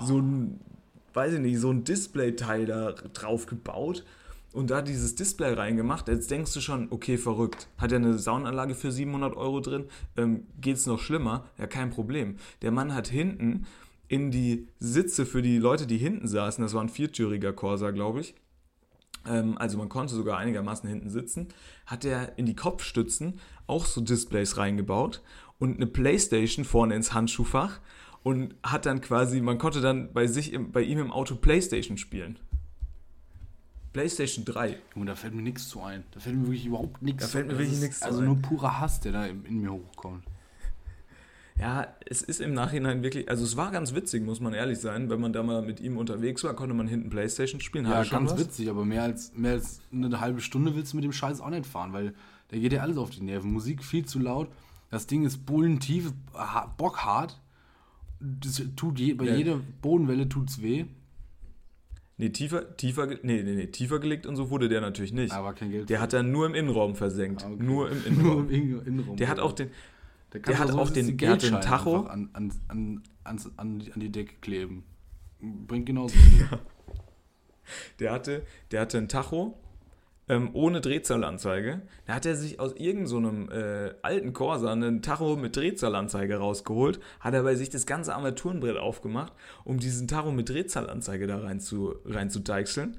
so 0.04 0.18
ein, 0.18 0.60
weiß 1.16 1.34
ich 1.34 1.40
nicht, 1.40 1.58
so 1.58 1.70
ein 1.70 1.84
Display-Teil 1.84 2.66
da 2.66 2.92
drauf 2.92 3.46
gebaut 3.46 4.04
und 4.52 4.70
da 4.70 4.82
dieses 4.82 5.14
Display 5.14 5.54
reingemacht. 5.54 6.08
Jetzt 6.08 6.30
denkst 6.30 6.52
du 6.52 6.60
schon, 6.60 6.88
okay, 6.90 7.16
verrückt. 7.18 7.68
Hat 7.78 7.92
er 7.92 7.96
eine 7.96 8.18
Soundanlage 8.18 8.74
für 8.74 8.92
700 8.92 9.36
Euro 9.36 9.60
drin? 9.60 9.84
Ähm, 10.16 10.46
geht's 10.60 10.86
noch 10.86 11.00
schlimmer? 11.00 11.46
Ja, 11.58 11.66
kein 11.66 11.90
Problem. 11.90 12.36
Der 12.62 12.70
Mann 12.70 12.94
hat 12.94 13.08
hinten 13.08 13.66
in 14.08 14.30
die 14.30 14.68
Sitze 14.78 15.26
für 15.26 15.42
die 15.42 15.58
Leute, 15.58 15.86
die 15.86 15.98
hinten 15.98 16.28
saßen, 16.28 16.62
das 16.62 16.74
war 16.74 16.82
ein 16.82 16.88
viertüriger 16.88 17.52
Corsa, 17.52 17.90
glaube 17.90 18.20
ich, 18.20 18.34
ähm, 19.26 19.58
also 19.58 19.78
man 19.78 19.88
konnte 19.88 20.14
sogar 20.14 20.38
einigermaßen 20.38 20.88
hinten 20.88 21.10
sitzen, 21.10 21.48
hat 21.86 22.04
er 22.04 22.38
in 22.38 22.46
die 22.46 22.56
Kopfstützen 22.56 23.40
auch 23.66 23.86
so 23.86 24.00
Displays 24.00 24.56
reingebaut 24.56 25.22
und 25.58 25.76
eine 25.76 25.86
Playstation 25.86 26.64
vorne 26.64 26.94
ins 26.94 27.12
Handschuhfach 27.12 27.80
und 28.26 28.56
hat 28.64 28.86
dann 28.86 29.00
quasi, 29.00 29.40
man 29.40 29.56
konnte 29.56 29.80
dann 29.80 30.12
bei 30.12 30.26
sich, 30.26 30.52
im, 30.52 30.72
bei 30.72 30.82
ihm 30.82 30.98
im 30.98 31.12
Auto 31.12 31.36
Playstation 31.36 31.96
spielen. 31.96 32.40
PlayStation 33.92 34.44
3. 34.44 34.76
Junge, 34.96 35.06
da 35.06 35.14
fällt 35.14 35.32
mir 35.32 35.42
nichts 35.42 35.68
zu 35.68 35.80
ein. 35.80 36.02
Da 36.10 36.18
fällt 36.18 36.34
mir 36.34 36.46
wirklich 36.46 36.66
überhaupt 36.66 37.02
nichts 37.02 37.22
Da 37.22 37.28
fällt 37.28 37.46
mir 37.46 37.56
wirklich 37.56 37.78
nichts 37.80 38.00
zu 38.00 38.04
Also 38.04 38.18
ein. 38.18 38.24
nur 38.24 38.42
purer 38.42 38.80
Hass, 38.80 38.98
der 38.98 39.12
da 39.12 39.26
in, 39.26 39.44
in 39.44 39.60
mir 39.60 39.72
hochkommt. 39.72 40.24
Ja, 41.56 41.86
es 42.04 42.20
ist 42.20 42.40
im 42.40 42.52
Nachhinein 42.52 43.04
wirklich, 43.04 43.30
also 43.30 43.44
es 43.44 43.56
war 43.56 43.70
ganz 43.70 43.94
witzig, 43.94 44.24
muss 44.24 44.40
man 44.40 44.54
ehrlich 44.54 44.78
sein. 44.80 45.08
Wenn 45.08 45.20
man 45.20 45.32
da 45.32 45.44
mal 45.44 45.62
mit 45.62 45.78
ihm 45.78 45.96
unterwegs 45.96 46.42
war, 46.42 46.52
konnte 46.54 46.74
man 46.74 46.88
hinten 46.88 47.08
Playstation 47.10 47.60
spielen. 47.60 47.86
Ja, 47.86 48.02
ganz 48.02 48.32
was. 48.32 48.40
witzig, 48.40 48.68
aber 48.68 48.84
mehr 48.84 49.04
als, 49.04 49.32
mehr 49.34 49.52
als 49.52 49.80
eine 49.92 50.20
halbe 50.20 50.40
Stunde 50.40 50.74
willst 50.74 50.92
du 50.92 50.96
mit 50.96 51.04
dem 51.04 51.12
Scheiß 51.12 51.40
auch 51.40 51.48
nicht 51.50 51.64
fahren, 51.64 51.92
weil 51.92 52.12
da 52.48 52.58
geht 52.58 52.72
dir 52.72 52.82
alles 52.82 52.98
auf 52.98 53.10
die 53.10 53.22
Nerven. 53.22 53.52
Musik 53.52 53.84
viel 53.84 54.04
zu 54.04 54.18
laut, 54.18 54.48
das 54.90 55.06
Ding 55.06 55.24
ist 55.24 55.46
bullentief, 55.46 56.12
ha- 56.34 56.74
bockhart. 56.76 57.40
Das 58.20 58.62
tut 58.76 58.98
je, 58.98 59.14
bei 59.14 59.26
Ja. 59.26 59.34
jeder 59.36 59.60
Bodenwelle 59.82 60.28
tut's 60.28 60.62
weh, 60.62 60.84
Nee, 62.18 62.30
tiefer, 62.30 62.74
tiefer, 62.78 63.06
nee, 63.08 63.42
nee, 63.42 63.42
nee, 63.42 63.66
tiefer 63.66 63.98
gelegt 63.98 64.24
und 64.24 64.36
so 64.36 64.48
wurde 64.48 64.70
der 64.70 64.80
natürlich 64.80 65.12
nicht. 65.12 65.34
aber 65.34 65.52
kein 65.52 65.70
Geld. 65.70 65.90
Der 65.90 66.00
hat 66.00 66.14
dann 66.14 66.32
nur 66.32 66.46
im 66.46 66.54
Innenraum 66.54 66.94
versenkt. 66.96 67.44
Ah, 67.44 67.50
okay. 67.50 67.62
Nur 67.62 67.90
im 67.90 67.98
nur 68.04 68.06
Innenraum. 68.06 68.48
im 68.48 68.50
Innen- 68.50 68.86
Innenraum. 68.86 69.16
Der 69.18 69.28
hat 69.28 69.38
auch 69.38 69.52
den, 69.52 69.68
der, 70.32 70.40
der 70.40 70.58
hat 70.58 70.70
auch 70.70 70.88
den- 70.88 71.18
der 71.18 71.30
hat 71.32 71.42
den 71.42 71.60
Tacho. 71.60 72.04
An, 72.06 72.30
an, 72.32 72.52
an, 72.68 73.02
ans- 73.24 73.50
an, 73.58 73.80
die- 73.80 73.92
an 73.92 74.00
die 74.00 74.10
Decke 74.10 74.34
kleben. 74.40 74.84
Bringt 75.66 75.84
genauso 75.84 76.16
viel. 76.16 76.48
der 78.00 78.12
hatte, 78.12 78.46
der 78.70 78.80
hatte 78.80 78.96
ein 78.96 79.08
Tacho 79.08 79.58
ähm, 80.28 80.50
ohne 80.54 80.80
Drehzahlanzeige. 80.80 81.82
Da 82.06 82.14
hat 82.14 82.26
er 82.26 82.36
sich 82.36 82.58
aus 82.60 82.72
irgendeinem 82.74 83.46
so 83.48 83.54
äh, 83.54 83.94
alten 84.02 84.32
Corsa 84.32 84.72
einen 84.72 85.02
Tacho 85.02 85.36
mit 85.36 85.56
Drehzahlanzeige 85.56 86.36
rausgeholt, 86.38 87.00
hat 87.20 87.34
er 87.34 87.42
bei 87.42 87.54
sich 87.54 87.70
das 87.70 87.86
ganze 87.86 88.14
Armaturenbrett 88.14 88.76
aufgemacht, 88.76 89.32
um 89.64 89.78
diesen 89.78 90.08
Tacho 90.08 90.32
mit 90.32 90.48
Drehzahlanzeige 90.48 91.26
da 91.26 91.38
rein 91.38 91.60
zu, 91.60 91.94
rein 92.04 92.30
zu 92.30 92.40
deichseln. 92.40 92.98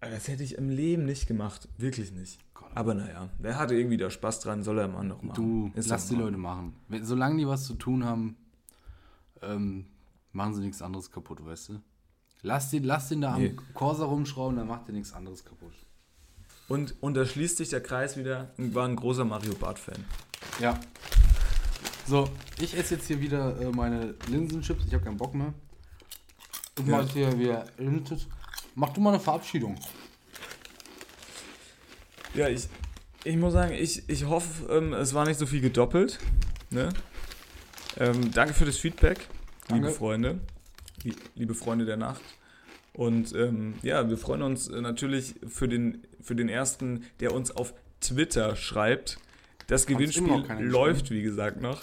Das 0.00 0.26
hätte 0.26 0.42
ich 0.42 0.56
im 0.58 0.68
Leben 0.68 1.04
nicht 1.04 1.28
gemacht. 1.28 1.68
Wirklich 1.78 2.12
nicht. 2.12 2.40
Aber 2.74 2.94
naja, 2.94 3.28
wer 3.38 3.58
hatte 3.58 3.74
irgendwie 3.74 3.98
da 3.98 4.10
Spaß 4.10 4.40
dran, 4.40 4.62
soll 4.62 4.78
er 4.78 4.88
mal 4.88 5.04
noch 5.04 5.22
machen. 5.22 5.34
Du, 5.36 5.78
Ist 5.78 5.88
lass 5.90 6.08
die. 6.08 6.14
Leute 6.16 6.38
machen. 6.38 6.74
Solange 7.02 7.36
die 7.36 7.46
was 7.46 7.66
zu 7.66 7.74
tun 7.74 8.04
haben, 8.04 8.36
ähm, 9.42 9.86
machen 10.32 10.54
sie 10.54 10.62
nichts 10.62 10.80
anderes 10.82 11.10
kaputt, 11.10 11.44
weißt 11.44 11.68
du? 11.68 11.80
Lass 12.42 12.70
den, 12.70 12.82
lass 12.84 13.10
den 13.10 13.20
da 13.20 13.36
Nee. 13.36 13.50
am 13.50 13.74
Corsa 13.74 14.06
rumschrauben, 14.06 14.56
dann 14.56 14.66
macht 14.66 14.88
er 14.88 14.94
nichts 14.94 15.12
anderes 15.12 15.44
kaputt. 15.44 15.72
Und, 16.68 16.94
und 17.02 17.14
da 17.14 17.26
schließt 17.26 17.58
sich 17.58 17.68
der 17.70 17.82
Kreis 17.82 18.16
wieder. 18.16 18.50
War 18.56 18.86
ein 18.86 18.96
großer 18.96 19.24
Mario 19.24 19.54
Bart-Fan. 19.54 20.04
Ja. 20.60 20.78
So, 22.06 22.28
ich 22.60 22.76
esse 22.76 22.94
jetzt 22.94 23.06
hier 23.06 23.20
wieder 23.20 23.60
äh, 23.60 23.66
meine 23.70 24.14
Linsenchips. 24.28 24.84
Ich 24.86 24.94
habe 24.94 25.04
keinen 25.04 25.16
Bock 25.16 25.34
mehr. 25.34 25.52
Ich 26.78 26.86
Ja. 26.86 26.96
mach 26.96 27.02
jetzt 27.02 27.12
hier 27.12 27.38
wieder 27.38 27.66
Linsenchips. 27.78 28.26
Mach 28.74 28.90
du 28.90 29.00
mal 29.00 29.10
eine 29.10 29.20
Verabschiedung. 29.20 29.76
Ja, 32.34 32.48
ich, 32.48 32.66
ich 33.24 33.36
muss 33.36 33.52
sagen, 33.52 33.74
ich, 33.74 34.08
ich 34.08 34.24
hoffe, 34.24 34.72
ähm, 34.72 34.94
es 34.94 35.12
war 35.12 35.26
nicht 35.26 35.38
so 35.38 35.44
viel 35.46 35.60
gedoppelt. 35.60 36.18
Ne? 36.70 36.88
Ähm, 37.98 38.32
danke 38.32 38.54
für 38.54 38.64
das 38.64 38.78
Feedback, 38.78 39.18
liebe 39.68 39.82
Danke. 39.82 39.90
Freunde. 39.90 40.40
Lie- 41.04 41.14
Liebe 41.34 41.54
Freunde 41.54 41.84
der 41.84 41.98
Nacht. 41.98 42.22
Und 42.92 43.34
ähm, 43.34 43.74
ja, 43.82 44.08
wir 44.08 44.18
freuen 44.18 44.42
uns 44.42 44.68
äh, 44.68 44.80
natürlich 44.80 45.34
für 45.46 45.68
den, 45.68 46.02
für 46.20 46.36
den 46.36 46.48
ersten, 46.48 47.04
der 47.20 47.32
uns 47.32 47.50
auf 47.50 47.74
Twitter 48.00 48.56
schreibt. 48.56 49.18
Das 49.66 49.86
Gewinnspiel 49.86 50.44
läuft, 50.60 51.10
wie 51.10 51.22
gesagt, 51.22 51.60
noch. 51.60 51.80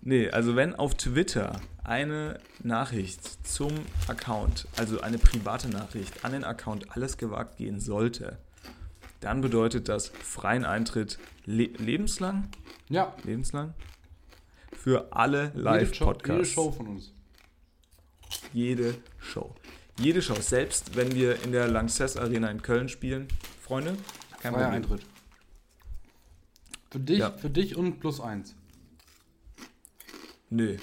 Nee, 0.00 0.30
also 0.30 0.56
wenn 0.56 0.74
auf 0.74 0.94
Twitter 0.94 1.60
eine 1.84 2.40
Nachricht 2.62 3.46
zum 3.46 3.72
Account, 4.08 4.66
also 4.76 5.00
eine 5.00 5.18
private 5.18 5.68
Nachricht 5.68 6.24
an 6.24 6.32
den 6.32 6.44
Account 6.44 6.90
alles 6.92 7.18
gewagt 7.18 7.58
gehen 7.58 7.80
sollte, 7.80 8.38
dann 9.20 9.40
bedeutet 9.40 9.88
das 9.88 10.08
freien 10.08 10.64
Eintritt 10.64 11.18
le 11.44 11.66
lebenslang, 11.78 12.48
Ja, 12.88 13.14
lebenslang 13.24 13.74
für 14.72 15.12
alle 15.12 15.44
jede 15.44 15.50
Show, 15.52 15.58
jede 15.58 15.62
Live-Podcasts. 15.62 16.52
Show 16.52 16.72
von 16.72 16.86
uns. 16.88 17.12
Jede 18.52 18.94
Show. 19.20 19.54
Jede 19.98 20.22
Show, 20.22 20.34
selbst 20.40 20.96
wenn 20.96 21.14
wir 21.14 21.42
in 21.44 21.52
der 21.52 21.68
Lanxess 21.68 22.16
Arena 22.16 22.50
in 22.50 22.62
Köln 22.62 22.88
spielen. 22.88 23.28
Freunde, 23.60 23.96
kein 24.40 24.52
Freier 24.54 24.64
Problem. 24.70 24.72
Eintritt. 24.82 25.06
Für 26.90 27.00
dich, 27.00 27.18
Ja. 27.18 27.30
für 27.30 27.50
dich 27.50 27.76
und 27.76 28.00
plus 28.00 28.20
eins. 28.20 28.54
Nee, 30.50 30.78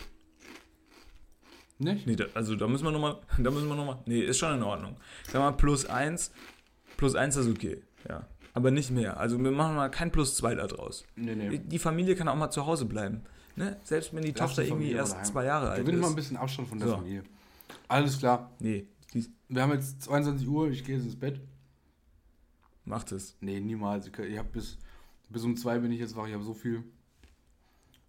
Nicht? 1.77 2.07
nee, 2.07 2.15
da, 2.15 2.25
also 2.33 2.55
da 2.55 2.67
müssen 2.67 2.83
wir 2.85 2.91
nochmal, 2.91 3.17
da 3.37 3.51
müssen 3.51 3.67
wir 3.67 3.75
nochmal, 3.75 3.99
nee, 4.05 4.19
ist 4.21 4.37
schon 4.39 4.53
in 4.55 4.63
Ordnung. 4.63 4.97
Sag 5.31 5.35
mal, 5.41 5.51
plus 5.51 5.85
eins, 5.85 6.31
plus 6.97 7.15
eins 7.15 7.35
ist 7.35 7.47
okay, 7.47 7.81
ja. 8.07 8.25
Aber 8.55 8.71
nicht 8.71 8.89
mehr. 8.89 9.19
Also 9.19 9.41
wir 9.41 9.51
machen 9.51 9.75
mal 9.75 9.89
kein 9.89 10.11
plus 10.11 10.35
zwei 10.35 10.55
da 10.55 10.65
draus. 10.65 11.05
Nee, 11.15 11.35
nee. 11.35 11.59
Die 11.59 11.77
Familie 11.79 12.15
kann 12.15 12.27
auch 12.27 12.35
mal 12.35 12.49
zu 12.49 12.65
Hause 12.65 12.85
bleiben. 12.85 13.21
Ne? 13.55 13.77
Selbst 13.83 14.13
wenn 14.13 14.23
die 14.23 14.29
Lass 14.31 14.37
Tochter 14.49 14.63
irgendwie 14.63 14.91
erst 14.91 15.13
daheim. 15.13 15.25
zwei 15.25 15.45
Jahre 15.45 15.69
alt 15.69 15.85
Gewinn 15.85 15.99
mal 15.99 16.07
ein 16.07 16.09
ist. 16.11 16.15
bisschen 16.15 16.37
Abstand 16.37 16.67
von 16.67 16.79
der 16.79 16.87
So. 16.87 16.95
Familie. 16.95 17.23
Alles 17.87 18.17
klar. 18.17 18.49
Nee, 18.59 18.87
Wir 19.47 19.61
haben 19.61 19.71
jetzt 19.73 20.01
22 20.03 20.47
Uhr, 20.47 20.69
ich 20.69 20.83
gehe 20.83 20.95
jetzt 20.95 21.05
ins 21.05 21.15
Bett. 21.15 21.41
macht 22.85 23.11
es. 23.11 23.35
Nee, 23.41 23.59
niemals. 23.59 24.07
Ich, 24.07 24.17
ich 24.17 24.37
habe 24.37 24.49
bis, 24.49 24.77
bis 25.29 25.43
um 25.43 25.57
zwei 25.57 25.79
bin 25.79 25.91
ich 25.91 25.99
jetzt 25.99 26.15
wach. 26.15 26.27
Ich 26.27 26.33
habe 26.33 26.43
so 26.43 26.53
viel. 26.53 26.83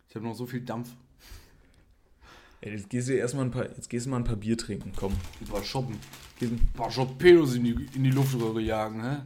Ich 0.08 0.14
habe 0.14 0.26
noch 0.26 0.34
so 0.34 0.46
viel 0.46 0.60
Dampf. 0.60 0.90
Ey, 2.62 2.72
jetzt 2.72 2.90
gehst 2.90 3.08
du 3.08 3.14
erstmal 3.14 3.46
ein 3.46 3.50
paar, 3.50 3.64
jetzt 3.64 3.88
gehst 3.88 4.04
du 4.04 4.10
mal 4.10 4.18
ein 4.18 4.24
paar 4.24 4.36
Bier 4.36 4.58
trinken, 4.58 4.92
komm. 4.94 5.14
Ich 5.40 5.50
war 5.50 5.64
shoppen. 5.64 5.96
Ein 6.42 6.60
paar 6.74 6.90
Torpedos 6.90 7.54
in 7.54 7.64
die, 7.64 7.88
in 7.94 8.04
die 8.04 8.10
Luftröhre 8.10 8.60
jagen, 8.60 9.02
hä? 9.02 9.22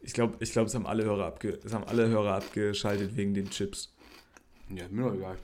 Ich 0.00 0.14
glaube, 0.14 0.36
ich 0.40 0.52
glaub, 0.52 0.66
es, 0.66 0.74
haben 0.74 0.86
alle 0.86 1.04
Hörer 1.04 1.26
abge, 1.26 1.58
es 1.64 1.74
haben 1.74 1.84
alle 1.84 2.08
Hörer 2.08 2.36
abgeschaltet 2.36 3.16
wegen 3.16 3.34
den 3.34 3.50
Chips. 3.50 3.92
Ja, 4.70 4.88
mir 4.88 5.02
doch 5.02 5.14
egal. 5.14 5.36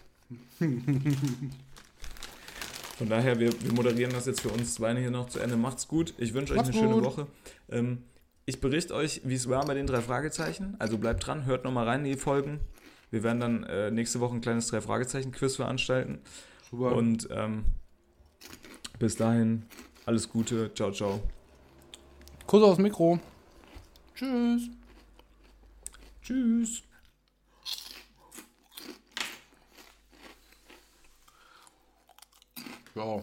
Von 3.01 3.09
daher, 3.09 3.41
wir, 3.41 3.51
wir 3.63 3.73
moderieren 3.73 4.13
das 4.13 4.27
jetzt 4.27 4.43
für 4.43 4.51
uns 4.51 4.75
zwei 4.75 4.95
hier 4.95 5.11
noch 5.11 5.31
zu 5.31 5.39
Ende. 5.39 5.57
Macht's 5.57 5.89
gut. 5.89 6.13
Ich 6.19 6.35
wünsche 6.35 6.53
euch 6.53 6.59
Macht's 6.59 6.69
eine 6.69 6.79
schöne 6.81 6.97
gut. 6.97 7.05
Woche. 7.05 7.27
Ähm, 7.71 8.03
ich 8.45 8.61
berichte 8.61 8.95
euch, 8.95 9.23
wie 9.25 9.37
es 9.37 9.49
war 9.49 9.65
bei 9.65 9.73
den 9.73 9.87
drei 9.87 10.03
Fragezeichen. 10.03 10.77
Also 10.79 10.99
bleibt 10.99 11.27
dran, 11.27 11.47
hört 11.47 11.65
nochmal 11.65 11.89
rein 11.89 12.05
in 12.05 12.13
die 12.13 12.19
Folgen. 12.19 12.61
Wir 13.11 13.23
werden 13.23 13.41
dann 13.41 13.65
äh, 13.65 13.91
nächste 13.91 14.21
Woche 14.21 14.35
ein 14.35 14.43
kleines 14.43 14.67
drei 14.67 14.83
Fragezeichen-Quiz 14.83 15.57
veranstalten. 15.57 16.19
Super. 16.71 16.95
Und 16.95 17.27
ähm, 17.31 17.65
bis 18.99 19.17
dahin, 19.17 19.63
alles 20.05 20.29
Gute. 20.29 20.71
Ciao, 20.75 20.93
ciao. 20.93 21.23
Kuss 22.47 22.63
aufs 22.63 22.79
Mikro. 22.79 23.19
Tschüss. 24.15 24.69
Tschüss. 26.21 26.83
Ja. 32.95 33.22